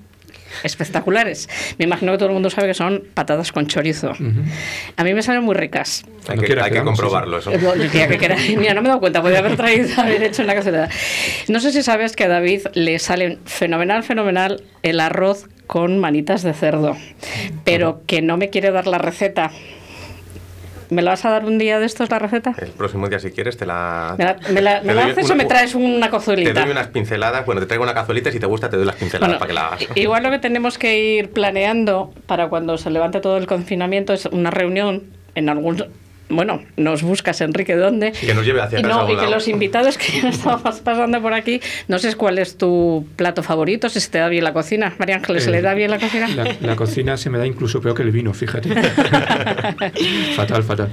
espectaculares. 0.64 1.50
Me 1.78 1.86
imagino 1.86 2.12
que 2.12 2.18
todo 2.18 2.30
el 2.30 2.34
mundo 2.34 2.50
sabe 2.50 2.68
que 2.68 2.74
son 2.74 3.04
patatas 3.14 3.52
con 3.52 3.68
chorizo. 3.68 4.12
Uh 4.12 4.24
-huh. 4.24 4.44
A 4.98 5.04
mí 5.04 5.14
me 5.14 5.22
salen 5.22 5.44
muy 5.44 5.56
ricas. 5.56 6.04
Hay 6.28 6.38
que, 6.38 6.60
hay 6.60 6.72
que 6.72 6.84
comprobarlo 6.84 7.40
eso. 7.40 7.52
Mira, 7.52 8.08
que 8.08 8.18
quiera, 8.18 8.36
mira, 8.58 8.74
no 8.74 8.82
me 8.82 8.88
he 8.88 8.90
dado 8.90 9.00
cuenta, 9.00 9.22
podría 9.22 9.40
haber 9.40 9.58
traído, 9.58 9.90
haber 10.02 10.24
hecho 10.24 10.42
en 10.42 10.48
la 10.48 10.56
caseta. 10.56 10.90
No 11.48 11.60
sé 11.60 11.72
si 11.72 11.84
sabes 11.84 12.16
que 12.16 12.26
a 12.26 12.28
David 12.28 12.68
le 12.74 13.00
salen 13.00 13.40
fenomenal, 13.46 14.04
fenomenal 14.04 14.64
el 14.84 15.00
arroz 15.00 15.48
con 15.68 16.00
manitas 16.00 16.44
de 16.44 16.54
cerdo, 16.54 16.98
pero 17.64 18.02
que 18.06 18.22
no 18.22 18.38
me 18.38 18.50
quiere 18.50 18.72
dar 18.72 18.88
la 18.88 18.98
receta. 18.98 19.52
¿Me 20.92 21.02
la 21.02 21.12
vas 21.12 21.24
a 21.24 21.30
dar 21.30 21.46
un 21.46 21.58
día 21.58 21.80
de 21.80 21.86
estos 21.86 22.10
la 22.10 22.20
receta? 22.20 22.54
El 22.58 22.68
próximo 22.68 23.08
día, 23.08 23.18
si 23.18 23.32
quieres, 23.32 23.56
te 23.56 23.66
la. 23.66 24.16
¿Me 24.18 24.26
la, 24.26 24.36
me 24.52 24.62
la, 24.62 24.82
me 24.82 24.94
la 24.94 25.06
haces 25.06 25.24
una, 25.24 25.34
o 25.34 25.38
me 25.38 25.46
traes 25.46 25.74
una 25.74 26.12
cazuelita? 26.12 26.54
Te 26.54 26.60
doy 26.60 26.72
unas 26.72 26.88
pinceladas. 26.88 27.46
Bueno, 27.46 27.62
te 27.62 27.68
traigo 27.68 27.86
una 27.86 27.94
cazuelita 27.94 28.28
y 28.28 28.34
si 28.34 28.42
te 28.42 28.46
gusta, 28.46 28.70
te 28.70 28.76
doy 28.76 28.86
las 28.86 28.98
pinceladas 28.98 29.30
bueno, 29.30 29.40
para 29.40 29.48
que 29.48 29.54
la 29.54 29.68
hagas. 29.68 29.98
Igual 29.98 30.24
lo 30.24 30.32
que 30.32 30.40
tenemos 30.40 30.78
que 30.78 31.00
ir 31.00 31.32
planeando 31.32 32.14
para 32.26 32.50
cuando 32.50 32.78
se 32.78 32.90
levante 32.90 33.22
todo 33.22 33.38
el 33.38 33.48
confinamiento 33.48 34.12
es 34.12 34.26
una 34.26 34.52
reunión 34.52 35.04
en 35.34 35.48
algún 35.48 35.78
bueno, 36.32 36.62
nos 36.78 37.04
buscas, 37.04 37.42
Enrique, 37.42 37.76
¿dónde? 37.76 38.14
Y 38.22 38.26
que 38.26 38.34
nos 38.34 38.46
lleve 38.46 38.62
hacia 38.62 38.80
y, 38.80 38.84
no, 38.84 39.10
y 39.12 39.18
que 39.18 39.28
los 39.28 39.48
invitados 39.48 39.98
que 39.98 40.28
estamos 40.30 40.80
pasando 40.80 41.22
por 41.22 41.34
aquí, 41.34 41.62
no 41.88 42.00
sé 42.00 42.16
cuál 42.16 42.40
es 42.40 42.58
tu 42.58 43.08
plato 43.16 43.44
favorito, 43.44 43.90
si 43.90 44.00
se 44.00 44.10
te 44.10 44.18
da 44.20 44.30
bien 44.30 44.44
la 44.44 44.54
cocina. 44.54 44.96
María 44.98 45.18
Ángeles, 45.18 45.44
¿se 45.44 45.50
eh, 45.50 45.54
le 45.54 45.62
da 45.62 45.74
bien 45.74 45.92
la 45.92 46.00
cocina? 46.00 46.28
La, 46.28 46.56
la, 46.60 46.76
cocina 46.76 47.18
se 47.18 47.30
me 47.30 47.38
da 47.38 47.46
incluso 47.46 47.82
peor 47.82 47.96
que 47.96 48.04
el 48.04 48.12
vino, 48.12 48.34
fíjate. 48.34 48.70
fatal, 50.36 50.64
fatal. 50.64 50.90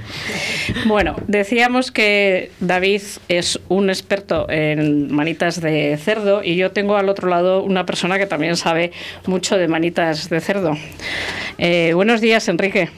Bueno, 0.85 1.15
decíamos 1.27 1.91
que 1.91 2.51
David 2.59 3.01
es 3.27 3.59
un 3.69 3.89
experto 3.89 4.49
en 4.49 5.13
manitas 5.13 5.61
de 5.61 5.97
cerdo 5.97 6.43
y 6.43 6.55
yo 6.55 6.71
tengo 6.71 6.97
al 6.97 7.09
otro 7.09 7.29
lado 7.29 7.63
una 7.63 7.85
persona 7.85 8.17
que 8.17 8.25
también 8.25 8.55
sabe 8.55 8.91
mucho 9.25 9.57
de 9.57 9.67
manitas 9.67 10.29
de 10.29 10.39
cerdo. 10.41 10.77
Eh, 11.57 11.93
buenos 11.93 12.21
días, 12.21 12.47
Enrique. 12.47 12.89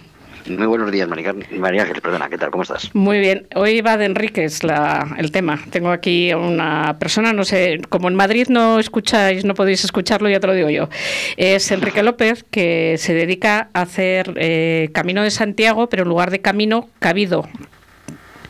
Muy 0.47 0.67
buenos 0.67 0.91
días, 0.91 1.07
María, 1.07 1.33
María 1.57 1.83
Ángel, 1.83 2.01
perdona, 2.01 2.29
¿qué 2.29 2.37
tal? 2.37 2.51
¿Cómo 2.51 2.63
estás? 2.63 2.89
Muy 2.93 3.19
bien. 3.19 3.47
Hoy 3.55 3.81
va 3.81 3.97
de 3.97 4.05
Enríquez 4.05 4.63
la, 4.63 5.15
el 5.17 5.31
tema. 5.31 5.59
Tengo 5.69 5.89
aquí 5.89 6.31
a 6.31 6.37
una 6.37 6.97
persona, 6.99 7.33
no 7.33 7.43
sé, 7.43 7.79
como 7.89 8.07
en 8.07 8.15
Madrid 8.15 8.47
no 8.49 8.79
escucháis, 8.79 9.45
no 9.45 9.53
podéis 9.53 9.83
escucharlo, 9.83 10.29
ya 10.29 10.39
te 10.39 10.47
lo 10.47 10.53
digo 10.53 10.69
yo. 10.69 10.89
Es 11.37 11.71
Enrique 11.71 12.03
López, 12.03 12.43
que 12.49 12.95
se 12.97 13.13
dedica 13.13 13.69
a 13.73 13.81
hacer 13.81 14.33
eh, 14.37 14.89
Camino 14.93 15.23
de 15.23 15.31
Santiago, 15.31 15.89
pero 15.89 16.03
en 16.03 16.09
lugar 16.09 16.31
de 16.31 16.41
camino, 16.41 16.89
cabido. 16.99 17.47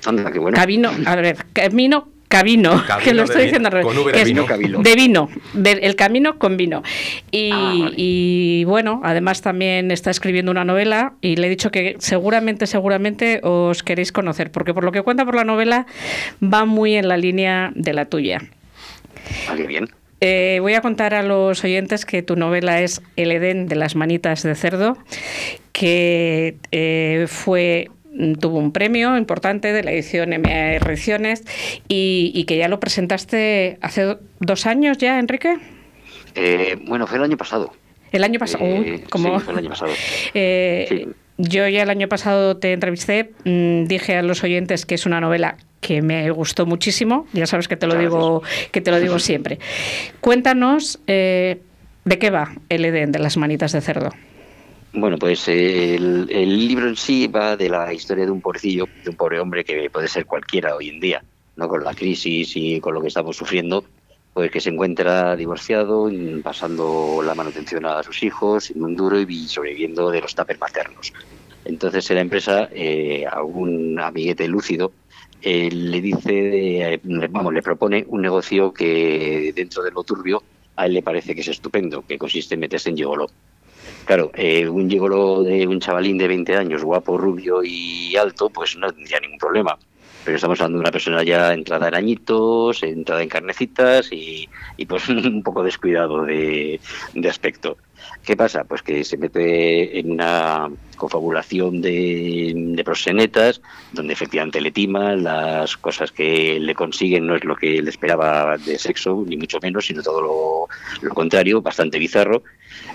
Anda, 0.06 0.32
qué 0.32 0.40
bueno. 0.40 0.56
Camino, 0.56 0.92
a 1.06 1.16
ver, 1.16 1.46
camino 1.54 2.11
Cabino, 2.32 2.84
Cabino 2.88 2.98
que 3.04 3.14
lo 3.14 3.24
estoy 3.24 3.44
diciendo 3.44 3.68
al 3.68 3.74
revés. 3.74 3.94
Con 3.96 4.12
de 4.12 4.22
Es 4.22 4.28
vino. 4.28 4.46
De 4.82 4.96
vino, 4.96 5.30
de- 5.54 5.72
el 5.72 5.96
camino 5.96 6.40
con 6.40 6.58
vino. 6.58 6.82
Y, 7.32 7.52
Ah, 7.54 7.76
vale. 7.80 7.94
y, 7.98 8.64
bueno, 8.66 9.02
además 9.04 9.42
también 9.42 9.92
está 9.92 10.10
escribiendo 10.10 10.52
una 10.52 10.64
novela 10.66 11.14
y 11.22 11.36
le 11.36 11.48
he 11.48 11.50
dicho 11.50 11.70
que 11.72 11.96
seguramente, 12.00 12.66
seguramente 12.68 13.40
os 13.44 13.84
queréis 13.84 14.12
conocer, 14.12 14.52
porque 14.52 14.74
por 14.74 14.84
lo 14.84 14.92
que 14.92 15.02
cuenta 15.02 15.26
por 15.26 15.36
la 15.36 15.44
novela 15.44 15.86
va 16.42 16.66
muy 16.66 16.96
en 16.96 17.08
la 17.08 17.18
línea 17.18 17.72
de 17.76 17.94
la 17.94 18.06
tuya. 18.06 18.40
Qué 19.56 19.68
bien. 19.68 19.88
Eh, 20.24 20.60
voy 20.62 20.76
a 20.76 20.82
contar 20.82 21.16
a 21.16 21.24
los 21.24 21.64
oyentes 21.64 22.06
que 22.06 22.22
tu 22.22 22.36
novela 22.36 22.82
es 22.82 23.02
El 23.16 23.32
Edén 23.32 23.68
de 23.68 23.76
las 23.76 23.96
manitas 23.96 24.44
de 24.44 24.54
cerdo, 24.54 24.98
que 25.72 26.58
eh, 26.72 27.26
fue 27.28 27.90
tuvo 28.40 28.58
un 28.60 28.72
premio 28.72 29.18
importante 29.18 29.72
de 29.74 29.84
la 29.84 29.92
edición 29.92 30.30
MA 30.32 30.74
Ediciones 30.76 31.44
y, 31.88 32.32
y 32.36 32.44
que 32.46 32.58
ya 32.58 32.68
lo 32.68 32.80
presentaste 32.80 33.78
hace 33.82 34.02
do- 34.04 34.20
dos 34.40 34.66
años 34.66 34.98
ya, 34.98 35.20
Enrique. 35.20 35.58
Eh, 36.36 36.78
bueno, 36.88 37.08
fue 37.08 37.18
el 37.18 37.24
año 37.24 37.38
pasado. 37.38 37.74
El 38.12 38.24
año 38.24 38.40
pasado. 38.40 38.64
Eh, 38.66 39.04
como- 39.10 39.40
Sí, 39.40 39.46
fue 39.46 39.54
el 39.54 39.60
año 39.60 39.70
pasado. 39.70 39.92
Eh, 40.34 40.86
Sí. 40.90 41.08
Yo 41.38 41.68
ya 41.68 41.82
el 41.82 41.90
año 41.90 42.08
pasado 42.08 42.58
te 42.58 42.72
entrevisté, 42.74 43.32
mm, 43.46 43.86
dije 43.86 44.16
a 44.16 44.22
los 44.22 44.44
oyentes 44.44 44.86
que 44.86 44.94
es 44.94 45.08
una 45.08 45.20
novela 45.20 45.56
que 45.80 46.04
me 46.04 46.30
gustó 46.30 46.68
muchísimo, 46.68 47.26
ya 47.34 47.48
sabes 47.48 47.68
que 47.68 47.76
te 47.78 47.88
lo 47.88 47.96
digo, 47.96 48.44
que 48.72 48.80
te 48.82 48.92
lo 48.92 49.00
digo 49.00 49.18
siempre. 49.20 49.58
Cuéntanos 50.20 51.00
eh, 51.08 51.62
de 52.06 52.20
qué 52.20 52.30
va 52.30 52.52
el 52.70 52.86
Edén 52.86 53.12
de 53.12 53.18
las 53.20 53.38
manitas 53.38 53.72
de 53.72 53.82
cerdo. 53.82 54.10
Bueno, 54.94 55.18
pues 55.18 55.48
el, 55.48 56.28
libro 56.68 56.88
en 56.88 56.98
sí 56.98 57.28
va 57.28 57.56
de 57.56 57.70
la 57.70 57.94
historia 57.94 58.26
de 58.26 58.32
un 58.32 58.42
pobrecillo, 58.42 58.88
de 59.04 59.10
un 59.10 59.16
pobre 59.16 59.40
hombre 59.40 59.64
que 59.64 59.90
puede 59.90 60.10
ser 60.10 60.26
cualquiera 60.26 60.76
hoy 60.76 60.90
en 60.90 61.00
día, 61.00 61.24
¿no? 61.56 61.70
Con 61.70 61.84
la 61.84 61.94
crisis 61.94 62.52
y 62.56 62.82
con 62.82 62.94
lo 62.94 63.02
que 63.02 63.08
estamos 63.08 63.38
sufriendo, 63.38 63.86
pues 64.34 64.52
que 64.52 64.60
se 64.60 64.70
encuentra 64.70 65.36
divorciado, 65.38 66.10
pasando 66.44 67.22
la 67.24 67.36
manutención 67.36 67.86
a 67.86 68.04
sus 68.04 68.22
hijos, 68.24 68.72
en 68.72 68.84
un 68.84 68.96
duro 68.96 69.20
y 69.20 69.48
sobreviviendo 69.48 70.12
de 70.12 70.22
los 70.22 70.36
tapes 70.36 70.60
maternos. 70.60 71.14
Entonces 71.64 72.10
en 72.10 72.16
la 72.16 72.22
empresa, 72.22 72.68
eh, 72.74 73.26
a 73.32 73.44
un 73.44 73.98
amiguete 73.98 74.46
lúcido, 74.50 74.92
eh, 75.42 75.72
le 75.72 76.02
dice, 76.02 76.94
eh, 76.94 77.00
vamos, 77.04 77.54
le 77.54 77.62
propone 77.62 78.06
un 78.10 78.22
negocio 78.22 78.74
que 78.74 79.54
dentro 79.56 79.84
de 79.84 79.92
lo 79.92 80.04
turbio 80.04 80.44
a 80.76 80.86
él 80.86 80.94
le 80.94 81.02
parece 81.02 81.34
que 81.34 81.42
es 81.42 81.48
estupendo, 81.48 82.04
que 82.06 82.18
consiste 82.18 82.56
en 82.56 82.60
meterse 82.60 82.90
en 82.90 82.98
gigoló. 82.98 83.28
Claro, 84.12 84.30
eh, 84.36 84.68
un 84.68 84.90
gigolo 84.90 85.42
de 85.42 85.66
un 85.66 85.80
chavalín 85.80 86.18
de 86.18 86.28
20 86.28 86.58
años, 86.58 86.84
guapo, 86.84 87.18
rubio 87.18 87.64
y 87.64 88.14
alto, 88.18 88.50
pues 88.50 88.76
no 88.76 88.92
tendría 88.92 89.22
ningún 89.22 89.38
problema. 89.38 89.78
Pero 90.26 90.36
estamos 90.36 90.60
hablando 90.60 90.80
de 90.80 90.82
una 90.82 90.92
persona 90.92 91.24
ya 91.24 91.54
entrada 91.54 91.88
en 91.88 91.96
añitos, 91.96 92.84
entrada 92.84 93.24
en 93.24 93.30
carnecitas 93.30 94.10
y, 94.12 94.50
pues 94.86 95.08
un 95.10 95.42
poco 95.44 95.64
descuidado 95.64 96.26
de, 96.26 96.78
aspecto. 97.26 97.78
¿Qué 98.26 98.36
pasa? 98.36 98.66
Pues 98.66 98.82
que 98.82 99.06
se 99.06 99.16
mete 99.16 99.98
en 99.98 100.12
una 100.12 100.70
confabulación 100.98 101.82
de, 101.82 102.82
proxenetas, 102.84 103.62
donde 103.94 104.12
efectivamente 104.12 104.60
le 104.60 104.72
timan, 104.72 105.24
las 105.24 105.78
cosas 105.78 106.12
que 106.12 106.60
le 106.60 106.76
consiguen 106.76 107.28
no 107.28 107.38
es 107.38 107.46
lo 107.46 107.56
que 107.56 107.78
él 107.78 107.88
esperaba 107.88 108.58
de 108.58 108.78
sexo, 108.78 109.24
ni 109.26 109.38
mucho 109.38 109.60
menos, 109.62 109.86
sino 109.86 110.04
todo 110.04 110.68
lo 111.02 111.14
contrario, 111.14 111.62
bastante 111.62 111.98
bizarro, 111.98 112.44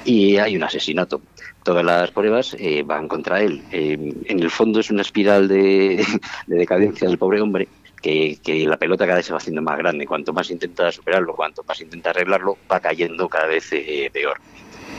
y 0.04 0.36
hay 0.36 0.56
un 0.56 0.62
asesinato. 0.62 1.20
todas 1.62 1.84
las 1.84 2.10
pruebas 2.10 2.56
eh, 2.58 2.82
van 2.84 3.08
contra 3.08 3.42
él. 3.42 3.62
Eh, 3.72 4.14
en 4.26 4.40
el 4.40 4.50
fondo 4.50 4.80
es 4.80 4.90
una 4.90 5.02
espiral 5.02 5.48
de, 5.48 6.04
de 6.46 6.56
decadencia 6.56 7.08
del 7.08 7.18
pobre 7.18 7.40
hombre 7.40 7.68
que, 8.00 8.64
la 8.66 8.76
pelota 8.76 9.04
cada 9.04 9.16
vez 9.16 9.26
se 9.26 9.32
va 9.32 9.38
haciendo 9.38 9.62
más 9.62 9.78
grande. 9.78 10.06
Cuanto 10.06 10.32
más 10.32 10.50
intenta 10.50 10.90
superarlo, 10.92 11.34
cuanto 11.34 11.62
más 11.64 11.80
intenta 11.80 12.10
arreglarlo, 12.10 12.58
va 12.70 12.80
cayendo 12.80 13.28
cada 13.28 13.46
vez 13.46 13.68
eh, 13.72 14.10
peor. 14.12 14.38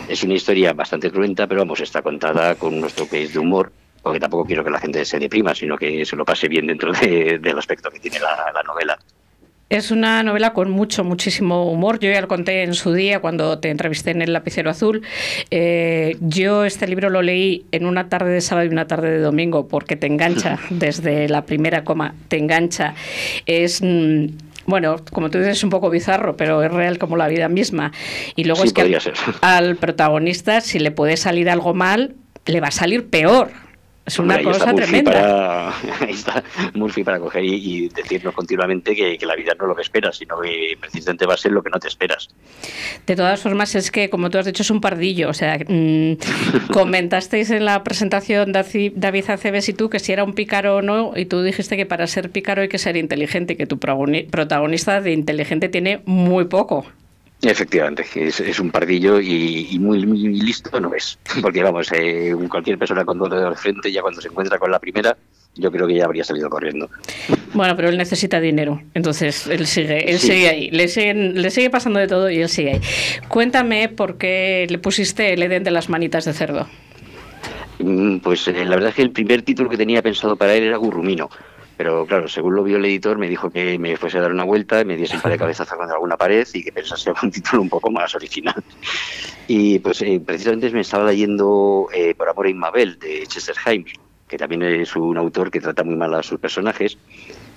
Es 0.07 0.23
una 0.23 0.33
historia 0.33 0.73
bastante 0.73 1.11
cruenta, 1.11 1.47
pero 1.47 1.61
vamos, 1.61 1.79
está 1.79 2.01
contada 2.01 2.55
con 2.55 2.73
unos 2.75 2.93
toques 2.93 3.33
de 3.33 3.39
humor, 3.39 3.71
porque 4.01 4.19
tampoco 4.19 4.45
quiero 4.45 4.63
que 4.63 4.69
la 4.69 4.79
gente 4.79 5.03
se 5.05 5.19
deprima, 5.19 5.53
sino 5.53 5.77
que 5.77 6.05
se 6.05 6.15
lo 6.15 6.25
pase 6.25 6.47
bien 6.47 6.67
dentro 6.67 6.91
de, 6.93 7.39
del 7.39 7.57
aspecto 7.57 7.89
que 7.89 7.99
tiene 7.99 8.19
la 8.19 8.63
novela. 8.63 8.97
Es 9.69 9.91
una 9.91 10.23
novela 10.23 10.53
con 10.53 10.71
mucho, 10.71 11.03
muchísimo 11.03 11.69
humor. 11.69 11.99
Yo 11.99 12.09
ya 12.09 12.21
lo 12.21 12.29
conté 12.29 12.63
en 12.63 12.73
su 12.73 12.93
día 12.93 13.19
cuando 13.19 13.59
te 13.59 13.69
entrevisté 13.69 14.11
en 14.11 14.21
el 14.21 14.31
lapicero 14.31 14.69
azul. 14.69 15.01
Eh, 15.51 16.15
yo 16.21 16.63
este 16.63 16.87
libro 16.87 17.09
lo 17.09 17.21
leí 17.21 17.65
en 17.71 17.85
una 17.85 18.07
tarde 18.07 18.31
de 18.31 18.39
sábado 18.39 18.65
y 18.67 18.71
una 18.71 18.87
tarde 18.87 19.11
de 19.11 19.19
domingo 19.19 19.67
porque 19.67 19.97
te 19.97 20.07
engancha 20.07 20.57
desde 20.69 21.27
la 21.27 21.45
primera 21.45 21.83
coma, 21.83 22.15
te 22.29 22.37
engancha. 22.37 22.95
Es 23.45 23.81
mm, 23.83 24.27
bueno, 24.67 24.97
como 25.11 25.29
tú 25.29 25.37
dices, 25.37 25.57
es 25.57 25.63
un 25.63 25.69
poco 25.69 25.89
bizarro, 25.89 26.37
pero 26.37 26.63
es 26.63 26.71
real 26.71 26.97
como 26.97 27.17
la 27.17 27.27
vida 27.27 27.49
misma. 27.49 27.91
Y 28.35 28.45
luego 28.45 28.61
Sí, 28.61 28.67
es 28.67 28.73
que 28.73 28.99
al 29.41 29.75
protagonista, 29.75 30.61
si 30.61 30.79
le 30.79 30.91
puede 30.91 31.17
salir 31.17 31.49
algo 31.49 31.73
mal, 31.73 32.15
le 32.45 32.61
va 32.61 32.67
a 32.67 32.71
salir 32.71 33.09
peor. 33.09 33.49
Es 34.07 34.19
una 34.19 34.41
cosa 34.41 34.73
tremenda. 34.73 35.11
Para, 35.11 35.67
ahí 35.99 36.13
está 36.13 36.41
Murphy 36.73 37.03
para 37.03 37.19
coger 37.19 37.43
y, 37.43 37.55
y 37.55 37.89
decirnos 37.89 38.33
continuamente 38.33 38.95
que, 38.95 39.17
que 39.17 39.25
la 39.25 39.35
vida 39.35 39.53
no 39.59 39.65
es 39.65 39.69
lo 39.69 39.75
que 39.75 39.81
esperas, 39.81 40.15
sino 40.15 40.39
que 40.39 40.77
precisamente 40.79 41.25
va 41.25 41.33
a 41.33 41.37
ser 41.37 41.51
lo 41.51 41.61
que 41.61 41.69
no 41.69 41.77
te 41.77 41.89
esperas. 41.89 42.29
De 43.05 43.15
todas 43.17 43.41
formas, 43.41 43.75
es 43.75 43.91
que, 43.91 44.09
como 44.09 44.29
tú 44.29 44.37
has 44.37 44.45
dicho, 44.45 44.63
es 44.63 44.71
un 44.71 44.79
pardillo. 44.79 45.29
O 45.29 45.33
sea, 45.33 45.57
mm, 45.57 46.13
comentasteis 46.73 47.49
en 47.49 47.65
la 47.65 47.83
presentación, 47.83 48.53
David 48.53 49.29
Aceves 49.29 49.67
y 49.67 49.73
tú, 49.73 49.89
que 49.89 49.99
si 49.99 50.13
era 50.13 50.23
un 50.23 50.33
pícaro 50.33 50.77
o 50.77 50.81
no, 50.81 51.11
y 51.15 51.25
tú 51.25 51.41
dijiste 51.41 51.75
que 51.75 51.85
para 51.85 52.07
ser 52.07 52.31
pícaro 52.31 52.61
hay 52.61 52.69
que 52.69 52.77
ser 52.77 52.95
inteligente, 52.95 53.53
y 53.53 53.55
que 53.57 53.67
tu 53.67 53.77
protagonista 53.77 55.01
de 55.01 55.11
inteligente 55.11 55.67
tiene 55.67 56.01
muy 56.05 56.45
poco. 56.45 56.85
Efectivamente, 57.41 58.03
es, 58.15 58.39
es 58.39 58.59
un 58.59 58.71
pardillo 58.71 59.19
y, 59.21 59.67
y 59.71 59.79
muy, 59.79 60.05
muy 60.07 60.17
listo 60.41 60.79
no 60.79 60.93
es. 60.95 61.19
Porque 61.41 61.61
vamos, 61.63 61.87
eh, 61.93 62.35
cualquier 62.49 62.77
persona 62.79 63.05
con 63.05 63.17
dos 63.19 63.29
dedos 63.29 63.51
de 63.51 63.55
frente, 63.61 63.91
ya 63.91 64.01
cuando 64.01 64.21
se 64.21 64.27
encuentra 64.29 64.57
con 64.57 64.71
la 64.71 64.79
primera, 64.79 65.15
yo 65.55 65.71
creo 65.71 65.87
que 65.87 65.95
ya 65.95 66.05
habría 66.05 66.23
salido 66.23 66.49
corriendo. 66.49 66.89
Bueno, 67.53 67.75
pero 67.75 67.89
él 67.89 67.97
necesita 67.97 68.39
dinero, 68.39 68.81
entonces 68.93 69.47
él 69.47 69.67
sigue, 69.67 70.09
él 70.11 70.19
Sí. 70.19 70.27
sigue 70.27 70.49
ahí, 70.49 70.69
le, 70.71 70.85
siguen- 70.87 71.33
le 71.33 71.49
sigue 71.51 71.69
pasando 71.69 71.99
de 71.99 72.07
todo 72.07 72.29
y 72.29 72.37
él 72.41 72.49
sigue 72.49 72.73
ahí. 72.73 72.81
Cuéntame 73.27 73.89
por 73.89 74.17
qué 74.17 74.65
le 74.69 74.77
pusiste 74.79 75.33
el 75.33 75.41
Edén 75.43 75.63
de 75.63 75.71
las 75.71 75.89
manitas 75.89 76.25
de 76.25 76.33
cerdo. 76.33 76.67
Mm, 77.79 78.17
Pues 78.19 78.47
eh, 78.47 78.65
la 78.65 78.75
verdad 78.75 78.89
es 78.89 78.95
que 78.95 79.01
el 79.03 79.11
primer 79.11 79.43
título 79.43 79.69
que 79.69 79.77
tenía 79.77 80.01
pensado 80.01 80.35
para 80.35 80.55
él 80.55 80.63
era 80.63 80.77
Gurrumino. 80.77 81.29
Pero 81.77 82.05
claro, 82.07 82.27
según 82.27 82.55
lo 82.55 82.63
vio 82.63 82.77
el 82.77 82.85
editor, 82.85 83.19
me 83.19 83.29
dijo 83.29 83.51
que 83.51 83.77
me 83.77 83.95
fuese 83.97 84.17
a 84.17 84.21
dar 84.21 84.31
una 84.31 84.43
vuelta, 84.43 84.83
me 84.83 84.97
diese 84.97 85.15
un 85.15 85.21
par 85.21 85.31
de 85.31 85.37
cabezazos 85.39 85.77
contra 85.77 85.95
alguna 85.95 86.17
pared 86.17 86.47
y 86.53 86.63
que 86.63 86.71
pensase 86.71 87.11
un 87.21 87.31
título 87.31 87.61
un 87.61 87.69
poco 87.69 87.91
más 87.91 88.13
original. 88.15 88.63
Y 89.47 89.79
pues 89.79 90.01
eh, 90.01 90.19
precisamente 90.25 90.71
me 90.71 90.81
estaba 90.81 91.05
leyendo 91.05 91.87
eh, 91.93 92.15
Por 92.15 92.29
amor 92.29 92.47
a 92.47 92.49
Inmabel 92.49 92.97
de 92.99 93.25
Chester 93.27 93.55
Himes, 93.65 93.93
que 94.27 94.37
también 94.37 94.63
es 94.63 94.95
un 94.95 95.17
autor 95.17 95.51
que 95.51 95.61
trata 95.61 95.83
muy 95.83 95.95
mal 95.95 96.13
a 96.15 96.23
sus 96.23 96.39
personajes. 96.39 96.97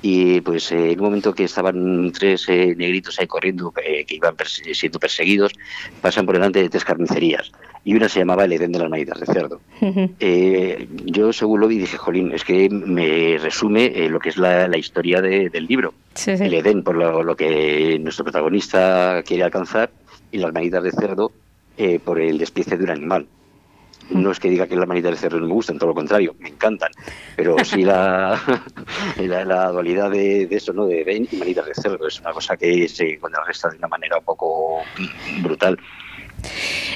Y 0.02 0.40
pues 0.40 0.72
eh, 0.72 0.92
en 0.92 0.98
un 1.00 1.04
momento 1.06 1.34
que 1.34 1.44
estaban 1.44 2.10
tres 2.12 2.48
eh, 2.48 2.74
negritos 2.76 3.18
ahí 3.20 3.26
corriendo, 3.26 3.72
eh, 3.84 4.04
que 4.06 4.14
iban 4.16 4.34
perse- 4.36 4.72
siendo 4.74 4.98
perseguidos, 4.98 5.52
pasan 6.00 6.24
por 6.26 6.34
delante 6.36 6.62
de 6.62 6.68
tres 6.70 6.84
carnicerías. 6.84 7.52
Y 7.84 7.94
una 7.94 8.08
se 8.08 8.18
llamaba 8.20 8.44
El 8.44 8.52
Edén 8.52 8.72
de 8.72 8.78
las 8.78 8.90
Manitas 8.90 9.20
de 9.20 9.26
Cerdo. 9.26 9.60
Eh, 10.20 10.86
yo 11.04 11.32
según 11.32 11.60
lo 11.60 11.68
vi 11.68 11.78
dije, 11.78 11.96
jolín, 11.96 12.32
es 12.32 12.44
que 12.44 12.68
me 12.70 13.38
resume 13.38 14.08
lo 14.08 14.18
que 14.20 14.28
es 14.30 14.36
la, 14.36 14.68
la 14.68 14.76
historia 14.78 15.20
de- 15.20 15.48
del 15.50 15.66
libro. 15.66 15.94
Sí, 16.14 16.36
sí. 16.36 16.44
El 16.44 16.54
Edén, 16.54 16.82
por 16.82 16.96
lo, 16.96 17.22
lo 17.22 17.36
que 17.36 17.98
nuestro 18.00 18.24
protagonista 18.24 19.22
quiere 19.26 19.44
alcanzar, 19.44 19.90
y 20.32 20.38
las 20.38 20.52
manitas 20.52 20.82
de 20.82 20.92
cerdo 20.92 21.32
eh, 21.76 21.98
por 22.02 22.20
el 22.20 22.38
despiece 22.38 22.76
de 22.76 22.84
un 22.84 22.90
animal. 22.90 23.26
No 24.10 24.32
es 24.32 24.40
que 24.40 24.50
diga 24.50 24.66
que 24.66 24.76
las 24.76 24.88
manitas 24.88 25.12
de 25.12 25.16
cerdo 25.16 25.40
no 25.40 25.46
me 25.46 25.52
gustan, 25.52 25.78
todo 25.78 25.90
lo 25.90 25.94
contrario, 25.94 26.34
me 26.38 26.48
encantan. 26.48 26.90
Pero 27.36 27.56
sí 27.64 27.82
la, 27.82 28.40
la, 29.18 29.68
dualidad 29.70 30.10
de, 30.10 30.46
de 30.46 30.56
eso, 30.56 30.72
¿no? 30.72 30.86
De 30.86 31.00
y 31.30 31.36
manitas 31.36 31.66
de 31.66 31.74
cerdo. 31.74 32.06
Es 32.06 32.20
una 32.20 32.32
cosa 32.32 32.56
que 32.56 32.88
se 32.88 33.18
contrarresta 33.18 33.70
de 33.70 33.78
una 33.78 33.88
manera 33.88 34.18
un 34.18 34.24
poco 34.24 34.82
brutal. 35.42 35.78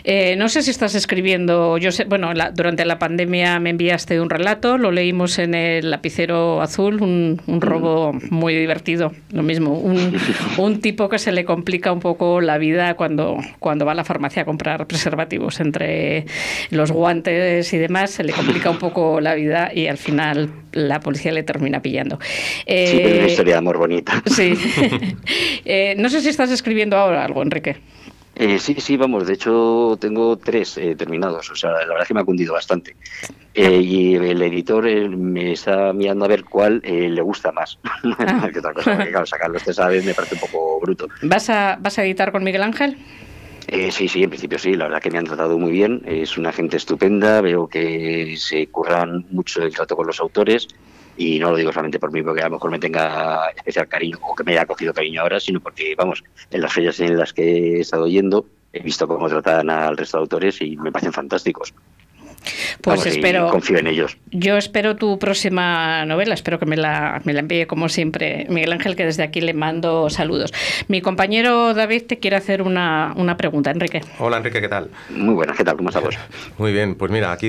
Eh, 0.05 0.37
no 0.37 0.49
sé 0.49 0.63
si 0.63 0.71
estás 0.71 0.95
escribiendo, 0.95 1.79
yo 1.79 1.91
sé, 1.93 2.05
bueno, 2.05 2.35
la- 2.35 2.51
durante 2.51 2.85
la 2.85 2.99
pandemia 2.99 3.59
me 3.61 3.71
enviaste 3.71 4.21
un 4.21 4.29
relato, 4.31 4.77
lo 4.79 4.91
leímos 4.91 5.39
en 5.39 5.55
el 5.55 5.91
lapicero 5.91 6.61
azul, 6.61 7.01
un, 7.03 7.41
un 7.47 7.61
robo 7.61 8.13
muy 8.31 8.55
divertido, 8.55 9.13
lo 9.33 9.43
mismo, 9.43 9.79
un, 9.79 10.15
un 10.59 10.81
tipo 10.81 11.09
que 11.09 11.19
se 11.19 11.33
le 11.33 11.45
complica 11.45 11.93
un 11.93 12.01
poco 12.01 12.41
la 12.41 12.59
vida 12.59 12.95
cuando, 12.95 13.39
cuando 13.61 13.87
va 13.87 13.93
a 13.93 13.95
la 13.95 14.05
farmacia 14.05 14.43
a 14.43 14.45
comprar 14.45 14.87
preservativos, 14.87 15.61
entre 15.61 16.27
los 16.71 16.91
guantes 16.91 17.73
y 17.73 17.79
demás, 17.79 18.11
se 18.11 18.25
le 18.25 18.33
complica 18.33 18.71
un 18.71 18.79
poco 18.79 19.21
la 19.21 19.35
vida 19.35 19.71
y 19.75 19.87
al 19.87 19.97
final 19.99 20.51
la 20.73 21.01
policía 21.01 21.33
le 21.33 21.43
termina 21.45 21.81
pillando. 21.81 22.19
Sí, 22.21 22.63
es 22.67 22.95
una 22.95 23.25
Eh, 23.25 23.27
historia 23.29 23.55
de 23.55 23.59
amor 23.59 23.79
bonita. 23.79 24.23
Sí. 24.27 24.55
Eh, 25.67 25.95
no 25.99 26.11
sé 26.11 26.21
si 26.21 26.29
estás 26.29 26.51
escribiendo 26.51 26.97
ahora 26.97 27.25
algo, 27.25 27.43
Enrique. 27.43 27.77
Eh, 28.37 28.59
sí, 28.59 28.75
sí, 28.79 28.97
vamos, 28.97 29.27
de 29.27 29.35
hecho 29.35 29.97
tengo 30.01 30.37
tres 30.37 30.77
eh, 30.79 30.97
terminados, 30.97 31.51
o 31.51 31.55
sea, 31.55 31.71
la 31.71 31.79
verdad 31.79 32.03
es 32.03 32.09
que 32.09 32.15
me 32.15 32.21
ha 32.21 32.25
cundido 32.25 32.55
bastante. 32.55 32.97
Eh, 33.55 33.81
y 33.81 34.15
el 34.17 34.43
editor 34.43 34.89
eh, 34.89 35.09
me 35.09 35.53
está 35.53 35.93
mirando 35.93 36.25
a 36.25 36.29
ver 36.29 36.45
cuál 36.45 36.81
eh, 36.83 37.09
le 37.09 37.23
gusta 37.23 37.53
más 37.53 37.79
que 38.53 38.59
otra 38.59 38.73
cosa, 38.73 38.97
porque 38.97 39.11
claro, 39.11 39.27
sacarlos 39.27 39.63
tres 39.63 39.79
a 39.79 39.89
me 39.89 40.15
parece 40.15 40.35
un 40.35 40.41
poco 40.41 40.81
bruto. 40.81 41.09
¿Vas 41.23 41.49
a, 41.51 41.79
vas 41.81 41.97
a 41.99 42.05
editar 42.05 42.33
con 42.33 42.43
Miguel 42.43 42.65
Ángel? 42.65 42.99
Eh, 43.69 43.93
sí, 43.93 44.09
sí, 44.09 44.25
en 44.25 44.31
principio 44.31 44.59
sí, 44.59 44.75
la 44.75 44.87
verdad 44.87 45.01
que 45.01 45.11
me 45.11 45.19
han 45.19 45.25
tratado 45.25 45.57
muy 45.57 45.71
bien, 45.71 46.03
es 46.05 46.37
una 46.37 46.53
gente 46.53 46.77
estupenda, 46.77 47.41
veo 47.41 47.69
que 47.69 48.35
se 48.37 48.67
curran 48.67 49.25
mucho 49.31 49.63
el 49.63 49.73
trato 49.73 49.97
con 49.97 50.07
los 50.07 50.21
autores 50.21 50.69
y 51.17 51.39
no 51.39 51.51
lo 51.51 51.57
digo 51.57 51.73
solamente 51.73 51.99
por 51.99 52.13
mí 52.13 52.23
porque 52.23 52.43
a 52.43 52.49
lo 52.49 52.53
mejor 52.53 52.71
me 52.71 52.79
tenga 52.79 53.49
especial 53.57 53.89
cariño 53.89 54.19
o 54.23 54.35
que 54.35 54.45
me 54.45 54.53
haya 54.53 54.67
cogido 54.67 54.93
cariño 54.93 55.23
ahora, 55.23 55.41
sino 55.41 55.61
porque, 55.61 55.95
vamos, 55.97 56.23
en 56.51 56.61
las 56.61 56.73
ferias 56.73 56.99
en 57.01 57.17
las 57.19 57.33
que 57.33 57.77
he 57.77 57.81
estado 57.81 58.07
yendo 58.07 58.47
he 58.73 58.81
visto 58.83 59.07
cómo 59.07 59.29
tratan 59.29 59.71
al 59.71 59.97
resto 59.97 60.17
de 60.19 60.23
autores 60.23 60.61
y 60.61 60.77
me 60.77 60.91
parecen 60.91 61.13
fantásticos. 61.13 61.73
Pues 62.81 63.01
Vamos, 63.01 63.07
espero. 63.07 63.49
confío 63.51 63.79
en 63.79 63.87
ellos. 63.87 64.17
Yo 64.31 64.57
espero 64.57 64.97
tu 64.97 65.19
próxima 65.19 66.05
novela, 66.07 66.35
espero 66.35 66.59
que 66.59 66.67
me 66.67 66.77
la, 66.77 67.21
me 67.25 67.33
la 67.33 67.41
envíe 67.41 67.67
como 67.67 67.89
siempre 67.89 68.47
Miguel 68.49 68.73
Ángel, 68.73 68.97
que 68.97 69.05
desde 69.05 69.23
aquí 69.23 69.41
le 69.41 69.55
mando 69.55 70.11
saludos. 70.11 70.53
Mi 70.89 71.01
compañero 71.01 71.75
David 71.75 72.03
te 72.07 72.19
quiere 72.19 72.37
hacer 72.37 72.63
una, 72.63 73.13
una 73.17 73.37
pregunta, 73.37 73.71
Enrique. 73.71 74.03
Hola 74.19 74.39
Enrique, 74.39 74.61
¿qué 74.61 74.69
tal? 74.69 74.91
Muy 75.11 75.35
buenas, 75.35 75.57
¿qué 75.57 75.65
tal? 75.65 75.77
¿Cómo 75.77 75.89
estamos? 75.89 76.17
Muy 76.59 76.73
bien, 76.73 76.95
pues 76.95 77.11
mira, 77.11 77.33
aquí 77.33 77.49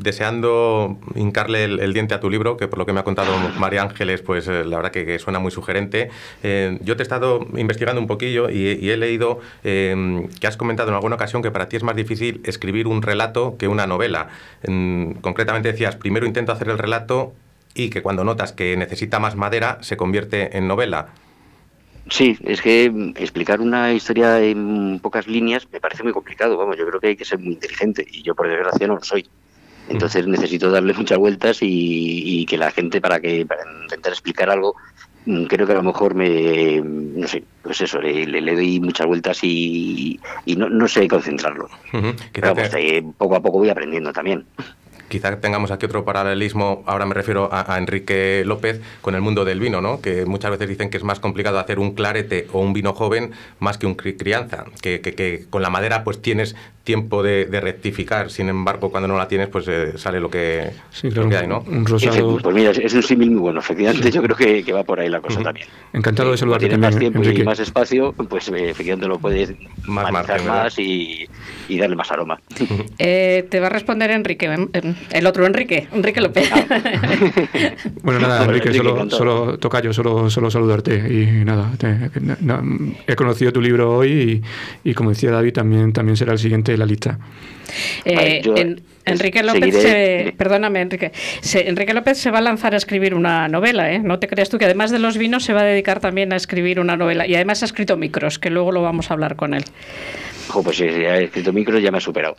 deseando 0.00 0.98
hincarle 1.14 1.64
el, 1.64 1.80
el 1.80 1.92
diente 1.92 2.14
a 2.14 2.20
tu 2.20 2.30
libro, 2.30 2.56
que 2.56 2.68
por 2.68 2.78
lo 2.78 2.86
que 2.86 2.92
me 2.92 3.00
ha 3.00 3.04
contado 3.04 3.32
María 3.58 3.82
Ángeles, 3.82 4.22
pues 4.22 4.46
eh, 4.48 4.64
la 4.64 4.76
verdad 4.76 4.90
que, 4.92 5.04
que 5.06 5.18
suena 5.18 5.38
muy 5.38 5.50
sugerente. 5.50 6.10
Eh, 6.42 6.78
yo 6.82 6.96
te 6.96 7.02
he 7.02 7.04
estado 7.04 7.46
investigando 7.56 8.00
un 8.00 8.06
poquillo 8.06 8.50
y, 8.50 8.78
y 8.80 8.90
he 8.90 8.96
leído 8.96 9.40
eh, 9.62 10.26
que 10.40 10.46
has 10.46 10.56
comentado 10.56 10.88
en 10.90 10.94
alguna 10.94 11.16
ocasión 11.16 11.42
que 11.42 11.50
para 11.50 11.68
ti 11.68 11.76
es 11.76 11.82
más 11.82 11.96
difícil 11.96 12.40
escribir 12.44 12.86
un 12.86 13.02
relato 13.02 13.56
que 13.58 13.68
una 13.68 13.86
novela. 13.86 14.28
En- 14.62 15.14
concretamente 15.20 15.72
decías, 15.72 15.96
primero 15.96 16.26
intento 16.26 16.52
hacer 16.52 16.68
el 16.68 16.78
relato 16.78 17.34
y 17.74 17.90
que 17.90 18.02
cuando 18.02 18.24
notas 18.24 18.52
que 18.52 18.76
necesita 18.76 19.18
más 19.20 19.36
madera 19.36 19.78
se 19.82 19.96
convierte 19.96 20.56
en 20.56 20.68
novela. 20.68 21.08
Sí, 22.10 22.36
es 22.44 22.60
que 22.60 22.90
mm, 22.90 23.14
explicar 23.16 23.60
una 23.60 23.92
historia 23.92 24.40
en 24.42 25.00
pocas 25.00 25.26
líneas 25.26 25.66
me 25.72 25.80
parece 25.80 26.02
muy 26.02 26.12
complicado. 26.12 26.56
Vamos, 26.56 26.76
yo 26.76 26.86
creo 26.86 27.00
que 27.00 27.08
hay 27.08 27.16
que 27.16 27.24
ser 27.24 27.38
muy 27.38 27.54
inteligente 27.54 28.04
y 28.10 28.22
yo 28.22 28.34
por 28.34 28.48
desgracia 28.48 28.86
no 28.86 28.96
lo 28.96 29.02
soy. 29.02 29.26
Entonces 29.88 30.26
necesito 30.26 30.70
darle 30.70 30.94
muchas 30.94 31.18
vueltas 31.18 31.62
y, 31.62 31.66
y 32.42 32.46
que 32.46 32.58
la 32.58 32.70
gente 32.72 33.00
para 33.00 33.20
que 33.20 33.46
para 33.46 33.62
intentar 33.82 34.12
explicar 34.12 34.50
algo 34.50 34.76
creo 35.48 35.66
que 35.66 35.72
a 35.72 35.76
lo 35.76 35.82
mejor 35.82 36.14
me 36.14 36.80
no 36.82 37.26
sé 37.28 37.42
pues 37.62 37.80
eso 37.80 38.00
le, 38.00 38.26
le- 38.26 38.40
le 38.40 38.54
doy 38.54 38.80
muchas 38.80 39.06
vueltas 39.06 39.38
y, 39.42 40.20
y 40.44 40.56
no, 40.56 40.68
no 40.68 40.86
sé 40.88 41.08
concentrarlo. 41.08 41.68
Pero 42.32 42.48
te- 42.70 42.98
eh, 42.98 43.04
poco 43.16 43.36
a 43.36 43.40
poco 43.42 43.58
voy 43.58 43.70
aprendiendo 43.70 44.12
también. 44.12 44.44
Quizá 45.08 45.38
tengamos 45.40 45.70
aquí 45.70 45.86
otro 45.86 46.04
paralelismo, 46.04 46.82
ahora 46.86 47.06
me 47.06 47.14
refiero 47.14 47.48
a, 47.52 47.72
a 47.74 47.78
Enrique 47.78 48.42
López, 48.44 48.80
con 49.00 49.14
el 49.14 49.20
mundo 49.20 49.44
del 49.44 49.60
vino, 49.60 49.80
¿no? 49.80 50.00
que 50.00 50.24
muchas 50.24 50.50
veces 50.50 50.68
dicen 50.68 50.90
que 50.90 50.96
es 50.96 51.04
más 51.04 51.20
complicado 51.20 51.58
hacer 51.58 51.78
un 51.78 51.94
clarete 51.94 52.48
o 52.52 52.60
un 52.60 52.72
vino 52.72 52.94
joven 52.94 53.30
más 53.60 53.78
que 53.78 53.86
un 53.86 53.96
cri- 53.96 54.16
crianza, 54.18 54.64
que, 54.80 55.00
que- 55.00 55.14
que 55.14 55.44
con 55.50 55.62
la 55.62 55.70
madera 55.70 56.04
pues 56.04 56.20
tienes 56.20 56.56
tiempo 56.84 57.22
de, 57.22 57.46
de 57.46 57.60
rectificar. 57.60 58.30
Sin 58.30 58.48
embargo, 58.48 58.90
cuando 58.90 59.08
no 59.08 59.16
la 59.16 59.26
tienes, 59.26 59.48
pues 59.48 59.66
eh, 59.68 59.92
sale 59.96 60.20
lo 60.20 60.30
que, 60.30 60.70
Sí, 60.90 61.10
lo 61.10 61.28
que 61.28 61.36
hay, 61.38 61.46
¿no? 61.46 61.64
un 61.66 61.84
rosado. 61.86 62.38
Pues 62.42 62.54
mira, 62.54 62.70
es- 62.70 62.94
un 62.94 63.02
símil 63.02 63.30
muy 63.32 63.40
bueno. 63.40 63.60
Efectivamente, 63.60 64.10
yo 64.10 64.22
creo 64.22 64.36
que, 64.36 64.62
que 64.62 64.72
va 64.72 64.84
por 64.84 65.00
ahí 65.00 65.08
la 65.08 65.20
cosa 65.20 65.42
también. 65.42 65.66
Encantado 65.92 66.30
de 66.30 66.36
saludarte 66.36 66.66
tienes 66.66 66.78
más 66.80 66.90
también, 66.90 67.12
tiempo 67.12 67.24
Enrique. 67.26 67.42
y 67.42 67.44
más 67.46 67.58
espacio, 67.58 68.12
pues 68.12 68.48
eh, 68.48 68.70
efectivamente 68.70 69.08
lo 69.08 69.18
puedes 69.18 69.52
Más 69.86 70.12
más 70.12 70.78
y, 70.78 71.26
y 71.68 71.78
darle 71.78 71.96
más 71.96 72.10
aroma. 72.12 72.38
Eh, 72.98 73.46
te 73.50 73.58
va 73.60 73.66
a 73.66 73.70
responder 73.70 74.10
Enrique, 74.12 74.46
em, 74.46 74.68
em, 74.72 74.94
el 75.10 75.26
otro 75.26 75.46
Enrique, 75.46 75.88
Enrique 75.92 76.20
López. 76.20 76.48
Bueno, 78.02 78.20
nada, 78.20 78.44
Enrique, 78.44 78.72
solo, 78.74 79.08
solo 79.10 79.58
toca 79.58 79.80
yo, 79.80 79.92
solo, 79.92 80.28
solo 80.30 80.50
saludarte 80.50 80.94
y 81.12 81.44
nada, 81.44 81.72
te- 81.78 82.10
na- 82.20 82.62
he 83.06 83.16
conocido 83.16 83.52
tu 83.52 83.60
libro 83.60 83.96
hoy 83.96 84.42
y, 84.84 84.90
y 84.90 84.94
como 84.94 85.10
decía 85.10 85.30
David, 85.30 85.52
también, 85.54 85.92
también 85.92 86.16
será 86.16 86.32
el 86.32 86.38
siguiente 86.38 86.73
de 86.74 86.78
la 86.78 86.86
lista. 86.86 87.18
Eh, 88.04 88.14
Vale, 88.14 88.42
yo, 88.42 88.54
en- 88.56 88.82
Enrique 89.06 89.42
López, 89.42 89.74
seguiré- 89.74 90.24
se, 90.26 90.32
perdóname, 90.36 90.80
Enrique. 90.80 91.12
Se- 91.40 91.68
Enrique 91.68 91.92
López 91.92 92.16
se 92.18 92.30
va 92.30 92.38
a 92.38 92.40
lanzar 92.40 92.72
a 92.74 92.78
escribir 92.78 93.14
una 93.14 93.48
novela, 93.48 93.92
¿eh? 93.92 93.98
No 93.98 94.18
te 94.18 94.28
creas 94.28 94.48
tú 94.48 94.56
que 94.58 94.64
además 94.64 94.90
de 94.90 94.98
los 94.98 95.18
vinos 95.18 95.44
se 95.44 95.52
va 95.52 95.60
a 95.60 95.64
dedicar 95.64 96.00
también 96.00 96.32
a 96.32 96.36
escribir 96.36 96.80
una 96.80 96.96
novela. 96.96 97.26
Y 97.26 97.34
además 97.34 97.62
ha 97.62 97.66
escrito 97.66 97.96
micros, 97.98 98.38
que 98.38 98.48
luego 98.50 98.72
lo 98.72 98.80
vamos 98.82 99.10
a 99.10 99.14
hablar 99.14 99.36
con 99.36 99.52
él. 99.54 99.64
Jo, 100.48 100.62
pues 100.62 100.76
si 100.78 100.84
he 100.84 101.24
escrito 101.24 101.52
micros 101.52 101.82
ya 101.82 101.90
me 101.90 101.98
ha 101.98 102.00
superado. 102.00 102.36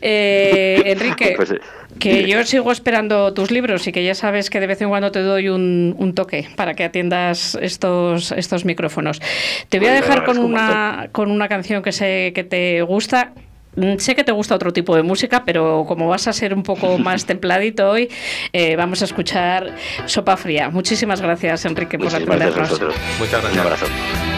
Eh, 0.00 0.82
Enrique, 0.86 1.34
Pues, 1.36 1.50
eh, 1.50 1.60
que 1.98 2.26
yo 2.28 2.44
sigo 2.44 2.72
esperando 2.72 3.32
tus 3.34 3.50
libros 3.50 3.86
y 3.86 3.92
que 3.92 4.04
ya 4.04 4.14
sabes 4.14 4.50
que 4.50 4.60
de 4.60 4.66
vez 4.66 4.80
en 4.80 4.88
cuando 4.88 5.10
te 5.12 5.20
doy 5.20 5.48
un, 5.48 5.94
un 5.98 6.14
toque 6.14 6.48
para 6.56 6.74
que 6.74 6.84
atiendas 6.84 7.56
estos, 7.60 8.32
estos 8.32 8.64
micrófonos. 8.64 9.20
Te 9.68 9.78
voy 9.78 9.88
a 9.88 9.92
Pues, 9.92 10.02
dejar 10.02 10.24
con 10.24 10.38
un 10.38 10.46
una, 10.52 11.08
con 11.12 11.30
una 11.30 11.48
canción 11.48 11.82
que 11.82 11.92
sé 11.92 12.32
que 12.34 12.44
te 12.44 12.82
gusta. 12.82 13.32
Mm, 13.76 13.98
Sé 13.98 14.14
que 14.16 14.24
te 14.24 14.32
gusta 14.32 14.54
otro 14.54 14.72
tipo 14.72 14.96
de 14.96 15.02
música, 15.02 15.44
pero 15.44 15.84
como 15.86 16.08
vas 16.08 16.26
a 16.26 16.32
ser 16.32 16.54
un 16.54 16.62
poco 16.62 16.98
más 16.98 17.26
templadito 17.26 17.90
hoy, 17.90 18.08
eh, 18.52 18.76
vamos 18.76 19.02
a 19.02 19.04
escuchar 19.04 19.74
Sopa 20.06 20.36
Fría. 20.36 20.70
Muchísimas 20.70 21.20
gracias, 21.20 21.64
Enrique, 21.66 21.98
por 21.98 22.06
Muchísimas 22.10 22.38
gracias 22.38 22.72
a 22.72 22.74
atendernos. 22.74 23.18
Muchas 23.18 23.34
Un 23.34 23.40
gracias. 23.54 23.64
abrazo. 23.64 24.37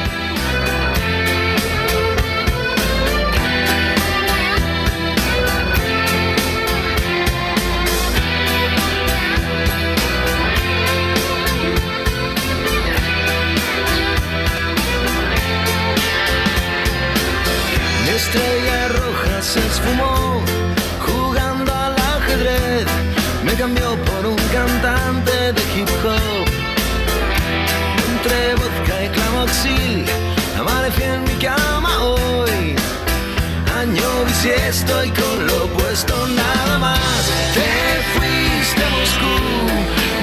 Bisiesto 34.70 35.04
y 35.04 35.10
con 35.10 35.46
lo 35.46 35.64
opuesto 35.64 36.14
nada 36.28 36.78
más. 36.78 37.22
Te 37.54 37.70
fuiste 38.14 38.84
a 38.84 38.90
Moscú, 38.90 39.36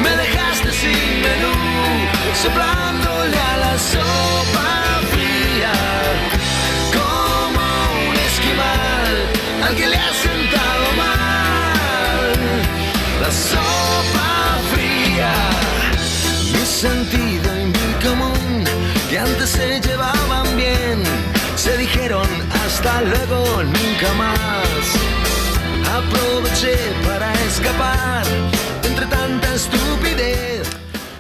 me 0.04 0.16
dejaste 0.16 0.72
sin 0.72 1.22
menú, 1.22 1.56
soplándole 2.42 3.38
a 3.38 3.58
la 3.58 3.78
sopa 3.78 5.02
fría 5.12 5.74
como 6.98 7.64
un 8.10 8.16
esquimal 8.28 9.16
al 9.68 9.76
que 9.76 9.88
le 9.88 9.98
ha 9.98 10.14
sentado 10.14 10.86
mal 11.04 12.32
la 13.22 13.32
sopa 13.32 14.60
fría. 14.72 15.34
Mi 16.54 16.66
sentido 16.66 17.37
hasta 22.88 23.02
luego 23.02 23.64
nunca 23.64 24.14
más. 24.18 24.98
Aproveché 25.92 26.76
para 27.06 27.34
escapar 27.46 28.24
entre 28.84 29.06
tanta 29.08 29.54
estupidez. 29.56 30.70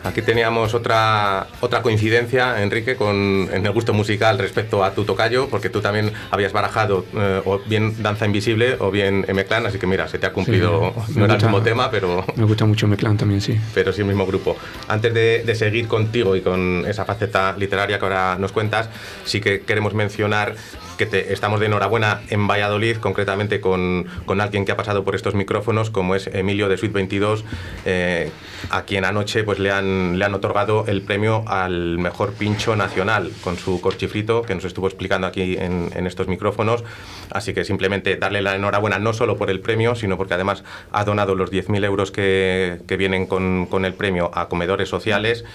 Aquí 0.03 0.22
teníamos 0.22 0.74
otra, 0.74 1.47
otra 1.59 1.82
coincidencia, 1.82 2.63
Enrique, 2.63 2.95
con, 2.95 3.49
en 3.51 3.65
el 3.65 3.72
gusto 3.74 3.93
musical 3.93 4.38
respecto 4.39 4.82
a 4.86 4.91
tu 4.91 5.03
tocayo, 5.03 5.49
porque 5.49 5.70
tú 5.70 5.82
también 5.82 6.13
habías 6.32 6.53
barajado 6.53 7.05
eh, 7.13 7.41
o 7.43 7.59
bien 7.59 8.01
Danza 8.01 8.26
Invisible 8.26 8.78
o 8.80 8.89
bien 8.89 9.26
M-Clan, 9.28 9.65
así 9.65 9.78
que 9.78 9.86
mira, 9.86 10.07
se 10.07 10.18
te 10.18 10.26
ha 10.26 10.32
cumplido, 10.32 10.93
Sí, 11.07 11.13
no 11.15 11.20
me 11.20 11.26
era 11.26 11.34
el 11.34 11.39
gusta- 11.41 11.47
mismo 11.47 11.61
tema, 11.61 11.91
pero, 11.91 12.26
Me 12.38 12.45
gusta 12.45 12.63
mucho 12.65 12.88
Meclán 12.88 13.18
también, 13.18 13.41
sí. 13.41 13.59
pero 13.74 13.91
sí 13.91 13.99
el 13.99 14.07
mismo 14.07 14.26
grupo. 14.26 14.55
Antes 14.88 15.13
de, 15.13 15.43
de 15.43 15.55
seguir 15.55 15.89
contigo 15.89 16.38
y 16.38 16.41
con 16.41 16.86
esa 16.88 17.03
faceta 17.03 17.53
literaria 17.57 17.99
que 17.99 18.05
ahora 18.05 18.38
nos 18.39 18.53
cuentas, 18.53 18.89
sí 19.26 19.41
que 19.41 19.59
queremos 19.61 19.93
mencionar 19.93 20.55
que 20.97 21.05
te, 21.05 21.33
estamos 21.33 21.59
de 21.59 21.67
enhorabuena 21.67 22.21
en 22.29 22.47
Valladolid, 22.47 22.97
concretamente 22.97 23.61
con, 23.61 24.05
con 24.25 24.41
alguien 24.41 24.65
que 24.65 24.71
ha 24.71 24.77
pasado 24.77 25.03
por 25.03 25.15
estos 25.15 25.35
micrófonos, 25.35 25.89
como 25.89 26.15
es 26.15 26.27
Emilio 26.27 26.67
de 26.67 26.77
Suite 26.77 26.93
22, 26.93 27.45
eh, 27.85 28.31
a 28.69 28.83
quien 28.83 29.05
anoche 29.05 29.43
pues, 29.43 29.59
le, 29.59 29.71
han, 29.71 30.19
le 30.19 30.25
han 30.25 30.33
otorgado 30.33 30.85
el 30.87 31.01
premio 31.01 31.43
al 31.47 31.97
mejor 31.99 32.33
pincho 32.33 32.75
nacional 32.75 33.31
con 33.43 33.57
su 33.57 33.79
corchifrito, 33.79 34.41
que 34.41 34.55
nos 34.55 34.65
estuvo 34.65 34.87
explicando 34.87 35.27
aquí 35.27 35.55
en, 35.57 35.91
en 35.95 36.07
estos 36.07 36.27
micrófonos. 36.27 36.83
Así 37.31 37.53
que 37.53 37.63
simplemente 37.63 38.17
darle 38.17 38.41
la 38.41 38.55
enhorabuena 38.55 38.99
no 38.99 39.13
solo 39.13 39.37
por 39.37 39.49
el 39.49 39.59
premio, 39.59 39.95
sino 39.95 40.17
porque 40.17 40.33
además 40.33 40.63
ha 40.91 41.03
donado 41.03 41.35
los 41.35 41.51
10.000 41.51 41.85
euros 41.85 42.11
que, 42.11 42.79
que 42.87 42.97
vienen 42.97 43.27
con, 43.27 43.67
con 43.67 43.85
el 43.85 43.93
premio 43.93 44.31
a 44.33 44.49
comedores 44.49 44.89
sociales, 44.89 45.45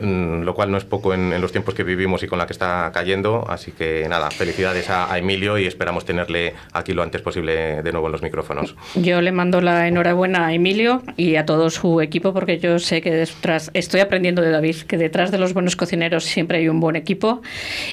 mm, 0.00 0.42
lo 0.42 0.54
cual 0.54 0.70
no 0.70 0.78
es 0.78 0.84
poco 0.84 1.12
en, 1.12 1.32
en 1.32 1.40
los 1.40 1.52
tiempos 1.52 1.74
que 1.74 1.84
vivimos 1.84 2.22
y 2.22 2.26
con 2.26 2.38
la 2.38 2.46
que 2.46 2.52
está 2.52 2.90
cayendo. 2.94 3.44
Así 3.48 3.72
que 3.72 4.06
nada, 4.08 4.30
felicidades 4.30 4.77
a, 4.88 5.12
a 5.12 5.18
Emilio 5.18 5.58
y 5.58 5.66
esperamos 5.66 6.04
tenerle 6.04 6.54
aquí 6.72 6.92
lo 6.92 7.02
antes 7.02 7.20
posible 7.20 7.82
de 7.82 7.92
nuevo 7.92 8.06
en 8.06 8.12
los 8.12 8.22
micrófonos. 8.22 8.74
Yo 8.94 9.20
le 9.20 9.32
mando 9.32 9.60
la 9.60 9.88
enhorabuena 9.88 10.46
a 10.46 10.54
Emilio 10.54 11.02
y 11.16 11.36
a 11.36 11.46
todo 11.46 11.70
su 11.70 12.00
equipo 12.00 12.32
porque 12.32 12.58
yo 12.58 12.78
sé 12.78 13.00
que 13.00 13.10
detrás, 13.10 13.70
estoy 13.74 14.00
aprendiendo 14.00 14.42
de 14.42 14.50
David, 14.50 14.76
que 14.86 14.96
detrás 14.96 15.30
de 15.30 15.38
los 15.38 15.54
buenos 15.54 15.76
cocineros 15.76 16.24
siempre 16.24 16.58
hay 16.58 16.68
un 16.68 16.80
buen 16.80 16.96
equipo. 16.96 17.42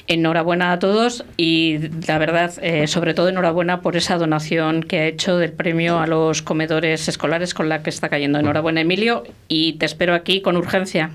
Enhorabuena 0.06 0.72
a 0.72 0.78
todos 0.78 1.24
y 1.36 1.78
la 2.06 2.18
verdad, 2.18 2.52
eh, 2.62 2.86
sobre 2.86 3.14
todo 3.14 3.28
enhorabuena 3.28 3.80
por 3.80 3.96
esa 3.96 4.16
donación 4.16 4.82
que 4.82 5.00
ha 5.00 5.06
hecho 5.06 5.38
del 5.38 5.52
premio 5.52 5.98
a 5.98 6.06
los 6.06 6.42
comedores 6.42 7.08
escolares 7.08 7.54
con 7.54 7.68
la 7.68 7.82
que 7.82 7.90
está 7.90 8.08
cayendo. 8.08 8.38
Enhorabuena 8.38 8.80
Emilio 8.80 9.24
y 9.48 9.74
te 9.74 9.86
espero 9.86 10.14
aquí 10.14 10.40
con 10.40 10.56
urgencia. 10.56 11.10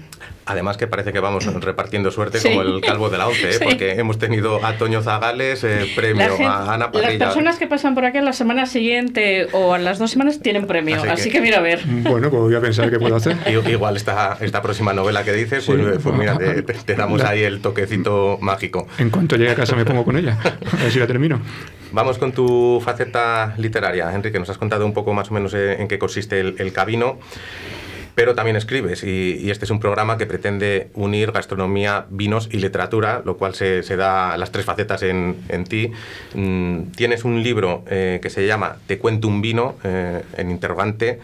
Además 0.46 0.76
que 0.78 0.88
parece 0.88 1.14
que 1.14 1.20
vamos 1.20 1.46
repartiendo 1.64 2.10
suerte 2.12 2.40
Sí. 2.40 2.50
como 2.50 2.62
el 2.64 2.82
calvo 2.82 3.10
de 3.10 3.18
la 3.20 3.28
ONCE, 3.28 3.50
¿eh? 3.50 3.54
Sí. 3.54 3.60
porque 3.64 3.92
hemos 3.92 4.18
tenido 4.18 4.66
a 4.66 4.74
Toño 4.78 5.02
Zagales, 5.02 5.64
eh, 5.64 5.86
premio, 5.96 6.28
gente- 6.30 6.46
a 6.46 6.74
Ana 6.74 6.78
las 6.86 6.88
Parrilla. 7.04 7.26
personas 7.26 7.58
que 7.58 7.68
pasan 7.68 7.94
por 7.94 8.06
aquí 8.06 8.18
a 8.18 8.22
la 8.24 8.34
semana 8.34 8.66
siguiente 8.66 9.48
o 9.54 9.74
a 9.74 9.80
las 9.80 10.00
dos 10.00 10.10
semanas 10.12 10.40
tienen 10.42 10.66
premio, 10.68 10.96
Así 10.98 11.08
así, 11.10 11.24
que- 11.30 11.38
que... 11.38 11.42
mira 11.42 11.58
a 11.60 11.62
ver. 11.62 11.82
Bueno, 11.86 12.30
pues 12.30 12.42
voy 12.42 12.56
a 12.56 12.60
pensar 12.62 12.90
qué 12.90 12.98
puedo 13.00 13.16
hacer. 13.16 13.38
Igual 13.70 13.96
esta, 13.98 14.38
esta 14.42 14.62
próxima 14.62 14.94
novela 14.94 15.24
que 15.24 15.34
dices, 15.34 15.64
pues, 15.66 15.80
Sí. 15.80 16.00
pues 16.04 16.16
mira, 16.16 16.38
te, 16.38 16.96
damos 16.96 17.22
La- 17.22 17.30
ahí 17.30 17.44
el 17.44 17.62
toquecito 17.62 18.38
mágico. 18.42 18.88
En 18.98 19.10
cuanto 19.12 19.36
llegue 19.36 19.52
a 19.52 19.56
casa 19.56 19.76
me 19.76 19.86
pongo 19.86 20.04
con 20.04 20.18
ella. 20.18 20.38
A 20.42 20.84
ver 20.84 20.92
si 20.92 21.00
la 21.00 21.08
termino. 21.08 21.40
Vamos 21.92 22.18
con 22.18 22.32
tu 22.32 22.82
faceta 22.84 23.54
literaria, 23.58 24.14
Enrique. 24.16 24.40
Nos 24.40 24.50
has 24.50 24.58
contado 24.58 24.86
un 24.86 24.94
poco 24.94 25.14
más 25.14 25.30
o 25.30 25.34
menos 25.34 25.54
eh, 25.54 25.76
en 25.82 25.88
qué 25.88 26.00
consiste 26.00 26.40
el, 26.40 26.56
el 26.58 26.72
Cabino, 26.74 27.20
pero 28.16 28.36
también 28.36 28.56
escribes 28.56 29.04
y, 29.04 29.50
este 29.52 29.66
es 29.66 29.72
un 29.72 29.80
programa 29.80 30.18
que 30.18 30.26
pretende 30.26 30.90
unir 30.94 31.32
gastronomía, 31.32 32.06
vinos 32.10 32.50
y 32.52 32.58
literatura, 32.58 33.22
lo 33.26 33.38
cual 33.38 33.54
se, 33.56 33.82
da 33.96 34.38
las 34.38 34.52
tres 34.52 34.66
facetas 34.66 35.04
en, 35.04 35.38
en 35.50 35.66
ti. 35.66 35.92
Mm, 36.34 36.92
tienes 36.96 37.26
un 37.26 37.44
libro 37.44 37.84
eh, 37.88 38.20
que 38.22 38.30
se 38.30 38.48
llama 38.48 38.78
Te 38.88 38.98
cuento 38.98 39.28
un 39.28 39.42
vino, 39.42 39.76
eh, 39.84 40.22
en 40.38 40.52
interrogante. 40.52 41.20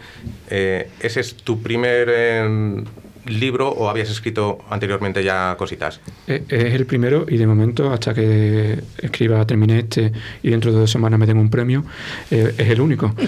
Eh, 0.50 0.90
¿Ese 1.00 1.20
es 1.20 1.36
tu 1.36 1.62
primer 1.62 2.08
eh, 2.10 2.84
libro 3.28 3.68
o 3.70 3.88
habías 3.88 4.10
escrito 4.10 4.58
anteriormente 4.70 5.22
ya 5.22 5.56
cositas? 5.58 6.00
Eh, 6.26 6.44
Es 6.48 6.74
el 6.74 6.86
primero 6.86 7.26
y 7.28 7.36
de 7.36 7.46
momento, 7.46 7.92
hasta 7.92 8.14
que 8.14 8.78
escriba, 8.98 9.46
termine 9.46 9.80
este 9.80 10.12
y 10.42 10.50
dentro 10.50 10.72
de 10.72 10.80
dos 10.80 10.90
semanas 10.90 11.18
me 11.18 11.26
den 11.26 11.38
un 11.38 11.50
premio, 11.50 11.84
eh, 12.30 12.54
es 12.56 12.68
el 12.68 12.80
único. 12.80 13.14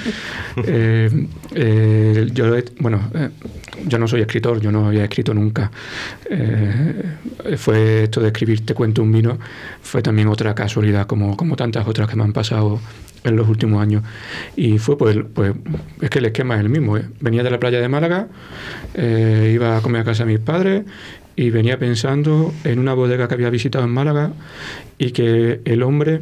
Eh, 0.63 1.27
eh, 1.55 2.29
yo, 2.33 2.55
bueno, 2.81 3.01
yo 3.87 3.99
no 3.99 4.07
soy 4.07 4.21
escritor, 4.21 4.61
yo 4.61 4.71
no 4.71 4.89
había 4.89 5.05
escrito 5.05 5.33
nunca. 5.33 5.71
Eh, 6.29 7.57
fue 7.57 8.05
esto 8.05 8.21
de 8.21 8.29
escribir 8.29 8.65
Te 8.65 8.75
cuento 8.75 9.03
un 9.03 9.13
vino, 9.13 9.39
fue 9.83 10.03
también 10.03 10.29
otra 10.29 10.55
casualidad, 10.55 11.07
como, 11.07 11.37
como 11.37 11.57
tantas 11.57 11.87
otras 11.87 12.09
que 12.09 12.17
me 12.17 12.25
han 12.25 12.33
pasado 12.33 12.81
en 13.25 13.37
los 13.37 13.49
últimos 13.49 13.83
años. 13.83 14.03
Y 14.57 14.79
fue 14.79 14.97
pues, 14.97 15.17
pues 15.35 15.55
es 16.01 16.11
que 16.11 16.19
el 16.19 16.27
esquema 16.27 16.55
es 16.57 16.61
el 16.61 16.69
mismo. 16.69 16.97
¿eh? 16.97 17.05
Venía 17.21 17.43
de 17.43 17.51
la 17.51 17.61
playa 17.61 17.81
de 17.81 17.89
Málaga, 17.89 18.29
eh, 18.95 19.53
iba 19.55 19.77
a 19.77 19.81
comer 19.81 20.03
a 20.03 20.05
casa 20.05 20.25
de 20.25 20.33
mis 20.33 20.41
padres 20.41 20.85
y 21.37 21.51
venía 21.51 21.79
pensando 21.79 22.53
en 22.65 22.79
una 22.79 22.95
bodega 22.95 23.29
que 23.29 23.35
había 23.35 23.51
visitado 23.51 23.85
en 23.85 23.91
Málaga 23.91 24.33
y 24.99 25.13
que 25.13 25.61
el 25.65 25.83
hombre 25.83 26.21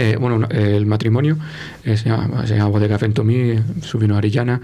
eh, 0.00 0.16
bueno, 0.16 0.46
el 0.48 0.86
matrimonio 0.86 1.36
eh, 1.84 1.96
se, 1.96 2.08
llama, 2.08 2.46
se 2.46 2.54
llama 2.54 2.68
Bodega 2.68 2.98
Ventomí, 2.98 3.54
su 3.82 3.98
vino 3.98 4.16
Arillana, 4.16 4.60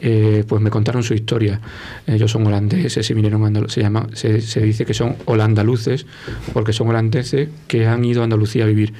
eh, 0.00 0.42
pues 0.44 0.60
me 0.60 0.70
contaron 0.70 1.04
su 1.04 1.14
historia. 1.14 1.60
Ellos 2.04 2.32
son 2.32 2.44
holandeses 2.48 3.08
y 3.08 3.14
vinieron 3.14 3.44
a 3.44 3.68
se, 3.68 3.80
llama, 3.80 4.08
se, 4.14 4.40
dice 4.60 4.84
que 4.84 4.92
son 4.92 5.14
holandaluces, 5.26 6.04
porque 6.52 6.72
son 6.72 6.88
holandeses 6.88 7.48
que 7.68 7.86
han 7.86 8.04
ido 8.04 8.22
a 8.22 8.24
Andalucía 8.24 8.64
a 8.64 8.66
vivir. 8.66 8.92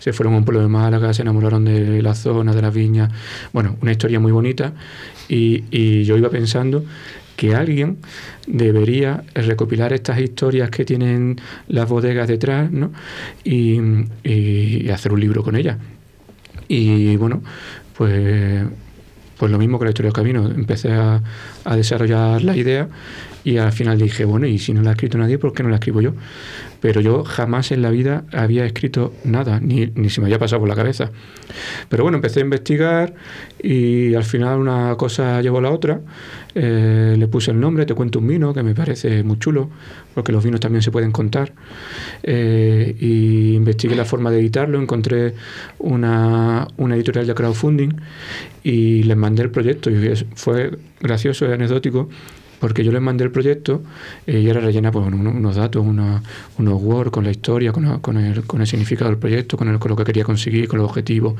Se 0.00 0.12
fueron 0.12 0.34
a 0.34 0.38
un 0.38 0.44
pueblo 0.44 0.60
de 0.60 0.66
Málaga, 0.66 1.14
se 1.14 1.22
enamoraron 1.22 1.64
de 1.64 2.02
la 2.02 2.16
zona, 2.16 2.52
de 2.52 2.62
las 2.62 2.74
viñas. 2.74 3.12
Bueno, 3.52 3.76
una 3.80 3.92
historia 3.92 4.18
muy 4.18 4.32
bonita. 4.32 4.72
Y 5.28 6.02
yo 6.04 6.16
iba 6.16 6.30
pensando 6.30 6.84
que 7.38 7.54
alguien 7.54 7.98
debería 8.48 9.22
recopilar 9.32 9.92
estas 9.92 10.18
historias 10.18 10.70
que 10.70 10.84
tienen 10.84 11.36
las 11.68 11.88
bodegas 11.88 12.26
detrás 12.26 12.68
¿no? 12.72 12.90
y, 13.44 14.90
hacer 14.90 15.12
un 15.12 15.20
libro 15.20 15.44
con 15.44 15.54
ellas. 15.54 15.78
Y 16.66 17.16
bueno, 17.16 17.40
pues, 17.96 18.64
pues 19.38 19.52
lo 19.52 19.56
mismo 19.56 19.78
que 19.78 19.84
la 19.84 19.92
historia 19.92 20.08
del 20.08 20.16
camino. 20.16 20.48
Empecé 20.48 20.90
a, 20.90 21.22
a 21.64 21.76
desarrollar 21.76 22.42
la 22.42 22.56
idea 22.56 22.88
y 23.44 23.58
al 23.58 23.70
final 23.70 23.98
dije, 23.98 24.24
bueno, 24.24 24.48
y 24.48 24.58
si 24.58 24.74
no 24.74 24.82
la 24.82 24.90
ha 24.90 24.92
escrito 24.94 25.16
nadie, 25.16 25.38
¿por 25.38 25.52
qué 25.52 25.62
no 25.62 25.68
la 25.68 25.76
escribo 25.76 26.00
yo? 26.00 26.14
Pero 26.80 27.00
yo 27.00 27.24
jamás 27.24 27.72
en 27.72 27.82
la 27.82 27.90
vida 27.90 28.24
había 28.32 28.64
escrito 28.64 29.12
nada, 29.24 29.60
ni, 29.60 29.86
ni 29.94 30.10
se 30.10 30.20
me 30.20 30.26
había 30.26 30.38
pasado 30.38 30.60
por 30.60 30.68
la 30.68 30.76
cabeza. 30.76 31.10
Pero 31.88 32.04
bueno, 32.04 32.16
empecé 32.16 32.40
a 32.40 32.42
investigar 32.42 33.14
y 33.62 34.14
al 34.14 34.24
final 34.24 34.58
una 34.58 34.94
cosa 34.96 35.40
llevó 35.42 35.58
a 35.58 35.62
la 35.62 35.70
otra. 35.70 36.00
Eh, 36.54 37.14
le 37.18 37.28
puse 37.28 37.50
el 37.50 37.60
nombre, 37.60 37.86
te 37.86 37.94
cuento 37.94 38.18
un 38.18 38.26
vino, 38.26 38.54
que 38.54 38.62
me 38.62 38.74
parece 38.74 39.22
muy 39.22 39.38
chulo, 39.38 39.70
porque 40.14 40.32
los 40.32 40.42
vinos 40.42 40.60
también 40.60 40.82
se 40.82 40.90
pueden 40.90 41.12
contar. 41.12 41.52
Eh, 42.22 42.96
y 42.98 43.54
investigué 43.54 43.96
la 43.96 44.04
forma 44.04 44.30
de 44.30 44.40
editarlo, 44.40 44.80
encontré 44.80 45.34
una, 45.78 46.66
una 46.76 46.96
editorial 46.96 47.26
de 47.26 47.34
crowdfunding 47.34 47.90
y 48.62 49.02
les 49.02 49.16
mandé 49.16 49.42
el 49.42 49.50
proyecto. 49.50 49.90
Y 49.90 50.14
fue 50.34 50.78
gracioso 51.00 51.48
y 51.48 51.52
anecdótico 51.52 52.08
porque 52.60 52.82
yo 52.84 52.92
les 52.92 53.00
mandé 53.00 53.24
el 53.24 53.30
proyecto 53.30 53.82
eh, 54.26 54.40
y 54.40 54.48
era 54.48 54.60
rellena 54.60 54.90
pues, 54.90 55.06
uno- 55.06 55.30
unos 55.30 55.56
datos, 55.56 55.84
una- 55.86 56.22
unos 56.58 56.82
Word 56.82 57.10
con 57.10 57.24
la 57.24 57.30
historia, 57.30 57.72
con, 57.72 57.84
la- 57.84 57.98
con 57.98 58.16
el, 58.16 58.42
con 58.44 58.60
el 58.60 58.66
significado 58.66 59.10
del 59.10 59.18
proyecto, 59.18 59.56
con, 59.56 59.68
el, 59.68 59.78
con 59.78 59.90
lo 59.90 59.96
que 59.96 60.04
quería 60.04 60.24
conseguir, 60.24 60.68
con 60.68 60.78
los 60.78 60.88
objetivos. 60.88 61.34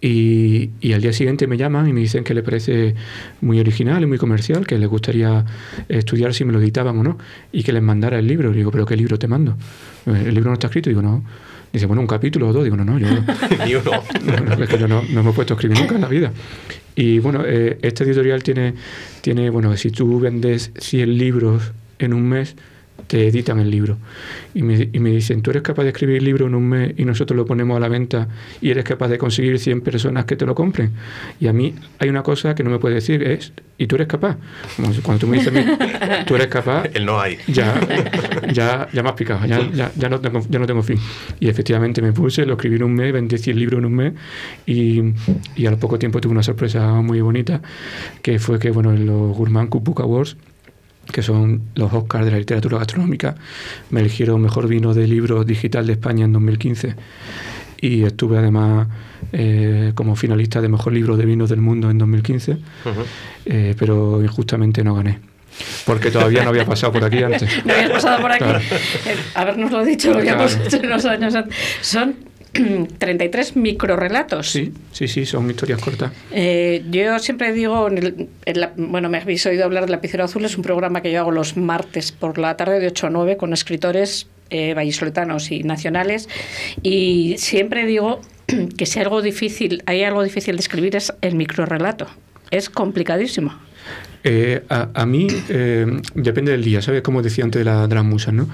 Y, 0.00 0.70
y 0.80 0.92
al 0.92 1.00
día 1.02 1.12
siguiente 1.12 1.48
me 1.48 1.56
llaman 1.56 1.88
y 1.88 1.92
me 1.92 1.98
dicen 2.00 2.22
que 2.22 2.32
le 2.32 2.44
parece 2.44 2.94
muy 3.40 3.58
original 3.58 4.00
y 4.00 4.06
muy 4.06 4.16
comercial, 4.18 4.64
que 4.64 4.78
les 4.78 4.88
gustaría 4.88 5.44
estudiar 5.88 6.32
si 6.34 6.44
me 6.44 6.52
lo 6.52 6.60
editaban 6.60 6.96
o 6.98 7.02
no, 7.02 7.18
y 7.50 7.64
que 7.64 7.72
les 7.72 7.82
mandara 7.82 8.16
el 8.20 8.28
libro. 8.28 8.52
Y 8.52 8.58
digo, 8.58 8.70
¿pero 8.70 8.86
qué 8.86 8.96
libro 8.96 9.18
te 9.18 9.26
mando? 9.26 9.56
¿El 10.06 10.34
libro 10.34 10.50
no 10.50 10.54
está 10.54 10.68
escrito? 10.68 10.88
digo, 10.88 11.02
no. 11.02 11.24
Dice, 11.72 11.86
bueno, 11.86 12.00
un 12.00 12.06
capítulo 12.06 12.48
o 12.48 12.52
dos. 12.52 12.62
Digo, 12.64 12.76
no, 12.76 12.84
no, 12.84 12.96
yo 12.98 13.08
uno. 13.10 13.24
no, 14.24 14.56
no, 14.56 14.62
es 14.62 14.70
que 14.70 14.78
yo 14.78 14.86
no, 14.86 15.02
no 15.10 15.22
me 15.24 15.30
he 15.30 15.32
puesto 15.32 15.54
a 15.54 15.56
escribir 15.56 15.80
nunca 15.80 15.96
en 15.96 16.00
la 16.02 16.08
vida. 16.08 16.32
Y 16.98 17.20
bueno, 17.20 17.44
eh, 17.46 17.78
este 17.82 18.02
editorial 18.02 18.42
tiene, 18.42 18.74
tiene, 19.20 19.50
bueno, 19.50 19.76
si 19.76 19.92
tú 19.92 20.18
vendes 20.18 20.72
100 20.80 21.16
libros 21.16 21.70
en 22.00 22.12
un 22.12 22.28
mes, 22.28 22.56
te 23.06 23.26
editan 23.26 23.58
el 23.58 23.70
libro. 23.70 23.96
Y 24.54 24.62
me, 24.62 24.88
y 24.92 24.98
me 25.00 25.10
dicen, 25.10 25.42
tú 25.42 25.50
eres 25.50 25.62
capaz 25.62 25.84
de 25.84 25.90
escribir 25.90 26.16
el 26.16 26.24
libro 26.24 26.46
en 26.46 26.54
un 26.54 26.68
mes 26.68 26.94
y 26.96 27.04
nosotros 27.04 27.36
lo 27.36 27.46
ponemos 27.46 27.76
a 27.76 27.80
la 27.80 27.88
venta 27.88 28.28
y 28.60 28.70
eres 28.70 28.84
capaz 28.84 29.08
de 29.08 29.18
conseguir 29.18 29.58
100 29.58 29.80
personas 29.82 30.24
que 30.24 30.36
te 30.36 30.44
lo 30.44 30.54
compren. 30.54 30.92
Y 31.40 31.46
a 31.46 31.52
mí 31.52 31.74
hay 31.98 32.08
una 32.08 32.22
cosa 32.22 32.54
que 32.54 32.64
no 32.64 32.70
me 32.70 32.78
puede 32.78 32.96
decir, 32.96 33.22
es, 33.22 33.52
¿y 33.78 33.86
tú 33.86 33.94
eres 33.96 34.08
capaz? 34.08 34.36
Como 34.76 34.92
Cuando 35.02 35.20
tú 35.20 35.26
me 35.26 35.38
dices, 35.38 35.52
tú 36.26 36.34
eres 36.34 36.48
capaz, 36.48 36.84
El 36.94 37.06
no 37.06 37.20
hay. 37.20 37.38
ya, 37.46 37.80
ya, 38.52 38.88
ya 38.92 39.02
me 39.02 39.08
has 39.08 39.14
picado, 39.14 39.46
ya, 39.46 39.70
ya, 39.72 39.92
ya 39.96 40.08
no 40.08 40.20
tengo, 40.20 40.40
ya 40.48 40.58
no 40.58 40.66
tengo 40.66 40.82
fin. 40.82 40.98
Y 41.40 41.48
efectivamente 41.48 42.02
me 42.02 42.12
puse, 42.12 42.44
lo 42.44 42.54
escribí 42.54 42.76
en 42.76 42.82
un 42.82 42.94
mes, 42.94 43.12
vendí 43.12 43.38
100 43.38 43.58
libros 43.58 43.78
en 43.78 43.84
un 43.86 43.94
mes 43.94 44.12
y, 44.66 45.02
y 45.56 45.66
al 45.66 45.78
poco 45.78 45.98
tiempo 45.98 46.20
tuve 46.20 46.32
una 46.32 46.42
sorpresa 46.42 46.92
muy 47.00 47.20
bonita, 47.20 47.62
que 48.22 48.38
fue 48.38 48.58
que 48.58 48.70
bueno, 48.70 48.92
en 48.92 49.06
los 49.06 49.36
Gourmand 49.36 49.68
Cook 49.68 49.84
Book 49.84 50.00
Awards, 50.02 50.36
que 51.12 51.22
son 51.22 51.62
los 51.74 51.92
Oscars 51.92 52.24
de 52.24 52.30
la 52.32 52.38
literatura 52.38 52.78
gastronómica, 52.78 53.34
me 53.90 54.00
eligieron 54.00 54.40
mejor 54.42 54.68
vino 54.68 54.92
de 54.94 55.06
libro 55.06 55.44
digital 55.44 55.86
de 55.86 55.94
España 55.94 56.24
en 56.24 56.32
2015 56.32 56.94
y 57.80 58.02
estuve 58.04 58.38
además 58.38 58.88
eh, 59.32 59.92
como 59.94 60.16
finalista 60.16 60.60
de 60.60 60.68
mejor 60.68 60.92
libro 60.92 61.16
de 61.16 61.24
vinos 61.24 61.48
del 61.48 61.60
mundo 61.60 61.90
en 61.90 61.98
2015, 61.98 62.52
Ujú. 62.52 62.60
eh, 63.46 63.74
pero 63.78 64.22
injustamente 64.22 64.82
no 64.84 64.94
gané. 64.94 65.20
Porque 65.86 66.10
todavía 66.10 66.44
no 66.44 66.50
había 66.50 66.64
pasado 66.64 66.92
por 66.92 67.02
aquí 67.04 67.22
antes. 67.22 67.48
No 67.64 67.72
habías 67.72 67.90
pasado 67.90 68.20
por 68.20 68.30
aquí. 68.30 68.44
Claro. 68.44 68.58
Eh, 68.60 69.16
habernoslo 69.34 69.84
dicho, 69.84 70.12
lo 70.12 70.18
habíamos 70.18 70.54
Claro. 70.54 70.68
hecho 70.68 70.86
unos 70.86 71.04
años 71.04 71.34
antes. 71.34 71.56
Son 71.80 72.14
33 72.98 73.56
microrelatos. 73.56 74.50
Sí, 74.50 74.72
sí, 74.92 75.08
sí, 75.08 75.26
son 75.26 75.48
historias 75.50 75.80
cortas. 75.80 76.12
Eh, 76.32 76.84
yo 76.90 77.18
siempre 77.18 77.52
digo, 77.52 77.88
en 77.88 77.98
el- 77.98 78.28
en 78.44 78.60
la- 78.60 78.72
bueno, 78.76 79.08
me 79.08 79.18
habéis 79.18 79.44
oído 79.46 79.64
hablar 79.64 79.84
de 79.86 79.90
Lapicero 79.92 80.24
Azul, 80.24 80.44
es 80.44 80.56
un 80.56 80.62
programa 80.62 81.02
que 81.02 81.12
yo 81.12 81.20
hago 81.20 81.30
los 81.30 81.56
martes 81.56 82.12
por 82.12 82.38
la 82.38 82.56
tarde 82.56 82.80
de 82.80 82.86
8 82.88 83.06
a 83.08 83.10
9 83.10 83.36
con 83.36 83.52
escritores 83.52 84.26
eh, 84.50 84.72
vallisoletanos 84.72 85.50
y 85.50 85.62
nacionales 85.62 86.26
y 86.82 87.34
siempre 87.36 87.84
digo 87.84 88.20
que 88.78 88.86
si 88.86 88.98
algo 88.98 89.20
difícil, 89.20 89.82
hay 89.84 90.02
algo 90.04 90.22
difícil 90.22 90.56
de 90.56 90.60
escribir 90.60 90.96
es 90.96 91.12
el 91.20 91.34
microrelato. 91.34 92.06
Es 92.50 92.70
complicadísimo. 92.70 93.52
Eh, 94.24 94.62
a, 94.68 94.88
a 94.94 95.06
mí 95.06 95.28
eh, 95.48 95.86
depende 96.14 96.50
del 96.52 96.64
día, 96.64 96.82
¿sabes? 96.82 97.02
Como 97.02 97.22
decía 97.22 97.44
antes 97.44 97.60
de, 97.60 97.64
la- 97.64 97.86
de 97.86 97.94
las 97.94 98.04
musas, 98.04 98.34
¿no? 98.34 98.48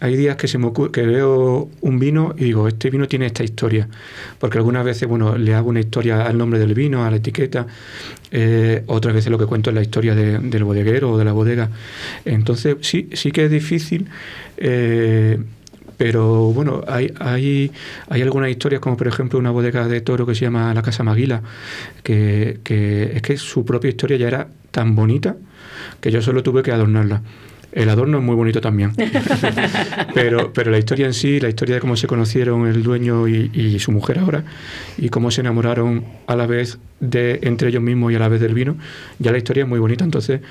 Hay 0.00 0.14
días 0.14 0.36
que 0.36 0.46
se 0.46 0.58
me 0.58 0.66
ocurre, 0.66 0.92
que 0.92 1.02
veo 1.02 1.70
un 1.80 1.98
vino 1.98 2.34
y 2.36 2.44
digo, 2.44 2.68
este 2.68 2.90
vino 2.90 3.08
tiene 3.08 3.24
esta 3.26 3.42
historia. 3.42 3.88
Porque 4.38 4.58
algunas 4.58 4.84
veces, 4.84 5.08
bueno, 5.08 5.38
le 5.38 5.54
hago 5.54 5.70
una 5.70 5.80
historia 5.80 6.26
al 6.26 6.36
nombre 6.36 6.58
del 6.58 6.74
vino, 6.74 7.04
a 7.04 7.10
la 7.10 7.16
etiqueta. 7.16 7.66
eh, 8.30 8.82
otras 8.88 9.14
veces 9.14 9.30
lo 9.30 9.38
que 9.38 9.46
cuento 9.46 9.70
es 9.70 9.74
la 9.76 9.82
historia 9.82 10.14
de- 10.14 10.38
del 10.38 10.64
bodeguero 10.64 11.12
o 11.12 11.18
de 11.18 11.24
la 11.24 11.32
bodega. 11.32 11.70
Entonces, 12.26 12.76
sí, 12.82 13.08
sí 13.14 13.30
que 13.32 13.46
es 13.46 13.50
difícil. 13.50 14.06
eh, 14.58 15.38
pero 15.96 16.52
bueno, 16.52 16.82
hay, 16.88 17.10
hay, 17.20 17.72
hay 18.10 18.20
algunas 18.20 18.50
historias, 18.50 18.80
como 18.82 18.98
por 18.98 19.08
ejemplo 19.08 19.38
una 19.38 19.50
bodega 19.50 19.88
de 19.88 20.02
toro 20.02 20.26
que 20.26 20.34
se 20.34 20.42
llama 20.42 20.74
La 20.74 20.82
Casa 20.82 21.02
Maguila, 21.04 21.40
que, 22.02 22.58
que 22.64 23.12
es 23.14 23.22
que 23.22 23.38
su 23.38 23.64
propia 23.64 23.88
historia 23.88 24.18
ya 24.18 24.28
era 24.28 24.48
tan 24.76 24.94
bonita 24.94 25.36
que 26.02 26.10
yo 26.10 26.20
solo 26.20 26.42
tuve 26.42 26.62
que 26.62 26.70
adornarla. 26.70 27.22
El 27.72 27.88
adorno 27.88 28.18
es 28.18 28.24
muy 28.24 28.34
bonito 28.34 28.60
también. 28.60 28.92
pero, 30.14 30.52
pero 30.52 30.70
la 30.70 30.76
historia 30.76 31.06
en 31.06 31.14
sí, 31.14 31.40
la 31.40 31.48
historia 31.48 31.76
de 31.76 31.80
cómo 31.80 31.96
se 31.96 32.06
conocieron 32.06 32.66
el 32.66 32.82
dueño 32.82 33.26
y, 33.26 33.50
y 33.54 33.78
su 33.78 33.90
mujer 33.90 34.18
ahora, 34.18 34.44
y 34.98 35.08
cómo 35.08 35.30
se 35.30 35.40
enamoraron 35.40 36.04
a 36.26 36.36
la 36.36 36.46
vez 36.46 36.78
de 37.00 37.38
entre 37.42 37.70
ellos 37.70 37.82
mismos 37.82 38.12
y 38.12 38.16
a 38.16 38.18
la 38.18 38.28
vez 38.28 38.42
del 38.42 38.52
vino, 38.52 38.76
ya 39.18 39.32
la 39.32 39.38
historia 39.38 39.62
es 39.62 39.68
muy 39.68 39.78
bonita. 39.78 40.04
Entonces, 40.04 40.42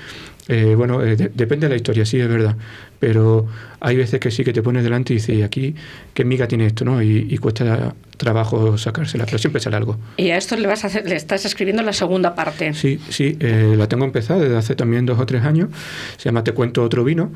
eh, 0.47 0.75
bueno, 0.75 1.01
eh, 1.03 1.15
de- 1.15 1.29
depende 1.33 1.65
de 1.67 1.71
la 1.71 1.75
historia, 1.75 2.05
sí, 2.05 2.19
es 2.19 2.27
verdad. 2.27 2.55
Pero 2.99 3.45
hay 3.79 3.97
veces 3.97 4.19
que 4.19 4.31
sí 4.31 4.43
que 4.43 4.53
te 4.53 4.61
pones 4.63 4.83
delante 4.83 5.13
y 5.13 5.17
dices, 5.17 5.35
"¿Y 5.37 5.41
aquí 5.43 5.75
qué 6.13 6.23
miga 6.25 6.47
tiene 6.47 6.65
esto? 6.67 6.85
¿no? 6.85 7.01
Y, 7.01 7.27
y 7.29 7.37
cuesta 7.37 7.93
trabajo 8.17 8.77
sacársela, 8.77 9.25
pero 9.25 9.37
siempre 9.37 9.59
sale 9.61 9.75
algo. 9.75 9.97
Y 10.17 10.29
a 10.29 10.37
esto 10.37 10.55
le 10.55 10.67
vas 10.67 10.83
a 10.85 10.87
hacer, 10.87 11.07
le 11.07 11.15
estás 11.15 11.43
escribiendo 11.45 11.83
la 11.83 11.91
segunda 11.93 12.33
parte. 12.33 12.73
Sí, 12.73 12.99
sí, 13.09 13.35
eh, 13.41 13.75
la 13.77 13.87
tengo 13.89 14.05
empezada 14.05 14.39
desde 14.41 14.55
hace 14.55 14.75
también 14.75 15.05
dos 15.05 15.19
o 15.19 15.25
tres 15.25 15.43
años. 15.43 15.69
Se 16.17 16.25
llama 16.29 16.43
Te 16.43 16.53
cuento 16.53 16.81
otro 16.83 17.03
vino. 17.03 17.31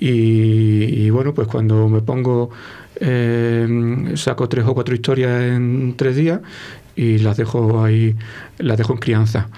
Y, 0.00 0.08
y 1.06 1.10
bueno, 1.10 1.32
pues 1.34 1.46
cuando 1.48 1.88
me 1.88 2.00
pongo, 2.00 2.50
eh, 3.00 4.12
saco 4.16 4.48
tres 4.48 4.64
o 4.66 4.74
cuatro 4.74 4.94
historias 4.94 5.42
en 5.42 5.94
tres 5.96 6.16
días 6.16 6.40
y 6.96 7.18
las 7.18 7.36
dejo 7.36 7.84
ahí, 7.84 8.14
las 8.58 8.78
dejo 8.78 8.94
en 8.94 8.98
crianza. 8.98 9.48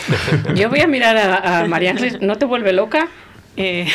Yo 0.54 0.68
voy 0.70 0.80
a 0.80 0.86
mirar 0.86 1.16
a, 1.16 1.60
a 1.60 1.66
María 1.68 1.90
Ángeles, 1.90 2.20
¿no 2.20 2.36
te 2.36 2.46
vuelve 2.46 2.72
loca? 2.72 3.08
Eh, 3.58 3.86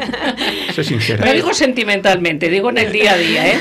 Soy 0.74 0.84
sincera. 0.84 1.24
No 1.26 1.32
digo 1.32 1.52
sentimentalmente, 1.52 2.48
digo 2.48 2.70
en 2.70 2.78
el 2.78 2.92
día 2.92 3.12
a 3.12 3.16
día, 3.18 3.46
¿eh? 3.52 3.58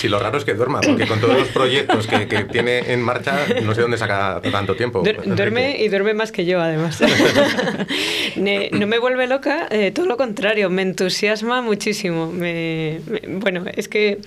Si 0.00 0.08
lo 0.08 0.18
raro 0.18 0.36
es 0.38 0.44
que 0.44 0.54
duerma, 0.54 0.80
porque 0.80 1.06
con 1.06 1.20
todos 1.20 1.38
los 1.38 1.48
proyectos 1.48 2.06
que, 2.08 2.26
que 2.26 2.44
tiene 2.44 2.92
en 2.92 3.00
marcha, 3.02 3.36
no 3.64 3.72
sé 3.74 3.82
dónde 3.82 3.98
saca 3.98 4.40
tanto 4.50 4.74
tiempo. 4.74 5.02
duer- 5.04 5.22
duerme 5.24 5.76
y 5.80 5.88
duerme 5.88 6.12
más 6.14 6.32
que 6.32 6.44
yo, 6.44 6.60
además. 6.60 7.00
Ne- 8.36 8.70
no 8.72 8.86
me 8.86 8.98
vuelve 8.98 9.26
loca, 9.26 9.66
eh, 9.70 9.90
todo 9.92 10.06
lo 10.06 10.16
contrario, 10.16 10.70
me 10.70 10.82
entusiasma 10.82 11.62
muchísimo. 11.62 12.30
Me- 12.30 13.00
me- 13.06 13.22
bueno, 13.38 13.64
es 13.74 13.88
que 13.88 14.18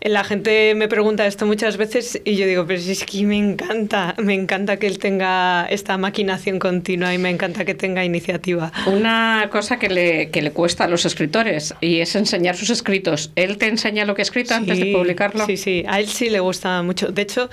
la 0.00 0.24
gente 0.24 0.74
me 0.74 0.88
pregunta 0.88 1.26
esto 1.26 1.46
muchas 1.46 1.76
veces 1.76 2.20
y 2.24 2.36
yo 2.36 2.46
digo, 2.46 2.66
pero 2.66 2.80
si 2.80 2.92
es 2.92 3.04
que 3.04 3.24
me 3.24 3.36
encanta, 3.36 4.14
me 4.18 4.34
encanta 4.34 4.76
que 4.78 4.86
él 4.86 4.98
tenga 4.98 5.66
esta 5.66 5.98
maquinación 5.98 6.58
continua 6.58 7.12
y 7.14 7.18
me 7.18 7.30
encanta 7.30 7.64
que 7.64 7.74
tenga 7.74 8.04
iniciativa. 8.04 8.72
Una 8.86 9.48
cosa 9.50 9.78
que 9.78 9.88
le, 9.88 10.30
que 10.30 10.42
le 10.42 10.52
cuesta 10.52 10.84
a 10.84 10.88
los 10.88 11.04
escritores 11.04 11.74
y 11.80 12.00
es 12.00 12.14
enseñar 12.16 12.56
sus 12.56 12.70
escritos. 12.70 13.30
¿Él 13.36 13.58
te 13.58 13.66
enseña 13.66 14.04
lo 14.04 14.14
que 14.14 14.22
ha 14.22 14.24
escrito 14.24 14.54
antes 14.54 14.78
de 14.78 14.84
Sí, 14.86 14.92
publicarlo? 14.92 15.46
Sí, 15.46 15.56
sí, 15.56 15.84
a 15.88 15.98
él 16.00 16.06
sí 16.08 16.30
le 16.30 16.40
gusta 16.40 16.82
mucho. 16.82 17.08
De 17.08 17.22
hecho, 17.22 17.50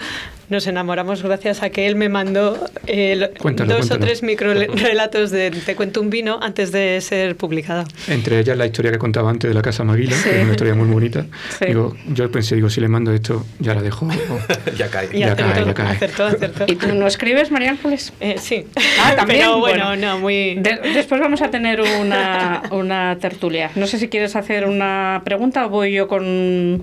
nos 0.50 0.68
enamoramos 0.68 1.24
gracias 1.24 1.64
a 1.64 1.72
que 1.72 1.88
él 1.88 1.96
me 1.96 2.08
mandó 2.10 2.64
eh, 2.86 3.16
lo- 3.16 3.32
Cuéntalo, 3.40 3.72
dos 3.74 3.88
cuéntalo. 3.88 4.04
o 4.04 4.06
tres 4.08 4.22
micro 4.22 4.54
relatos 4.54 5.32
de 5.32 5.50
Te 5.52 5.76
cuento 5.76 6.02
un 6.02 6.12
vino 6.12 6.40
antes 6.42 6.72
de 6.72 7.02
ser 7.02 7.36
publicada. 7.36 7.86
Entre 8.08 8.40
ellas 8.40 8.56
la 8.56 8.68
historia 8.68 8.92
que 8.92 9.00
contaba 9.00 9.32
antes 9.32 9.50
de 9.50 9.56
la 9.56 9.62
Casa 9.64 9.84
Maguila, 9.84 10.16
Sí. 10.16 10.30
que 10.30 10.38
es 10.38 10.44
una 10.44 10.52
historia 10.52 10.76
muy 10.76 10.88
bonita. 10.88 11.26
Sí. 11.58 11.66
Digo, 11.66 11.96
yo 12.14 12.30
pensé, 12.36 12.56
digo, 12.56 12.70
si 12.70 12.82
le 12.82 12.88
mando 12.88 13.14
esto, 13.14 13.46
ya 13.60 13.74
la 13.74 13.82
dejo. 13.82 14.08
ya 14.78 14.90
cae. 14.90 15.08
Ya 15.18 15.32
acertó, 15.34 15.54
cae, 15.54 15.66
ya 15.66 15.74
cae. 15.74 15.88
acertó, 15.96 16.26
acertó. 16.26 16.66
¿Y 16.68 16.76
tú 16.76 16.94
no 16.94 17.08
escribes, 17.08 17.50
María 17.50 17.72
Ángeles? 17.72 18.12
Eh, 18.20 18.36
sí. 18.40 18.68
Ah, 19.02 19.14
también. 19.16 19.40
Pero 19.40 19.60
bueno, 19.60 19.96
no, 19.96 20.20
muy... 20.20 20.56
De- 20.56 20.80
después 20.94 21.22
vamos 21.22 21.42
a 21.42 21.50
tener 21.50 21.82
una, 21.82 22.64
una 22.72 23.18
tertulia. 23.20 23.72
No 23.76 23.88
sé 23.88 23.98
si 23.98 24.10
quieres 24.10 24.36
hacer 24.36 24.66
una 24.68 25.22
pregunta 25.24 25.66
o 25.66 25.70
voy 25.70 25.94
yo 25.94 26.08
con, 26.08 26.82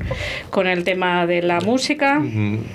con 0.50 0.66
el 0.66 0.84
tema 0.84 1.26
de 1.26 1.42
la 1.42 1.60
música. 1.60 2.20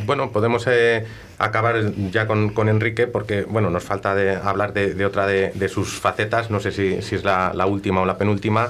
Bueno, 0.05 0.31
podemos 0.31 0.65
eh, 0.69 1.05
acabar 1.39 1.93
ya 2.11 2.25
con, 2.25 2.49
con 2.49 2.67
Enrique 2.67 3.05
porque 3.05 3.43
bueno, 3.43 3.69
nos 3.69 3.83
falta 3.83 4.15
de 4.15 4.35
hablar 4.35 4.73
de, 4.73 5.05
otra 5.05 5.27
de, 5.27 5.69
sus 5.69 5.99
facetas, 5.99 6.49
no 6.49 6.59
sé 6.59 6.71
si, 6.71 7.01
si 7.01 7.15
es 7.15 7.23
la, 7.23 7.65
última 7.67 8.01
o 8.01 8.05
la 8.05 8.17
penúltima, 8.17 8.69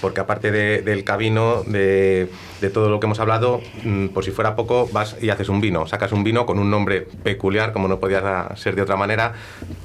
porque 0.00 0.20
aparte 0.20 0.50
de- 0.50 0.82
del 0.82 1.04
cabino, 1.04 1.62
de, 1.66 2.28
todo 2.72 2.90
lo 2.90 3.00
que 3.00 3.06
hemos 3.06 3.20
hablado, 3.20 3.60
mm, 3.84 4.08
por 4.08 4.24
si 4.24 4.30
fuera 4.30 4.56
poco, 4.56 4.88
vas 4.92 5.16
y 5.20 5.30
haces 5.30 5.48
un 5.48 5.60
vino, 5.60 5.86
sacas 5.86 6.12
un 6.12 6.24
vino 6.24 6.46
con 6.46 6.58
un 6.58 6.70
nombre 6.70 7.06
peculiar, 7.22 7.72
como 7.72 7.86
no 7.86 8.00
podía 8.00 8.48
ser 8.56 8.74
de 8.76 8.82
otra 8.82 8.96
manera, 8.96 9.34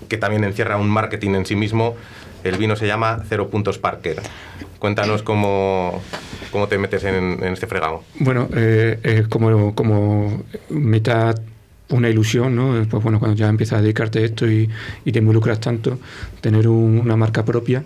que 0.08 0.18
también 0.18 0.44
encierra 0.44 0.78
un 0.78 0.90
marketing 0.90 1.32
en 1.36 1.46
sí 1.46 1.56
mismo. 1.56 1.96
El 2.44 2.58
vino 2.58 2.76
se 2.76 2.88
llama 2.88 3.24
Cero 3.30 3.50
Puntos 3.50 3.78
Parker. 3.78 4.20
Cuéntanos 4.80 5.22
cómo, 5.22 6.02
cómo 6.52 6.68
te 6.68 6.80
metes 6.80 7.04
en, 7.04 7.44
este 7.44 7.68
fregado. 7.68 8.04
Bueno, 8.16 8.50
eh, 8.56 9.00
es 9.04 9.28
como, 9.28 9.76
como 9.76 10.42
mitad 10.70 11.36
una 11.98 12.10
ilusión, 12.10 12.56
¿no? 12.56 12.86
Pues 12.90 13.04
bueno, 13.04 13.20
cuando 13.20 13.36
ya 13.38 13.48
empiezas 13.48 13.80
a 13.80 13.82
dedicarte 13.82 14.20
a 14.20 14.22
esto 14.26 14.50
y, 14.50 14.70
te 15.12 15.20
involucras 15.20 15.60
tanto, 15.60 16.00
tener 16.42 16.68
un- 16.68 17.00
una 17.00 17.16
marca 17.18 17.44
propia 17.46 17.84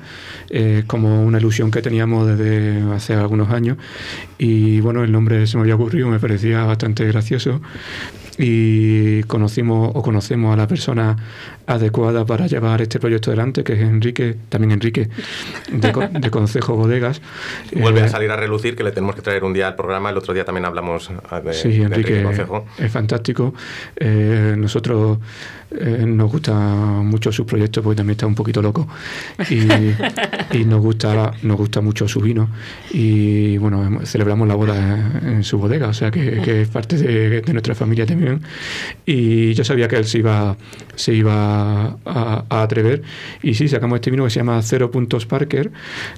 eh, 0.50 0.84
como 0.88 1.24
una 1.24 1.40
ilusión 1.40 1.72
que 1.72 1.82
teníamos 1.82 2.28
desde 2.28 2.82
hace 2.94 3.14
algunos 3.14 3.50
años. 3.50 3.78
Y 4.38 4.80
bueno, 4.82 5.04
el 5.04 5.12
nombre 5.12 5.48
se 5.48 5.58
me 5.58 5.62
había 5.64 5.76
ocurrido, 5.76 6.08
me 6.10 6.20
parecía 6.20 6.64
bastante 6.64 7.06
gracioso. 7.06 7.62
Y 8.38 9.24
conocimos 9.24 9.92
o 9.94 10.02
conocemos 10.02 10.54
a 10.54 10.58
la 10.58 10.68
persona 10.68 11.16
adecuada 11.68 12.26
para 12.26 12.48
llevar 12.48 12.82
este 12.82 13.00
proyecto 13.00 13.32
adelante, 13.32 13.64
que 13.64 13.74
es 13.74 13.80
Enrique, 13.80 14.36
también 14.50 14.72
Enrique, 14.72 15.10
de, 15.72 16.10
de 16.20 16.30
Consejo 16.32 16.76
Bodegas. 16.76 17.22
Vuelve 17.76 18.02
Eh, 18.02 18.04
a 18.04 18.10
salir 18.10 18.30
a 18.32 18.36
relucir 18.36 18.76
que 18.76 18.84
le 18.84 18.92
tenemos 18.92 19.16
que 19.16 19.22
traer 19.22 19.44
un 19.44 19.54
día 19.54 19.68
al 19.68 19.76
programa. 19.76 20.10
El 20.10 20.18
otro 20.18 20.34
día 20.34 20.44
también 20.44 20.66
hablamos 20.66 21.10
ah, 21.30 21.40
de, 21.40 21.54
Sí, 21.54 21.70
de 21.70 21.84
Enrique 21.84 22.24
Concejo. 22.24 22.66
es 22.78 22.92
fantástico. 22.92 23.54
Eh, 23.96 24.56
nosotros 24.58 25.18
eh, 25.72 26.06
nos 26.06 26.32
gusta 26.32 26.54
mucho 26.54 27.32
sus 27.32 27.46
proyectos 27.46 27.84
porque 27.84 27.98
también 27.98 28.16
está 28.16 28.28
un 28.28 28.36
poquito 28.36 28.62
loco. 28.62 28.88
Y, 29.50 30.58
y 30.58 30.66
nos 30.66 30.82
gusta 30.82 31.34
nos 31.44 31.58
gusta 31.58 31.82
mucho 31.82 32.08
su 32.08 32.20
vino. 32.22 32.50
Y 32.92 33.58
bueno 33.58 34.02
celebramos 34.06 34.48
la 34.48 34.56
boda 34.56 35.20
en 35.24 35.44
su 35.44 35.58
bodega, 35.58 35.88
o 35.88 35.94
sea 35.94 36.12
que, 36.12 36.42
que 36.42 36.62
es 36.62 36.68
parte 36.68 36.98
de, 36.98 37.42
de 37.42 37.54
nuestra 37.54 37.76
familia 37.76 38.06
también. 38.06 38.42
Y 39.06 39.54
yo 39.54 39.64
sabía 39.64 39.88
que 39.88 39.98
él 39.98 40.06
se 40.06 40.20
iba 40.20 40.56
se 40.96 41.14
iba 41.14 41.98
a, 42.06 42.46
a 42.50 42.62
atrever. 42.62 43.04
Y 43.42 43.54
sí 43.54 43.68
sacamos 43.68 43.98
este 43.98 44.12
vino 44.12 44.24
que 44.24 44.30
se 44.30 44.40
llama 44.40 44.62
Cero 44.62 44.92
Puntos 44.92 45.26
Parker 45.26 45.72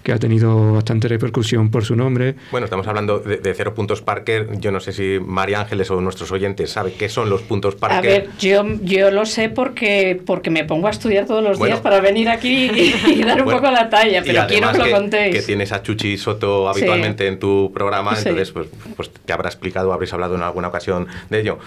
que 0.04 0.12
ha 0.12 0.20
tenido 0.20 0.74
bastante 0.74 1.08
repercusión 1.08 1.70
por 1.70 1.84
su 1.84 1.96
nombre. 1.96 2.36
Bueno, 2.52 2.66
estamos 2.66 2.88
hablando 2.88 3.20
de, 3.20 3.38
de 3.38 3.54
cero 3.54 3.74
puntos 3.74 4.02
Parker. 4.02 4.60
Yo 4.60 4.72
no 4.72 4.80
sé 4.80 4.94
si 4.94 5.20
María 5.24 5.62
Ángeles 5.62 5.92
o 5.92 6.02
nuestros 6.02 6.32
oyentes 6.32 6.72
saben 6.72 6.94
qué 6.98 7.10
son 7.10 7.30
los 7.30 7.42
puntos 7.42 7.76
Parker. 7.76 7.98
A 7.98 8.02
ver, 8.02 8.30
yo, 8.40 8.66
yo 8.82 9.12
lo 9.12 9.26
sé 9.38 9.50
porque, 9.50 10.20
porque 10.26 10.50
me 10.50 10.64
pongo 10.66 10.88
a 10.88 10.90
estudiar 10.90 11.26
todos 11.28 11.44
los 11.44 11.58
Bueno. 11.60 11.76
días 11.76 11.82
para 11.84 12.00
venir 12.02 12.28
aquí 12.30 12.70
y, 12.74 12.96
y 13.12 13.24
dar 13.26 13.38
un 13.40 13.46
Bueno, 13.46 13.60
poco 13.62 13.72
la 13.72 13.88
talla, 13.90 14.22
pero 14.26 14.48
quiero 14.48 14.68
además 14.68 14.72
que 14.72 14.78
lo 14.80 14.84
que, 14.86 14.92
contéis. 14.92 15.36
que 15.36 15.42
tienes 15.44 15.72
a 15.72 15.82
Chuchi 15.84 16.18
Soto 16.18 16.72
Sí. 16.74 16.80
habitualmente 16.80 17.28
en 17.28 17.38
tu 17.40 17.72
programa, 17.74 18.16
Sí. 18.16 18.30
entonces 18.30 18.52
pues, 18.52 18.68
pues 18.96 19.12
te 19.12 19.32
habrá 19.34 19.48
explicado, 19.50 19.94
habréis 19.94 20.12
hablado 20.14 20.36
en 20.36 20.42
alguna 20.42 20.68
ocasión 20.70 21.08
de 21.30 21.40
ello. 21.40 21.60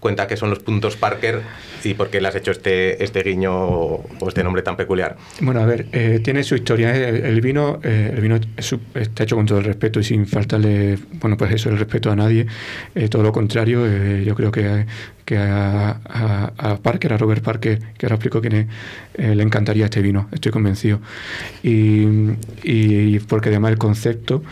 Cuenta 0.00 0.26
qué 0.26 0.36
son 0.36 0.50
los 0.50 0.60
puntos 0.60 0.96
Parker 0.96 1.40
y 1.84 1.94
por 1.94 2.08
qué 2.10 2.20
le 2.20 2.28
has 2.28 2.34
hecho 2.36 2.50
este, 2.52 3.02
este 3.02 3.22
guiño 3.22 3.52
o 3.54 4.28
este 4.28 4.44
nombre 4.44 4.62
tan 4.62 4.76
peculiar. 4.76 5.16
Bueno, 5.40 5.60
a 5.60 5.66
ver, 5.66 5.86
eh, 5.92 6.20
tiene 6.22 6.42
su 6.44 6.54
historia. 6.54 6.94
¿eh? 6.94 7.08
El, 7.08 7.16
el 7.24 7.40
vino, 7.40 7.80
eh, 7.82 8.12
el 8.14 8.20
vino 8.20 8.38
está 8.94 9.24
hecho 9.24 9.36
con 9.36 9.46
todo 9.46 9.58
el 9.58 9.64
respeto 9.64 9.98
y 10.00 10.04
sin 10.04 10.26
faltarle, 10.26 10.98
bueno, 11.20 11.36
pues 11.36 11.52
eso, 11.52 11.68
el 11.70 11.78
respeto 11.78 12.10
a 12.12 12.16
nadie. 12.16 12.46
Eh, 12.94 13.08
todo 13.08 13.22
lo 13.22 13.32
contrario, 13.32 13.84
eh, 13.86 14.22
yo 14.24 14.34
creo 14.34 14.50
que, 14.52 14.86
que 15.24 15.36
a, 15.36 16.00
a- 16.04 16.52
a 16.56 16.76
Parker, 16.76 17.12
a 17.14 17.16
Robert 17.18 17.42
Parker, 17.42 17.78
que 17.96 18.06
ahora 18.06 18.16
explico 18.16 18.40
quién 18.40 18.52
es, 18.54 18.66
eh, 19.14 19.34
le 19.34 19.42
encantaría 19.42 19.86
este 19.86 20.00
vino, 20.02 20.28
estoy 20.32 20.52
convencido. 20.52 21.00
Y, 21.62 22.06
y 22.62 23.18
porque 23.20 23.48
además 23.48 23.72
el 23.72 23.78
concepto, 23.78 24.42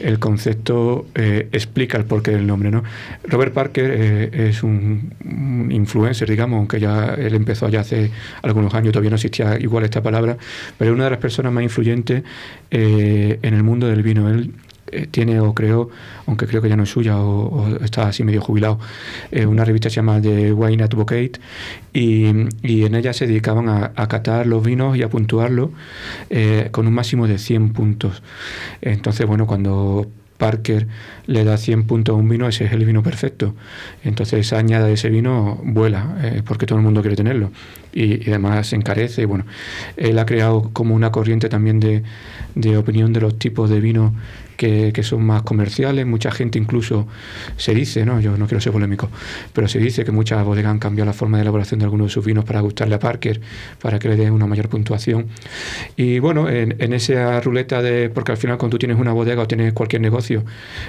el 0.00 0.18
concepto 0.18 1.06
explica 1.14 1.96
el 1.98 2.04
porqué 2.04 2.30
del 2.32 2.46
nombre, 2.46 2.70
¿no? 2.70 2.82
Robert 3.24 3.52
Parker 3.52 3.90
es 4.34 4.62
un, 4.62 4.91
un 5.24 5.68
influencer, 5.70 6.28
digamos, 6.28 6.58
aunque 6.58 6.80
ya 6.80 7.14
él 7.14 7.34
empezó 7.34 7.68
ya 7.68 7.80
hace 7.80 8.10
algunos 8.42 8.74
años, 8.74 8.92
todavía 8.92 9.10
no 9.10 9.16
existía 9.16 9.58
igual 9.58 9.84
esta 9.84 10.02
palabra, 10.02 10.36
pero 10.78 10.90
es 10.90 10.94
una 10.94 11.04
de 11.04 11.10
las 11.10 11.18
personas 11.18 11.52
más 11.52 11.62
influyentes 11.62 12.22
eh, 12.70 13.38
en 13.42 13.54
el 13.54 13.62
mundo 13.62 13.86
del 13.86 14.02
vino. 14.02 14.28
Él 14.28 14.52
eh, 14.88 15.06
tiene 15.10 15.40
o 15.40 15.54
creó, 15.54 15.90
aunque 16.26 16.46
creo 16.46 16.60
que 16.60 16.68
ya 16.68 16.76
no 16.76 16.82
es 16.82 16.90
suya 16.90 17.18
o, 17.18 17.76
está 17.82 18.08
así 18.08 18.24
medio 18.24 18.40
jubilado, 18.40 18.78
eh, 19.30 19.46
una 19.46 19.64
revista 19.64 19.88
que 19.88 19.94
se 19.94 19.96
llama 19.96 20.20
The 20.20 20.52
Wine 20.52 20.82
Advocate 20.82 21.32
y, 21.92 22.26
y 22.62 22.84
en 22.84 22.94
ella 22.94 23.12
se 23.12 23.26
dedicaban 23.26 23.68
a, 23.68 23.92
a 23.94 24.08
catar 24.08 24.46
los 24.46 24.64
vinos 24.64 24.96
y 24.96 25.02
a 25.02 25.08
puntuarlos 25.08 25.70
con 26.70 26.86
un 26.86 26.94
máximo 26.94 27.26
de 27.26 27.38
100 27.38 27.72
puntos. 27.72 28.22
Entonces, 28.80 29.26
bueno, 29.26 29.46
cuando 29.46 30.06
Parker 30.42 30.88
le 31.26 31.44
da 31.44 31.56
100 31.56 31.86
puntos 31.86 32.14
a 32.14 32.18
un 32.18 32.28
vino, 32.28 32.48
ese 32.48 32.64
es 32.64 32.72
el 32.72 32.84
vino 32.84 33.00
perfecto. 33.00 33.54
Entonces 34.02 34.52
añada 34.52 34.86
de 34.88 34.94
ese 34.94 35.08
vino 35.08 35.60
vuela, 35.62 36.16
eh, 36.20 36.42
porque 36.44 36.66
todo 36.66 36.80
el 36.80 36.84
mundo 36.84 37.00
quiere 37.00 37.14
tenerlo. 37.14 37.52
Y, 37.92 38.26
y 38.26 38.30
además 38.30 38.68
se 38.68 38.76
encarece. 38.76 39.22
Y 39.22 39.24
bueno, 39.26 39.44
él 39.96 40.18
ha 40.18 40.26
creado 40.26 40.70
como 40.72 40.94
una 40.94 41.10
corriente 41.12 41.48
también 41.48 41.80
de, 41.80 42.02
de 42.54 42.76
opinión 42.76 43.12
de 43.12 43.20
los 43.20 43.38
tipos 43.38 43.68
de 43.70 43.80
vino 43.80 44.14
que, 44.56 44.92
que 44.92 45.02
son 45.02 45.24
más 45.24 45.42
comerciales. 45.42 46.06
Mucha 46.06 46.30
gente 46.30 46.58
incluso 46.58 47.06
se 47.56 47.74
dice, 47.74 48.04
¿no? 48.06 48.20
yo 48.20 48.36
no 48.36 48.46
quiero 48.46 48.60
ser 48.60 48.72
polémico, 48.72 49.10
pero 49.52 49.68
se 49.68 49.78
dice 49.78 50.04
que 50.04 50.12
muchas 50.12 50.44
bodegas 50.44 50.70
han 50.70 50.78
cambiado 50.78 51.06
la 51.06 51.12
forma 51.12 51.38
de 51.38 51.42
elaboración 51.42 51.80
de 51.80 51.84
algunos 51.84 52.08
de 52.08 52.12
sus 52.12 52.24
vinos 52.24 52.44
para 52.44 52.60
gustarle 52.60 52.94
a 52.94 52.98
Parker, 52.98 53.40
para 53.80 53.98
que 53.98 54.08
le 54.08 54.16
dé 54.16 54.30
una 54.30 54.46
mayor 54.46 54.68
puntuación. 54.68 55.26
Y 55.96 56.18
bueno, 56.18 56.48
en, 56.48 56.76
en 56.78 56.92
esa 56.92 57.40
ruleta 57.40 57.82
de, 57.82 58.10
porque 58.10 58.32
al 58.32 58.38
final 58.38 58.58
cuando 58.58 58.76
tú 58.76 58.78
tienes 58.78 58.98
una 58.98 59.12
bodega 59.12 59.42
o 59.42 59.46
tienes 59.48 59.72
cualquier 59.72 60.02
negocio, 60.02 60.44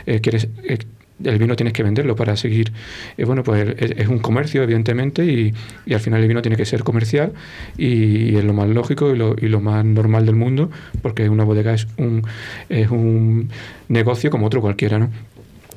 eh, 0.06 0.22
quieres... 0.22 0.48
eh, 0.64 0.78
el 1.24 1.38
vino 1.38 1.56
tienes 1.56 1.74
que 1.74 1.84
venderlo 1.84 2.16
para 2.16 2.36
seguir. 2.36 2.72
Eh, 3.18 3.26
bueno, 3.26 3.44
pues 3.44 3.76
es, 3.80 4.08
un 4.08 4.20
comercio, 4.20 4.64
evidentemente, 4.64 5.26
y, 5.26 5.54
y 5.86 5.94
al 5.94 6.00
final 6.00 6.22
el 6.22 6.28
vino 6.28 6.42
tiene 6.42 6.58
que 6.58 6.66
ser 6.66 6.84
comercial 6.84 7.34
y, 7.78 8.32
y 8.32 8.36
es 8.38 8.44
lo 8.44 8.54
más 8.54 8.70
lógico 8.70 9.14
y 9.14 9.18
lo, 9.18 9.36
y 9.40 9.48
lo 9.48 9.62
más 9.62 9.86
normal 9.86 10.26
del 10.26 10.36
mundo, 10.36 10.70
porque 11.02 11.30
una 11.30 11.44
bodega 11.44 11.74
es 11.74 11.88
un, 11.98 12.24
es 12.70 12.90
un 12.90 13.50
negocio 13.88 14.30
como 14.30 14.48
otro 14.48 14.62
cualquiera, 14.62 15.00
¿no? 15.00 15.10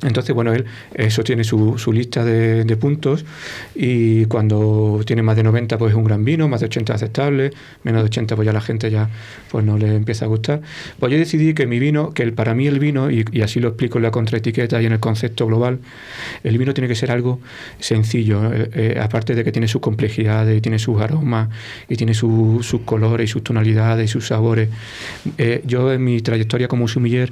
Entonces, 0.03 0.35
bueno, 0.35 0.53
él 0.53 0.65
eso 0.93 1.23
tiene 1.23 1.43
su, 1.43 1.77
su 1.77 1.91
lista 1.91 2.23
de, 2.23 2.63
de 2.63 2.77
puntos 2.77 3.25
y 3.73 4.25
cuando 4.25 5.01
tiene 5.05 5.23
más 5.23 5.35
de 5.35 5.43
90 5.43 5.77
pues 5.77 5.91
es 5.91 5.97
un 5.97 6.03
gran 6.03 6.23
vino, 6.23 6.47
más 6.47 6.59
de 6.59 6.67
80 6.67 6.93
aceptable, 6.93 7.51
menos 7.83 8.01
de 8.03 8.05
80 8.05 8.35
pues 8.35 8.45
ya 8.45 8.53
la 8.53 8.61
gente 8.61 8.91
ya 8.91 9.09
pues 9.51 9.65
no 9.65 9.77
le 9.77 9.95
empieza 9.95 10.25
a 10.25 10.27
gustar. 10.27 10.61
Pues 10.99 11.11
yo 11.11 11.17
decidí 11.17 11.53
que 11.53 11.65
mi 11.65 11.79
vino, 11.79 12.13
que 12.13 12.23
el, 12.23 12.33
para 12.33 12.53
mí 12.53 12.67
el 12.67 12.79
vino, 12.79 13.09
y, 13.09 13.25
así 13.41 13.59
lo 13.59 13.69
explico 13.69 13.97
en 13.97 14.03
la 14.03 14.11
contraetiqueta 14.11 14.81
y 14.81 14.85
en 14.85 14.91
el 14.93 14.99
concepto 14.99 15.47
global, 15.47 15.79
el 16.43 16.57
vino 16.57 16.73
tiene 16.73 16.87
que 16.87 16.95
ser 16.95 17.11
algo 17.11 17.39
sencillo, 17.79 18.53
eh, 18.53 18.69
eh, 18.73 18.99
aparte 19.01 19.33
de 19.35 19.43
que 19.43 19.51
tiene 19.51 19.67
sus 19.67 19.81
complejidades, 19.81 20.57
y 20.57 20.61
tiene 20.61 20.79
sus 20.79 21.01
aromas, 21.01 21.49
y 21.89 21.95
tiene 21.95 22.13
su- 22.13 22.59
sus 22.61 22.81
colores, 22.81 23.29
y 23.29 23.31
sus 23.33 23.43
tonalidades, 23.43 24.05
y 24.05 24.11
sus 24.11 24.27
sabores. 24.27 24.69
Eh, 25.37 25.61
yo 25.65 25.91
en 25.91 26.03
mi 26.03 26.21
trayectoria 26.21 26.67
como 26.67 26.87
sumiller 26.87 27.31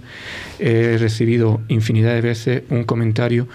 he 0.59 0.97
recibido 0.97 1.61
infinidad 1.67 2.13
de 2.13 2.21
veces 2.21 2.54
un 2.69 2.83
comentario 2.85 3.47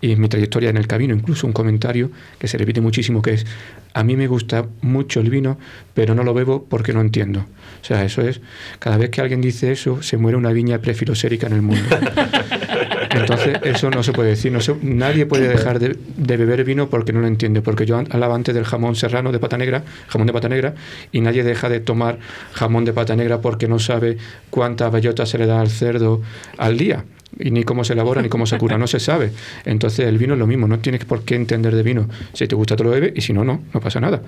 y 0.00 0.12
en 0.12 0.20
mi 0.20 0.28
trayectoria 0.28 0.70
en 0.70 0.76
el 0.76 0.86
camino, 0.86 1.14
incluso 1.14 1.46
un 1.46 1.52
comentario 1.52 2.10
que 2.38 2.46
se 2.46 2.56
repite 2.58 2.80
muchísimo, 2.80 3.20
que 3.22 3.32
es, 3.34 3.46
a 3.94 4.04
mí 4.04 4.16
me 4.16 4.26
gusta 4.28 4.66
mucho 4.82 5.18
el 5.20 5.28
vino, 5.30 5.58
pero 5.94 6.14
no 6.14 6.22
lo 6.22 6.34
bebo 6.34 6.64
porque 6.68 6.92
no 6.92 7.00
entiendo. 7.00 7.40
O 7.80 7.84
sea, 7.84 8.04
eso 8.04 8.22
es, 8.22 8.40
cada 8.78 8.96
vez 8.98 9.10
que 9.10 9.20
alguien 9.22 9.40
dice 9.40 9.72
eso, 9.72 10.02
se 10.02 10.16
muere 10.16 10.36
una 10.36 10.52
viña 10.52 10.78
prefilosérica 10.78 11.46
en 11.48 11.52
el 11.54 11.62
mundo. 11.62 11.82
Entonces, 13.10 13.58
eso 13.64 13.90
no 13.90 14.02
se 14.02 14.12
puede 14.12 14.30
decir. 14.30 14.52
No 14.52 14.60
se- 14.60 14.76
nadie 14.82 15.26
puede 15.26 15.48
dejar 15.48 15.78
de, 15.78 15.96
de 16.16 16.36
beber 16.36 16.64
vino 16.64 16.88
porque 16.88 17.12
no 17.12 17.20
lo 17.20 17.26
entiende. 17.26 17.62
Porque 17.62 17.86
yo 17.86 17.96
hablaba 17.98 18.34
antes 18.34 18.54
del 18.54 18.64
jamón 18.64 18.94
serrano 18.94 19.32
de 19.32 19.38
pata 19.38 19.56
negra, 19.58 19.82
jamón 20.08 20.26
de 20.26 20.32
pata 20.32 20.48
negra, 20.48 20.74
y 21.12 21.20
nadie 21.20 21.42
deja 21.44 21.68
de 21.68 21.80
tomar 21.80 22.18
jamón 22.52 22.84
de 22.84 22.92
pata 22.92 23.16
negra 23.16 23.40
porque 23.40 23.68
no 23.68 23.78
sabe 23.78 24.18
cuántas 24.50 24.92
bellotas 24.92 25.28
se 25.30 25.38
le 25.38 25.46
da 25.46 25.60
al 25.60 25.70
cerdo 25.70 26.22
al 26.58 26.76
día. 26.76 27.04
Y 27.38 27.50
ni 27.50 27.64
cómo 27.64 27.84
se 27.84 27.92
elabora 27.92 28.22
ni 28.22 28.28
cómo 28.28 28.46
se 28.46 28.58
cura, 28.58 28.78
no 28.78 28.86
se 28.86 29.00
sabe. 29.00 29.32
Entonces 29.64 30.06
el 30.06 30.18
vino 30.18 30.34
es 30.34 30.38
lo 30.38 30.46
mismo, 30.46 30.66
no 30.66 30.78
tienes 30.78 31.04
por 31.04 31.24
qué 31.24 31.34
entender 31.34 31.74
de 31.74 31.82
vino. 31.82 32.08
Si 32.32 32.46
te 32.46 32.54
gusta 32.54 32.76
te 32.76 32.84
lo 32.84 32.90
bebes 32.90 33.12
y 33.14 33.20
si 33.20 33.32
no, 33.32 33.44
no, 33.44 33.62
no 33.72 33.80
pasa 33.80 34.00
nada. 34.00 34.22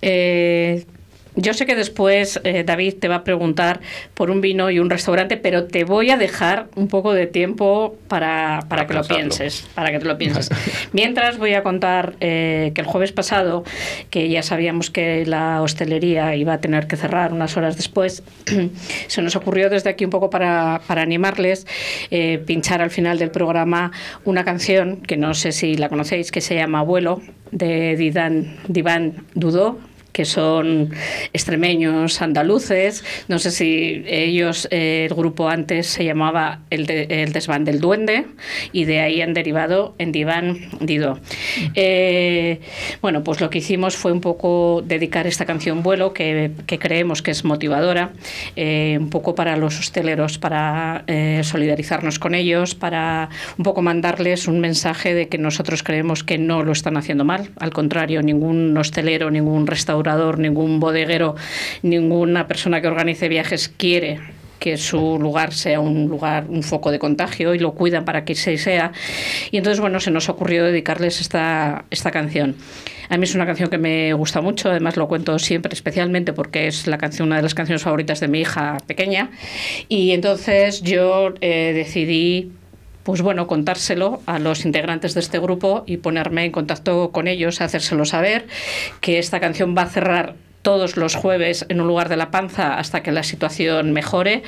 Eh, 0.00 0.84
yo 1.34 1.54
sé 1.54 1.64
que 1.64 1.74
después 1.74 2.40
eh, 2.44 2.62
David 2.64 2.94
te 3.00 3.08
va 3.08 3.16
a 3.16 3.24
preguntar 3.24 3.80
por 4.14 4.30
un 4.30 4.40
vino 4.40 4.70
y 4.70 4.78
un 4.78 4.90
restaurante, 4.90 5.36
pero 5.38 5.64
te 5.64 5.84
voy 5.84 6.10
a 6.10 6.16
dejar 6.18 6.68
un 6.76 6.88
poco 6.88 7.14
de 7.14 7.26
tiempo 7.26 7.96
para, 8.08 8.66
para, 8.68 8.86
que 8.86 8.94
lo 8.94 9.02
pienses. 9.02 9.66
Para 9.74 9.90
que 9.90 9.98
te 9.98 10.04
lo 10.04 10.18
pienses. 10.18 10.50
Mientras 10.92 11.38
voy 11.38 11.54
a 11.54 11.62
contar 11.62 12.14
eh, 12.20 12.72
que 12.74 12.82
el 12.82 12.86
jueves 12.86 13.12
pasado, 13.12 13.64
que 14.10 14.28
ya 14.28 14.42
sabíamos 14.42 14.90
que 14.90 15.24
la 15.24 15.62
hostelería 15.62 16.36
iba 16.36 16.54
a 16.54 16.60
tener 16.60 16.86
que 16.86 16.96
cerrar 16.96 17.32
unas 17.32 17.56
horas 17.56 17.76
después, 17.76 18.22
se 19.06 19.22
nos 19.22 19.34
ocurrió 19.34 19.70
desde 19.70 19.88
aquí 19.88 20.04
un 20.04 20.10
poco 20.10 20.28
para, 20.28 20.82
para 20.86 21.00
animarles 21.00 21.66
eh, 22.10 22.42
pinchar 22.46 22.82
al 22.82 22.90
final 22.90 23.18
del 23.18 23.30
programa 23.30 23.92
una 24.24 24.44
canción 24.44 24.96
que 25.00 25.16
no 25.16 25.32
sé 25.32 25.52
si 25.52 25.76
la 25.76 25.88
conocéis, 25.88 26.30
que 26.30 26.42
se 26.42 26.56
llama 26.56 26.80
Abuelo, 26.80 27.22
de 27.52 27.96
Didan, 27.96 28.56
Divan 28.68 29.24
Dudó 29.34 29.78
que 30.12 30.24
son 30.24 30.90
extremeños 31.32 32.20
andaluces. 32.22 33.04
No 33.28 33.38
sé 33.38 33.50
si 33.50 34.04
ellos, 34.06 34.68
eh, 34.70 35.06
el 35.08 35.16
grupo 35.16 35.48
antes 35.48 35.86
se 35.86 36.04
llamaba 36.04 36.60
el, 36.70 36.88
el, 36.90 37.32
Desván 37.32 37.64
del 37.64 37.80
Duende 37.80 38.26
y 38.72 38.84
de 38.84 39.00
ahí 39.00 39.22
han 39.22 39.34
derivado 39.34 39.94
en 39.98 40.12
Diván 40.12 40.58
Dido. 40.80 41.18
Eh, 41.74 42.60
bueno, 43.00 43.24
pues 43.24 43.40
lo 43.40 43.50
que 43.50 43.58
hicimos 43.58 43.96
fue 43.96 44.12
un 44.12 44.20
poco 44.20 44.82
dedicar 44.84 45.26
esta 45.26 45.46
canción 45.46 45.82
Vuelo, 45.82 46.12
que, 46.12 46.52
que 46.66 46.78
creemos 46.78 47.22
que 47.22 47.30
es 47.30 47.44
motivadora, 47.44 48.12
eh, 48.56 48.98
un 49.00 49.10
poco 49.10 49.34
para 49.34 49.56
los 49.56 49.78
hosteleros, 49.78 50.38
para 50.38 51.04
solidarizarnos 51.42 52.18
con 52.18 52.34
ellos, 52.34 52.74
para 52.74 53.28
un 53.56 53.64
poco 53.64 53.82
mandarles 53.82 54.46
un 54.46 54.60
mensaje 54.60 55.14
de 55.14 55.28
que 55.28 55.38
nosotros 55.38 55.82
creemos 55.82 56.22
que 56.24 56.38
no 56.38 56.62
lo 56.62 56.72
están 56.72 56.96
haciendo 56.96 57.24
mal. 57.24 57.50
Al 57.58 57.72
contrario, 57.72 58.22
ningún 58.22 58.76
hostelero, 58.76 59.30
ningún 59.30 59.66
restaurante 59.66 60.01
ningún 60.38 60.80
bodeguero, 60.80 61.34
ninguna 61.82 62.46
persona 62.48 62.80
que 62.80 62.88
organice 62.88 63.28
viajes 63.28 63.68
quiere 63.68 64.20
que 64.62 64.76
su 64.76 65.18
lugar 65.18 65.52
sea 65.52 65.80
un 65.80 66.06
lugar, 66.06 66.46
un 66.48 66.62
foco 66.62 66.92
de 66.92 67.00
contagio 67.00 67.52
y 67.52 67.58
lo 67.58 67.72
cuidan 67.72 68.04
para 68.04 68.24
que 68.24 68.36
se 68.36 68.56
sea. 68.58 68.92
Y 69.50 69.56
entonces, 69.56 69.80
bueno, 69.80 69.98
se 69.98 70.12
nos 70.12 70.28
ocurrió 70.28 70.64
dedicarles 70.64 71.20
esta, 71.20 71.84
esta 71.90 72.12
canción. 72.12 72.54
A 73.08 73.16
mí 73.16 73.24
es 73.24 73.34
una 73.34 73.44
canción 73.44 73.70
que 73.70 73.78
me 73.78 74.12
gusta 74.12 74.40
mucho, 74.40 74.70
además 74.70 74.96
lo 74.96 75.08
cuento 75.08 75.36
siempre, 75.40 75.74
especialmente 75.74 76.32
porque 76.32 76.68
es 76.68 76.86
la 76.86 76.96
canción, 76.96 77.26
una 77.26 77.36
de 77.36 77.42
las 77.42 77.54
canciones 77.54 77.82
favoritas 77.82 78.20
de 78.20 78.28
mi 78.28 78.40
hija 78.40 78.76
pequeña. 78.86 79.30
Y 79.88 80.12
entonces 80.12 80.80
yo 80.82 81.34
eh, 81.40 81.72
decidí 81.74 82.52
pues 83.02 83.22
bueno, 83.22 83.46
contárselo 83.46 84.20
a 84.26 84.38
los 84.38 84.64
integrantes 84.64 85.14
de 85.14 85.20
este 85.20 85.38
grupo 85.38 85.84
y 85.86 85.98
ponerme 85.98 86.44
en 86.44 86.52
contacto 86.52 87.10
con 87.10 87.28
ellos, 87.28 87.60
hacérselo 87.60 88.04
saber 88.04 88.46
que 89.00 89.18
esta 89.18 89.40
canción 89.40 89.74
va 89.76 89.82
a 89.82 89.86
cerrar 89.86 90.34
todos 90.62 90.96
los 90.96 91.14
jueves 91.14 91.66
en 91.68 91.80
un 91.80 91.88
lugar 91.88 92.08
de 92.08 92.16
la 92.16 92.30
panza 92.30 92.78
hasta 92.78 93.02
que 93.02 93.12
la 93.12 93.22
situación 93.22 93.92
mejore 93.92 94.42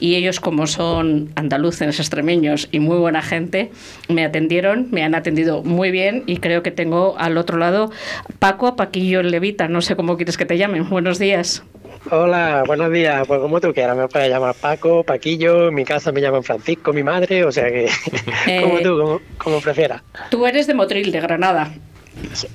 y 0.00 0.16
ellos 0.16 0.40
como 0.40 0.66
son 0.66 1.30
andaluces, 1.36 1.98
extremeños 2.00 2.68
y 2.72 2.80
muy 2.80 2.96
buena 2.96 3.22
gente, 3.22 3.70
me 4.08 4.24
atendieron, 4.24 4.88
me 4.90 5.04
han 5.04 5.14
atendido 5.14 5.62
muy 5.62 5.90
bien 5.90 6.24
y 6.26 6.38
creo 6.38 6.62
que 6.62 6.70
tengo 6.70 7.16
al 7.18 7.36
otro 7.36 7.58
lado 7.58 7.90
Paco 8.38 8.76
Paquillo 8.76 9.22
Levita, 9.22 9.68
no 9.68 9.82
sé 9.82 9.96
cómo 9.96 10.16
quieres 10.16 10.36
que 10.36 10.46
te 10.46 10.58
llamen. 10.58 10.88
Buenos 10.88 11.18
días. 11.18 11.62
Hola, 12.10 12.64
buenos 12.66 12.90
días. 12.90 13.26
Pues 13.26 13.40
como 13.40 13.60
tú 13.60 13.74
quieras, 13.74 13.96
me 13.96 14.08
puedes 14.08 14.30
llamar 14.30 14.54
Paco, 14.54 15.02
Paquillo, 15.02 15.68
en 15.68 15.74
mi 15.74 15.84
casa 15.84 16.12
me 16.12 16.20
llaman 16.20 16.42
Francisco, 16.42 16.92
mi 16.92 17.02
madre, 17.02 17.44
o 17.44 17.52
sea 17.52 17.66
que 17.68 17.88
como 18.62 18.78
tú, 18.80 18.98
como, 18.98 19.20
como, 19.36 19.60
prefieras. 19.60 20.02
Tú 20.30 20.46
eres 20.46 20.66
de 20.66 20.74
Motril, 20.74 21.12
de 21.12 21.20
Granada. 21.20 21.70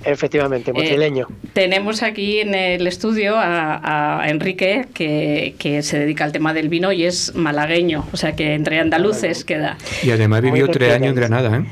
Efectivamente, 0.05 0.73
motrileño. 0.73 1.27
Eh, 1.29 1.47
tenemos 1.53 2.03
aquí 2.03 2.39
en 2.39 2.55
el 2.55 2.87
estudio 2.87 3.37
a, 3.37 4.21
a 4.21 4.29
Enrique, 4.29 4.85
que, 4.93 5.55
que, 5.57 5.81
se 5.83 5.99
dedica 5.99 6.23
al 6.23 6.31
tema 6.31 6.53
del 6.53 6.69
vino 6.69 6.91
y 6.91 7.05
es 7.05 7.35
malagueño, 7.35 8.05
o 8.11 8.17
sea 8.17 8.35
que 8.35 8.53
entre 8.53 8.79
andaluces 8.79 9.43
queda. 9.43 9.77
Y 10.03 10.11
además 10.11 10.41
vivió 10.41 10.67
tres 10.67 10.93
años 10.93 11.09
en 11.09 11.15
Granada, 11.15 11.57
¿eh? 11.57 11.65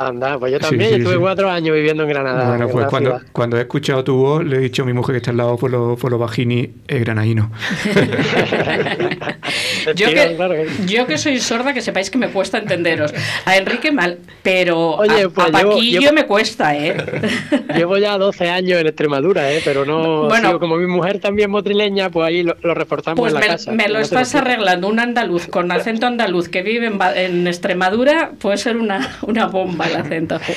Anda, 0.00 0.38
pues 0.38 0.52
yo 0.52 0.58
también, 0.58 0.88
sí, 0.88 0.94
sí, 0.94 1.00
estuve 1.00 1.16
sí. 1.16 1.20
cuatro 1.20 1.50
años 1.50 1.76
viviendo 1.76 2.04
en 2.04 2.08
Granada. 2.08 2.48
Bueno, 2.48 2.70
pues 2.70 2.86
cuando, 2.86 3.20
cuando, 3.32 3.58
he 3.58 3.60
escuchado 3.60 4.02
tu 4.02 4.16
voz, 4.16 4.42
le 4.42 4.56
he 4.56 4.60
dicho 4.60 4.82
a 4.82 4.86
mi 4.86 4.94
mujer 4.94 5.12
que 5.12 5.18
está 5.18 5.30
al 5.30 5.36
lado 5.36 5.58
por 5.58 5.70
los 5.70 6.00
por 6.00 6.10
lo 6.10 6.16
bajini, 6.16 6.70
es 6.88 7.00
granaíno. 7.00 7.52
yo, 9.94 10.08
que, 10.08 10.68
yo 10.86 11.06
que 11.06 11.18
soy 11.18 11.38
sorda, 11.38 11.74
que 11.74 11.82
sepáis 11.82 12.10
que 12.10 12.16
me 12.16 12.30
cuesta 12.30 12.56
entenderos. 12.56 13.12
A 13.44 13.58
Enrique 13.58 13.92
mal, 13.92 14.20
pero 14.42 14.96
Oye, 14.96 15.28
pues 15.28 15.46
a, 15.46 15.50
a 15.50 15.64
Paquillo 15.64 16.00
llevo, 16.00 16.14
me 16.14 16.24
cuesta, 16.24 16.74
¿eh? 16.74 16.96
Llevo 17.76 17.98
ya 17.98 18.16
12 18.16 18.48
años 18.48 18.80
en 18.80 18.86
Extremadura, 18.86 19.52
¿eh? 19.52 19.60
Pero 19.62 19.84
no, 19.84 20.28
bueno, 20.28 20.48
sigo, 20.48 20.60
como 20.60 20.76
mi 20.76 20.86
mujer 20.86 21.18
también 21.18 21.50
motrileña, 21.50 22.08
pues 22.08 22.26
ahí 22.26 22.42
lo, 22.42 22.56
lo 22.62 22.72
reforzamos 22.72 23.18
pues 23.18 23.34
en 23.34 23.34
la 23.34 23.40
me, 23.40 23.46
casa. 23.48 23.72
me 23.72 23.88
lo 23.88 23.94
no 23.94 24.00
estás 24.00 24.34
arreglando, 24.34 24.88
un 24.88 24.98
andaluz 24.98 25.46
con 25.46 25.70
acento 25.70 26.06
andaluz 26.06 26.48
que 26.48 26.62
vive 26.62 26.86
en, 26.86 26.98
en 27.16 27.46
Extremadura, 27.46 28.32
puede 28.38 28.56
ser 28.56 28.78
una, 28.78 29.18
una 29.26 29.46
bomba 29.46 29.89
el 29.90 29.96
acento. 29.96 30.40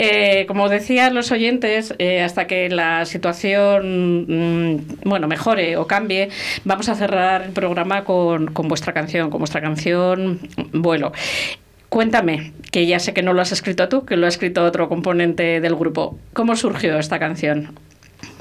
Eh, 0.00 0.44
como 0.46 0.68
decían 0.68 1.14
los 1.14 1.32
oyentes, 1.32 1.94
eh, 1.98 2.22
hasta 2.22 2.46
que 2.46 2.68
la 2.68 3.04
situación 3.04 4.26
mmm, 4.28 4.80
bueno 5.04 5.26
mejore 5.26 5.76
o 5.76 5.86
cambie, 5.86 6.28
vamos 6.64 6.88
a 6.88 6.94
cerrar 6.94 7.42
el 7.42 7.50
programa 7.50 8.04
con, 8.04 8.52
con 8.52 8.68
vuestra 8.68 8.92
canción, 8.92 9.30
con 9.30 9.40
vuestra 9.40 9.60
canción 9.60 10.38
Vuelo. 10.72 11.12
Cuéntame, 11.88 12.52
que 12.70 12.86
ya 12.86 12.98
sé 12.98 13.14
que 13.14 13.22
no 13.22 13.32
lo 13.32 13.40
has 13.40 13.50
escrito 13.50 13.88
tú, 13.88 14.04
que 14.04 14.16
lo 14.16 14.26
ha 14.26 14.28
escrito 14.28 14.62
otro 14.64 14.88
componente 14.88 15.60
del 15.60 15.74
grupo. 15.74 16.18
¿Cómo 16.34 16.54
surgió 16.54 16.98
esta 16.98 17.18
canción? 17.18 17.78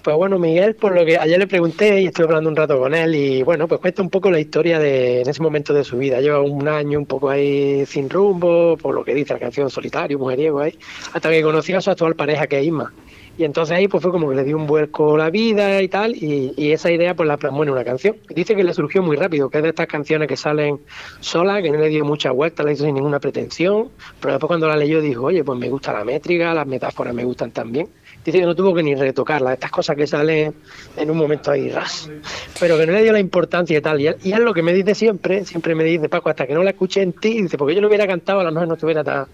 Pues 0.08 0.16
bueno, 0.16 0.39
Miguel, 0.39 0.74
por 0.74 0.95
lo 0.95 1.03
que 1.03 1.18
ayer 1.18 1.38
le 1.38 1.47
pregunté 1.47 1.99
y 1.99 2.05
estuve 2.05 2.28
hablando 2.28 2.49
un 2.49 2.55
rato 2.55 2.80
con 2.80 2.95
él 2.95 3.14
y 3.14 3.43
bueno, 3.43 3.68
pues 3.68 3.82
cuenta 3.82 4.01
un 4.01 4.10
poco 4.10 4.32
la 4.32 4.39
historia 4.39 4.80
de 4.80 5.20
en 5.20 5.28
ese 5.28 5.41
momento 5.41 5.74
de 5.74 5.84
su 5.84 5.97
vida. 5.97 6.22
Lleva 6.22 6.39
un 6.39 6.66
año 6.70 6.97
un 6.97 7.05
poco 7.05 7.30
ahí 7.30 7.86
sin 7.86 8.10
rumbo, 8.10 8.78
por 8.78 8.95
lo 8.95 9.03
que 9.03 9.14
dice 9.14 9.34
la 9.34 9.39
canción 9.41 9.70
Solitario, 9.70 10.18
Mujeriego 10.18 10.62
ahí, 10.62 10.80
hasta 11.12 11.30
que 11.30 11.41
conoció 11.41 11.78
a 11.78 11.82
su 11.82 11.91
actual 11.91 12.16
pareja 12.16 12.47
que 12.47 12.58
es 12.58 12.68
Isma. 12.68 12.93
Y 13.38 13.43
entonces 13.43 13.76
ahí 13.76 13.89
pues 13.89 14.01
fue 14.01 14.14
como 14.14 14.30
que 14.30 14.36
le 14.38 14.45
dio 14.45 14.55
un 14.55 14.66
vuelco 14.66 15.18
la 15.18 15.30
vida 15.30 15.82
y 15.82 15.89
tal, 15.89 16.16
y, 16.16 16.53
y, 16.55 16.72
esa 16.72 16.89
idea 16.89 17.14
pues 17.14 17.28
la 17.28 17.36
plasmó 17.36 17.64
en 17.64 17.72
una 17.72 17.84
canción. 17.84 18.16
Dice 18.30 18.55
que 18.55 18.64
le 18.64 18.74
surgió 18.74 19.03
muy 19.03 19.18
rápido, 19.18 19.49
que 19.49 19.58
es 19.58 19.64
de 19.64 19.70
estas 19.70 19.88
canciones 19.88 20.30
que 20.30 20.38
salen 20.38 20.80
solas, 21.20 21.62
que 21.62 21.70
no 21.70 21.80
le 21.80 21.89
dio 21.89 22.05
mucha 22.05 22.32
vuelta, 22.32 22.64
la 22.64 22.72
hizo 22.72 22.86
sin 22.86 22.95
ninguna 22.95 23.20
pretensión, 23.20 23.89
pero 24.22 24.36
después 24.36 24.47
cuando 24.47 24.70
la 24.70 24.78
leyó 24.78 25.01
dijo, 25.01 25.26
oye, 25.26 25.43
pues 25.43 25.60
me 25.60 25.70
gusta 25.70 25.91
la 25.91 26.05
métrica, 26.05 26.53
las 26.53 26.66
metáforas 26.66 27.14
me 27.14 27.26
gustan 27.26 27.51
también. 27.51 27.89
Dice 28.28 28.39
que 28.39 28.45
no 28.45 28.55
tuvo 28.55 28.75
que 28.75 28.84
ni 28.84 28.93
retocarla, 28.93 29.53
estas 29.53 29.71
cosas 29.71 29.95
que 29.95 30.05
salen 30.05 30.53
en 30.97 31.09
un 31.09 31.15
momento 31.15 31.49
ahí 31.49 31.69
ras, 31.69 32.11
pero 32.59 32.78
que 32.78 32.86
no 32.86 32.91
le 32.91 33.01
dio 33.01 33.13
la 33.13 33.21
importancia 33.21 33.78
y 33.78 33.80
tal. 33.80 34.01
Y 34.01 34.07
él 34.07 34.43
lo 34.43 34.53
que 34.53 34.61
me 34.61 34.73
dice 34.73 34.95
siempre, 34.95 35.45
siempre 35.45 35.73
me 35.75 35.86
dice, 35.86 36.09
Paco, 36.09 36.30
hasta 36.30 36.45
que 36.45 36.53
no 36.53 36.61
la 36.61 36.71
escuché 36.71 37.03
en 37.03 37.13
ti, 37.13 37.41
dice, 37.43 37.57
porque 37.57 37.73
yo 37.73 37.80
lo 37.80 37.88
hubiera 37.88 38.05
cantado, 38.05 38.41
a 38.41 38.43
lo 38.43 38.51
mejor 38.51 38.67
no 38.67 38.73
estuviera 38.73 39.01
tan... 39.01 39.28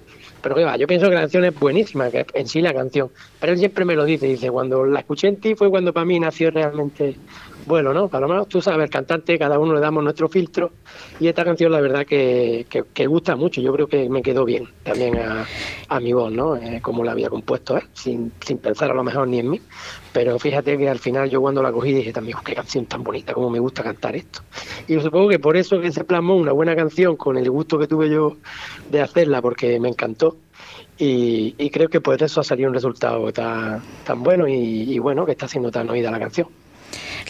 Pero 0.44 0.56
que 0.56 0.66
va, 0.66 0.76
yo 0.76 0.86
pienso 0.86 1.08
que 1.08 1.16
la 1.16 1.22
canción 1.22 1.46
es 1.46 1.58
buenísima, 1.58 2.12
que 2.12 2.26
en 2.34 2.48
sí 2.48 2.62
la 2.62 2.74
canción. 2.74 3.10
Pero 3.40 3.54
él 3.54 3.60
siempre 3.60 3.86
me 3.86 3.96
lo 3.96 4.04
dice, 4.04 4.28
dice, 4.28 4.52
cuando 4.52 4.86
la 4.86 5.00
escuché 5.00 5.30
en 5.30 5.38
ti 5.38 5.56
fue 5.56 5.70
cuando 5.70 5.94
para 5.94 6.06
mí 6.06 6.20
nació 6.20 6.52
realmente 6.52 7.16
bueno, 7.66 7.94
¿no? 7.94 8.10
Para 8.10 8.28
lo 8.28 8.34
menos 8.34 8.50
tú 8.50 8.62
sabes, 8.62 8.84
el 8.84 8.90
cantante, 8.90 9.40
cada 9.40 9.58
uno 9.58 9.74
le 9.74 9.80
damos 9.80 10.04
nuestro 10.04 10.28
filtro 10.28 10.72
y 11.20 11.28
esta 11.28 11.46
canción 11.46 11.72
la 11.72 11.80
verdad 11.80 12.06
que, 12.06 12.66
que, 12.70 12.84
que 12.94 13.08
gusta 13.08 13.38
mucho, 13.38 13.62
yo 13.62 13.72
creo 13.74 13.88
que 13.88 14.10
me 14.10 14.22
quedó 14.22 14.44
bien 14.44 14.68
también 14.84 15.18
a, 15.18 15.46
a 15.88 16.00
mi 16.02 16.12
voz, 16.12 16.32
¿no? 16.32 16.58
Eh, 16.58 16.80
como 16.82 17.06
la 17.06 17.14
había 17.14 17.30
compuesto, 17.30 17.78
¿eh? 17.78 17.84
sin, 17.94 18.34
sin 18.46 18.58
pensar 18.58 18.92
a 18.92 18.94
lo 18.94 19.04
mejor 19.04 19.30
ni 19.30 19.40
en 19.40 19.50
mí, 19.50 19.62
pero 20.14 20.38
fíjate 20.40 20.78
que 20.78 20.88
al 20.90 21.00
final 21.00 21.30
yo 21.30 21.42
cuando 21.42 21.62
la 21.64 21.72
cogí 21.72 21.92
dije 21.94 22.14
también, 22.14 22.38
qué 22.46 22.56
canción 22.56 22.86
tan 22.86 23.04
bonita, 23.04 23.34
cómo 23.34 23.50
me 23.50 23.60
gusta 23.60 23.84
cantar 23.84 24.16
esto. 24.16 24.42
Y 24.88 25.00
supongo 25.00 25.30
que 25.30 25.40
por 25.40 25.58
eso 25.58 25.82
que 25.82 25.92
se 25.92 26.04
plasmó 26.04 26.36
una 26.36 26.52
buena 26.52 26.76
canción 26.76 27.18
con 27.18 27.38
el 27.38 27.50
gusto 27.50 27.80
que 27.80 27.88
tuve 27.88 28.10
yo 28.10 28.38
de 28.88 29.02
hacerla, 29.02 29.42
porque 29.42 29.80
me 29.80 29.90
encantó. 29.90 30.38
Y, 30.98 31.56
y 31.58 31.70
creo 31.72 31.90
que 31.90 32.02
por 32.02 32.22
eso 32.22 32.42
ha 32.42 32.44
salido 32.44 32.70
un 32.70 32.76
resultado 32.76 33.32
tan, 33.34 33.82
tan 34.04 34.24
bueno 34.24 34.48
y, 34.48 34.54
y 34.94 35.00
bueno 35.00 35.26
que 35.26 35.32
está 35.34 35.48
siendo 35.48 35.72
tan 35.72 35.90
oída 35.90 36.12
la 36.12 36.20
canción. 36.20 36.48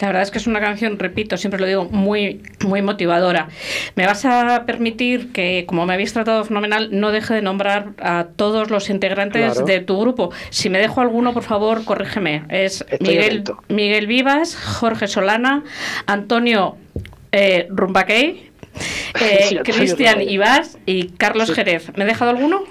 La 0.00 0.08
verdad 0.08 0.22
es 0.22 0.30
que 0.30 0.38
es 0.38 0.46
una 0.46 0.60
canción, 0.60 0.98
repito, 0.98 1.36
siempre 1.36 1.60
lo 1.60 1.66
digo, 1.66 1.84
muy, 1.84 2.42
muy 2.64 2.82
motivadora. 2.82 3.48
Me 3.94 4.06
vas 4.06 4.24
a 4.24 4.64
permitir 4.66 5.32
que, 5.32 5.64
como 5.66 5.86
me 5.86 5.94
habéis 5.94 6.12
tratado 6.12 6.44
fenomenal, 6.44 6.88
no 6.92 7.12
deje 7.12 7.34
de 7.34 7.42
nombrar 7.42 7.90
a 8.00 8.26
todos 8.36 8.70
los 8.70 8.90
integrantes 8.90 9.52
claro. 9.52 9.66
de 9.66 9.80
tu 9.80 10.00
grupo. 10.00 10.30
Si 10.50 10.70
me 10.70 10.78
dejo 10.78 11.00
alguno, 11.00 11.32
por 11.32 11.42
favor, 11.42 11.84
corrígeme. 11.84 12.42
Es 12.48 12.84
Miguel, 13.00 13.44
Miguel 13.68 14.06
Vivas, 14.06 14.56
Jorge 14.56 15.06
Solana, 15.06 15.64
Antonio 16.06 16.76
eh, 17.32 17.66
Rumbaquey, 17.70 18.50
eh, 19.20 19.60
Cristian 19.64 20.22
Ibas 20.22 20.78
y 20.86 21.08
Carlos 21.10 21.48
sí. 21.48 21.54
Jerez. 21.54 21.90
¿Me 21.96 22.04
he 22.04 22.06
dejado 22.06 22.30
alguno? 22.30 22.64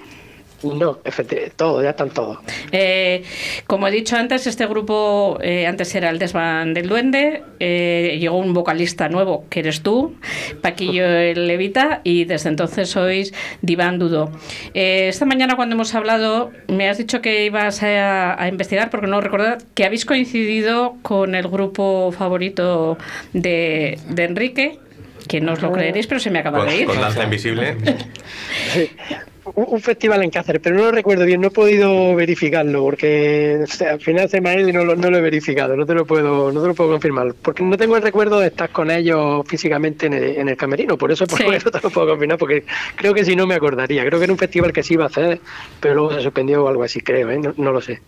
No, 0.63 0.99
efectivamente, 1.03 1.53
todo, 1.55 1.81
ya 1.83 1.91
están 1.91 2.09
todos. 2.09 2.37
Eh, 2.71 3.23
como 3.67 3.87
he 3.87 3.91
dicho 3.91 4.15
antes, 4.15 4.47
este 4.47 4.65
grupo 4.65 5.37
eh, 5.41 5.67
antes 5.67 5.93
era 5.95 6.09
el 6.09 6.19
Desván 6.19 6.73
del 6.73 6.87
Duende, 6.87 7.43
eh, 7.59 8.17
llegó 8.19 8.37
un 8.37 8.53
vocalista 8.53 9.09
nuevo, 9.09 9.45
que 9.49 9.59
eres 9.59 9.81
tú, 9.81 10.15
Paquillo 10.61 11.05
Levita, 11.35 12.01
y 12.03 12.25
desde 12.25 12.49
entonces 12.49 12.89
sois 12.89 13.33
Diván 13.61 13.99
Dudo. 13.99 14.31
Eh, 14.73 15.07
esta 15.09 15.25
mañana 15.25 15.55
cuando 15.55 15.75
hemos 15.75 15.93
hablado, 15.95 16.51
me 16.67 16.89
has 16.89 16.97
dicho 16.97 17.21
que 17.21 17.45
ibas 17.45 17.83
a, 17.83 18.41
a 18.41 18.47
investigar, 18.47 18.89
porque 18.89 19.07
no 19.07 19.21
recuerdo, 19.21 19.57
que 19.73 19.85
habéis 19.85 20.05
coincidido 20.05 20.95
con 21.01 21.35
el 21.35 21.47
grupo 21.47 22.11
favorito 22.11 22.97
de, 23.33 23.99
de 24.09 24.23
Enrique, 24.23 24.79
que 25.27 25.39
no 25.41 25.53
os 25.53 25.61
lo 25.61 25.71
creeréis, 25.71 26.05
pero 26.07 26.19
se 26.19 26.29
me 26.29 26.39
acaba 26.39 26.59
Con, 26.59 26.67
de 26.67 26.77
ir. 26.77 26.85
con 26.85 26.99
Danza 26.99 27.23
Invisible. 27.23 27.77
Un, 29.55 29.65
un 29.67 29.81
festival 29.81 30.23
en 30.23 30.29
Cáceres, 30.29 30.61
pero 30.63 30.75
no 30.77 30.83
lo 30.83 30.91
recuerdo 30.91 31.25
bien, 31.25 31.41
no 31.41 31.47
he 31.47 31.51
podido 31.51 32.15
verificarlo 32.15 32.81
porque 32.81 33.59
o 33.63 33.67
sea, 33.67 33.91
al 33.91 33.99
final 34.01 34.29
se 34.29 34.39
me 34.39 34.49
ha 34.49 34.57
ido 34.59 34.69
y 34.69 34.73
no 34.73 34.85
lo, 34.85 34.95
no 34.95 35.09
lo 35.09 35.17
he 35.17 35.21
verificado, 35.21 35.75
no 35.75 35.85
te 35.85 35.93
lo 35.93 36.05
puedo, 36.05 36.51
no 36.51 36.61
te 36.61 36.67
lo 36.67 36.73
puedo 36.73 36.91
confirmar, 36.91 37.33
porque 37.41 37.61
no 37.61 37.75
tengo 37.77 37.97
el 37.97 38.01
recuerdo 38.03 38.39
de 38.39 38.47
estar 38.47 38.69
con 38.69 38.89
ellos 38.89 39.43
físicamente 39.47 40.05
en 40.05 40.13
el, 40.13 40.23
en 40.37 40.47
el 40.49 40.55
camerino, 40.55 40.97
por 40.97 41.11
eso, 41.11 41.27
por 41.27 41.39
Sí. 41.39 41.45
eso 41.53 41.69
te 41.71 41.81
lo 41.81 41.89
puedo 41.89 42.07
confirmar, 42.07 42.37
porque 42.37 42.63
creo 42.95 43.13
que 43.13 43.25
si 43.25 43.35
no 43.35 43.45
me 43.45 43.55
acordaría, 43.55 44.05
creo 44.05 44.17
que 44.17 44.23
era 44.23 44.33
un 44.33 44.39
festival 44.39 44.71
que 44.71 44.81
sí 44.81 44.93
iba 44.93 45.03
a 45.03 45.07
hacer, 45.07 45.39
pero 45.81 45.95
luego 45.95 46.13
se 46.13 46.21
suspendió 46.21 46.63
o 46.63 46.67
algo 46.69 46.83
así, 46.83 47.01
creo, 47.01 47.29
¿eh? 47.29 47.39
no, 47.39 47.53
no 47.57 47.71
lo 47.73 47.81
sé. 47.81 47.99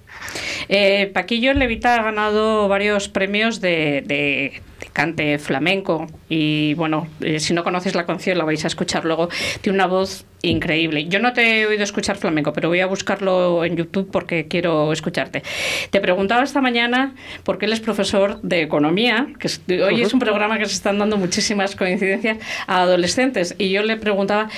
Eh, 0.69 1.11
Paquillo 1.13 1.53
Levita 1.53 1.95
ha 1.95 2.03
ganado 2.03 2.67
varios 2.67 3.09
premios 3.09 3.59
de, 3.61 4.03
de- 4.05 4.61
de 4.79 4.87
cante 4.93 5.37
flamenco 5.39 6.07
y 6.29 6.73
bueno, 6.75 7.07
eh, 7.21 7.39
si 7.39 7.53
no 7.53 7.63
conoces 7.63 7.95
la 7.95 8.05
canción 8.05 8.37
la 8.37 8.43
vais 8.45 8.63
a 8.63 8.67
escuchar 8.67 9.05
luego. 9.05 9.29
Tiene 9.61 9.77
una 9.77 9.87
voz 9.87 10.25
increíble. 10.49 11.05
Yo 11.05 11.19
no 11.19 11.33
te 11.33 11.61
he 11.61 11.65
oído 11.67 11.83
escuchar 11.83 12.15
flamenco, 12.17 12.53
pero 12.53 12.69
voy 12.69 12.79
a 12.79 12.85
buscarlo 12.87 13.63
en 13.65 13.75
YouTube 13.75 14.09
porque 14.11 14.47
quiero 14.47 14.91
escucharte. 14.93 15.43
Te 15.89 15.99
preguntaba 16.01 16.43
esta 16.43 16.61
mañana 16.61 17.13
porque 17.43 17.65
él 17.65 17.73
es 17.73 17.79
profesor 17.79 18.39
de 18.41 18.61
economía, 18.61 19.27
que 19.39 19.47
es- 19.47 19.61
hoy 19.67 20.01
es 20.01 20.13
un 20.13 20.19
programa 20.19 20.57
que 20.57 20.65
se 20.65 20.73
están 20.73 20.99
dando 20.99 21.17
muchísimas 21.17 21.75
coincidencias 21.75 22.37
a 22.67 22.81
adolescentes 22.81 23.55
y 23.57 23.69
yo 23.69 23.83
le 23.83 23.97
preguntaba 23.97 24.49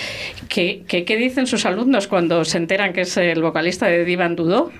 que- 0.49 0.83
qué 0.87 1.17
dicen 1.17 1.47
sus 1.47 1.65
alumnos 1.65 2.07
cuando 2.07 2.45
se 2.45 2.57
enteran 2.57 2.93
que 2.93 3.01
es 3.01 3.17
el 3.17 3.41
vocalista 3.41 3.87
de 3.87 4.05
Divan 4.05 4.35
Dudó. 4.35 4.71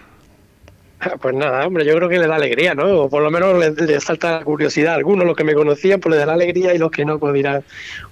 Pues 1.21 1.35
nada, 1.35 1.65
hombre, 1.65 1.85
yo 1.85 1.95
creo 1.95 2.09
que 2.09 2.19
le 2.19 2.27
da 2.27 2.35
alegría, 2.35 2.73
¿no? 2.73 3.01
O 3.01 3.09
por 3.09 3.21
lo 3.21 3.29
menos 3.29 3.57
le, 3.57 3.99
salta 3.99 4.39
la 4.39 4.43
curiosidad 4.43 4.95
algunos, 4.95 5.25
los 5.25 5.35
que 5.35 5.43
me 5.43 5.53
conocían, 5.53 5.99
pues 5.99 6.11
le 6.13 6.19
dará 6.19 6.33
alegría 6.33 6.73
y 6.73 6.77
los 6.77 6.91
que 6.91 7.05
no, 7.05 7.19
pues 7.19 7.33
dirán, 7.33 7.63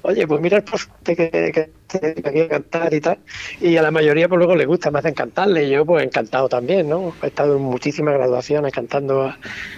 oye, 0.03 0.27
pues 0.27 0.41
mira 0.41 0.57
el 0.57 0.63
poste 0.63 1.15
que, 1.15 1.29
que, 1.29 1.69
que, 2.13 2.47
cantar 2.47 2.93
y 2.93 3.01
tal. 3.01 3.19
Y 3.59 3.77
a 3.77 3.81
la 3.81 3.91
mayoría, 3.91 4.27
pues 4.29 4.37
luego 4.37 4.55
les 4.55 4.67
gusta, 4.67 4.91
me 4.91 4.99
hacen 4.99 5.13
cantarle 5.13 5.65
y 5.65 5.71
yo, 5.71 5.85
pues 5.85 6.03
encantado 6.03 6.47
también, 6.49 6.89
¿no? 6.89 7.13
He 7.23 7.27
estado 7.27 7.57
en 7.57 7.63
muchísimas 7.63 8.13
graduaciones 8.15 8.71
cantando 8.71 9.23
a, 9.23 9.37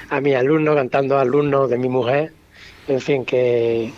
a 0.10 0.22
mis 0.22 0.36
alumnos, 0.36 0.76
cantando 0.76 1.18
a 1.18 1.22
alumnos 1.22 1.70
de 1.70 1.78
mi 1.78 1.90
mujer, 1.90 2.34
en 2.88 3.02
fin, 3.02 3.26
que 3.26 3.92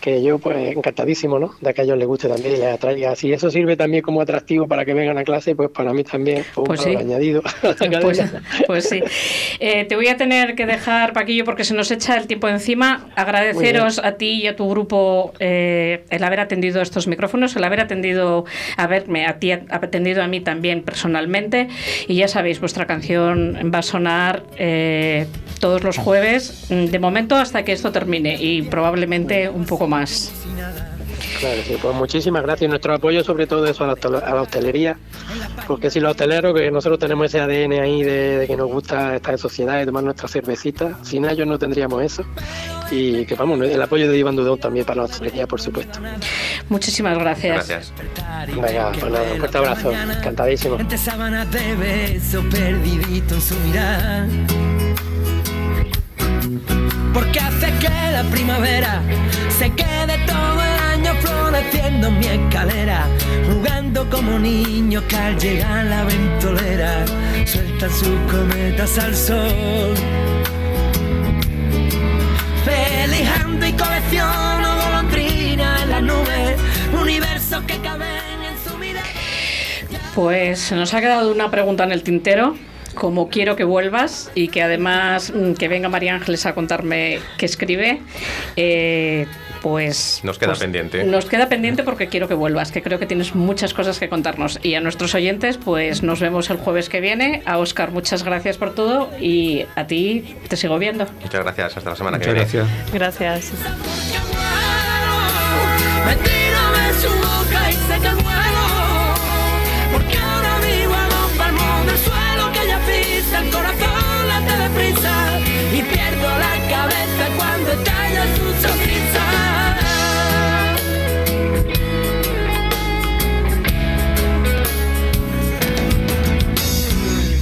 que 0.00 0.22
yo 0.22 0.38
pues 0.38 0.76
encantadísimo, 0.76 1.38
¿no? 1.38 1.54
De 1.60 1.74
que 1.74 1.80
a 1.80 1.84
ellos 1.84 1.98
les 1.98 2.06
guste 2.06 2.28
también 2.28 2.54
y 2.54 2.58
les 2.58 2.74
atraiga. 2.74 3.14
Si 3.16 3.32
eso 3.32 3.50
sirve 3.50 3.76
también 3.76 4.02
como 4.02 4.20
atractivo 4.20 4.66
para 4.66 4.84
que 4.84 4.94
vengan 4.94 5.18
a 5.18 5.24
clase, 5.24 5.54
pues 5.54 5.70
para 5.70 5.92
mí 5.92 6.04
también 6.04 6.44
fue 6.44 6.62
un 6.62 6.68
Pues 6.68 6.80
sí. 6.82 6.94
añadido. 6.96 7.42
Pues, 8.00 8.22
pues 8.66 8.88
sí. 8.88 9.02
Eh, 9.60 9.84
te 9.84 9.96
voy 9.96 10.08
a 10.08 10.16
tener 10.16 10.54
que 10.54 10.66
dejar, 10.66 11.12
Paquillo, 11.12 11.44
porque 11.44 11.64
se 11.64 11.74
nos 11.74 11.90
echa 11.90 12.16
el 12.16 12.26
tiempo 12.26 12.48
encima. 12.48 13.08
Agradeceros 13.16 13.98
a 13.98 14.12
ti 14.12 14.42
y 14.42 14.46
a 14.46 14.56
tu 14.56 14.68
grupo 14.68 15.32
eh, 15.38 16.04
el 16.10 16.22
haber 16.24 16.40
atendido 16.40 16.80
estos 16.80 17.06
micrófonos, 17.06 17.56
el 17.56 17.64
haber 17.64 17.80
atendido, 17.80 18.44
a 18.76 18.86
verme, 18.86 19.26
a 19.26 19.38
ti, 19.38 19.52
atendido 19.52 20.22
a 20.22 20.28
mí 20.28 20.40
también 20.40 20.82
personalmente. 20.82 21.68
Y 22.06 22.14
ya 22.16 22.28
sabéis, 22.28 22.60
vuestra 22.60 22.86
canción 22.86 23.72
va 23.74 23.78
a 23.78 23.82
sonar 23.82 24.42
eh, 24.56 25.26
todos 25.60 25.82
los 25.82 25.98
jueves, 25.98 26.66
mm, 26.70 26.86
de 26.86 26.98
momento 26.98 27.34
hasta 27.36 27.64
que 27.64 27.72
esto 27.72 27.90
termine 27.92 28.36
y 28.40 28.62
probablemente 28.62 29.48
un 29.48 29.64
poco 29.66 29.87
más. 29.88 30.30
Claro, 31.40 31.60
sí, 31.66 31.76
pues 31.80 31.94
muchísimas 31.94 32.42
gracias. 32.42 32.68
Nuestro 32.68 32.94
apoyo 32.94 33.22
sobre 33.24 33.46
todo 33.46 33.66
eso 33.66 33.84
a 33.84 33.86
la, 33.88 33.92
hostel- 33.94 34.22
a 34.22 34.34
la 34.34 34.42
hostelería, 34.42 34.96
porque 35.66 35.90
si 35.90 36.00
los 36.00 36.10
hosteleros, 36.12 36.54
que 36.54 36.70
nosotros 36.70 36.98
tenemos 36.98 37.26
ese 37.26 37.40
ADN 37.40 37.72
ahí 37.80 38.02
de, 38.02 38.38
de 38.38 38.46
que 38.46 38.56
nos 38.56 38.66
gusta 38.68 39.16
estar 39.16 39.34
en 39.34 39.38
sociedad 39.38 39.80
y 39.80 39.86
tomar 39.86 40.02
nuestra 40.04 40.26
cervecita, 40.28 40.98
sin 41.02 41.24
ellos 41.24 41.46
no 41.46 41.58
tendríamos 41.58 42.02
eso. 42.02 42.24
Y 42.90 43.24
que 43.26 43.34
vamos, 43.34 43.60
el 43.60 43.80
apoyo 43.82 44.10
de 44.10 44.18
Iván 44.18 44.34
Dudón 44.36 44.58
también 44.58 44.84
para 44.86 45.02
la 45.02 45.04
hostelería, 45.04 45.46
por 45.46 45.60
supuesto. 45.60 46.00
Muchísimas 46.68 47.18
gracias. 47.18 47.68
Gracias. 47.68 47.92
Venga, 48.54 48.92
pues 48.98 49.12
nada, 49.12 49.32
un 49.32 49.38
fuerte 49.38 49.58
abrazo, 49.58 49.92
encantadísimo. 49.92 50.76
Porque 57.12 57.40
hace 57.40 57.72
que 57.78 57.88
la 57.88 58.22
primavera 58.30 59.02
se 59.58 59.70
quede 59.70 60.16
todo 60.26 60.62
el 60.62 60.78
año 60.94 61.14
floreciendo 61.20 62.08
en 62.08 62.18
mi 62.18 62.26
escalera. 62.26 63.06
Jugando 63.52 64.08
como 64.08 64.38
niños 64.38 65.02
que 65.04 65.16
al 65.16 65.38
llegar 65.38 65.84
la 65.84 66.04
ventolera 66.04 67.04
sueltan 67.44 67.90
sus 67.90 68.18
cometas 68.30 68.98
al 68.98 69.14
sol. 69.14 69.94
Felijando 72.64 73.66
y 73.66 73.72
colecciono 73.72 74.76
golondrinas 74.84 75.82
en 75.82 75.90
las 75.90 76.02
nubes, 76.02 76.58
universos 76.98 77.62
que 77.64 77.78
caben 77.78 78.42
en 78.42 78.70
su 78.70 78.78
mirada. 78.78 79.06
Pues 80.14 80.60
se 80.60 80.76
nos 80.76 80.94
ha 80.94 81.00
quedado 81.00 81.30
una 81.30 81.50
pregunta 81.50 81.84
en 81.84 81.92
el 81.92 82.02
tintero. 82.02 82.56
Como 82.94 83.28
quiero 83.28 83.54
que 83.56 83.64
vuelvas 83.64 84.30
y 84.34 84.48
que 84.48 84.62
además 84.62 85.32
mm, 85.34 85.54
que 85.54 85.68
venga 85.68 85.88
María 85.88 86.14
Ángeles 86.14 86.46
a 86.46 86.54
contarme 86.54 87.20
qué 87.36 87.46
escribe, 87.46 88.00
eh, 88.56 89.26
pues 89.62 90.20
Nos 90.22 90.38
queda 90.38 90.50
pues, 90.50 90.60
pendiente. 90.60 91.04
Nos 91.04 91.26
queda 91.26 91.48
pendiente 91.48 91.82
porque 91.82 92.08
quiero 92.08 92.28
que 92.28 92.34
vuelvas, 92.34 92.72
que 92.72 92.82
creo 92.82 92.98
que 92.98 93.06
tienes 93.06 93.34
muchas 93.34 93.74
cosas 93.74 93.98
que 93.98 94.08
contarnos. 94.08 94.58
Y 94.62 94.74
a 94.74 94.80
nuestros 94.80 95.14
oyentes, 95.14 95.58
pues 95.58 96.02
nos 96.02 96.20
vemos 96.20 96.50
el 96.50 96.56
jueves 96.58 96.88
que 96.88 97.00
viene. 97.00 97.42
A 97.46 97.58
Oscar, 97.58 97.90
muchas 97.90 98.22
gracias 98.24 98.56
por 98.56 98.74
todo 98.74 99.10
y 99.20 99.64
a 99.76 99.86
ti 99.86 100.36
te 100.48 100.56
sigo 100.56 100.78
viendo. 100.78 101.06
Muchas 101.22 101.42
gracias. 101.42 101.76
Hasta 101.76 101.90
la 101.90 101.96
semana 101.96 102.18
Muchas 102.18 102.34
que 102.34 102.58
viene. 102.60 102.68
gracias. 102.92 103.18
Gracias. 103.18 103.52
El 113.30 113.50
corazón 113.50 114.28
late 114.28 114.56
deprisa 114.56 115.38
Y 115.72 115.82
pierdo 115.82 116.28
la 116.38 116.54
cabeza 116.68 117.24
cuando 117.36 117.72
estalla 117.72 118.24
su 118.36 118.46
sonrisa. 118.62 119.24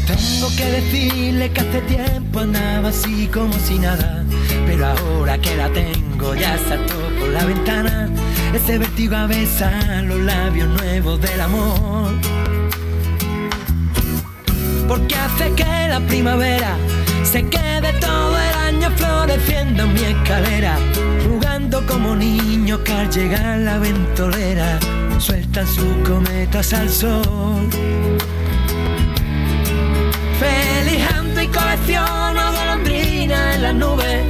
Tengo 0.06 0.56
que 0.56 0.64
decirle 0.64 1.52
que 1.52 1.60
hace 1.60 1.80
tiempo 1.82 2.40
andaba 2.40 2.88
así 2.88 3.28
como 3.28 3.54
si 3.60 3.78
nada 3.78 4.24
Pero 4.66 4.86
ahora 4.86 5.38
que 5.38 5.56
la 5.56 5.68
tengo 5.68 6.34
ya 6.34 6.58
saltó 6.68 6.98
por 7.18 7.28
la 7.28 7.44
ventana 7.44 8.10
Ese 8.52 8.78
vértigo 8.78 9.14
a 9.16 9.26
besar 9.26 10.02
los 10.04 10.20
labios 10.20 10.68
nuevos 10.68 11.20
del 11.20 11.40
amor 11.40 12.14
Porque 14.88 15.16
hace 15.16 15.52
que 15.52 15.88
la 15.88 16.00
primavera 16.00 16.76
se 17.24 17.42
quede 17.48 17.92
todo 18.00 18.36
el 18.38 18.54
año 18.68 18.90
floreciendo 18.96 19.82
en 19.82 19.92
mi 19.94 20.00
escalera 20.00 20.76
Jugando 21.26 21.84
como 21.86 22.14
niños 22.14 22.80
que 22.80 22.92
al 22.92 23.10
llegar 23.10 23.58
la 23.58 23.78
ventolera 23.78 24.78
Sueltan 25.18 25.66
sus 25.66 25.96
cometas 26.08 26.72
al 26.72 26.88
sol 26.88 27.68
Felijando 30.38 31.40
y 31.40 31.48
colecciono 31.48 32.52
golondrinas 32.52 33.54
en 33.56 33.62
las 33.62 33.74
nubes, 33.74 34.22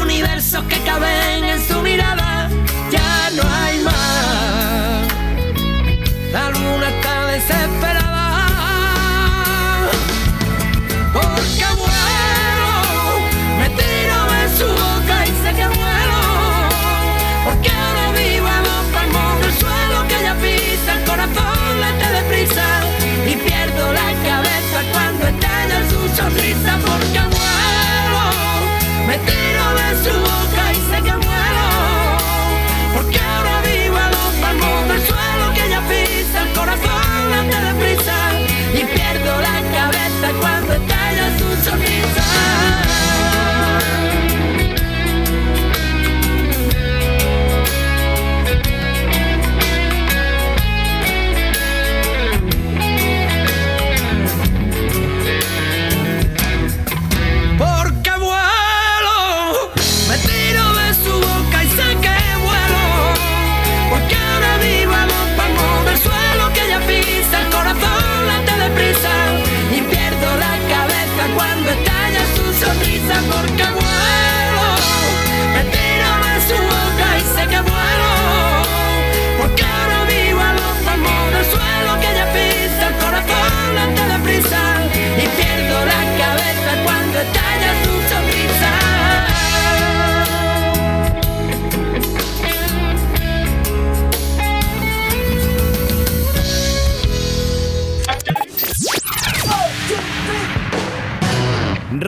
universos 0.00 0.62
que 0.64 0.78
caben 0.80 1.44
en 1.44 1.60
su 1.60 1.80
mirada. 1.80 2.50
Ya 2.90 3.30
no 3.34 3.42
hay 3.42 3.80
más. 3.82 5.08
La 6.32 6.50
luna 6.50 6.90
está 6.90 7.26
desesperada. 7.26 8.03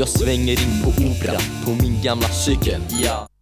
Jag 0.00 0.08
svänger 0.08 0.52
in 0.52 0.82
på 0.84 0.88
Opera 0.88 1.40
på 1.64 1.70
min 1.70 2.02
gamla 2.02 2.28
cykel. 2.28 2.80
Yeah. 3.00 3.30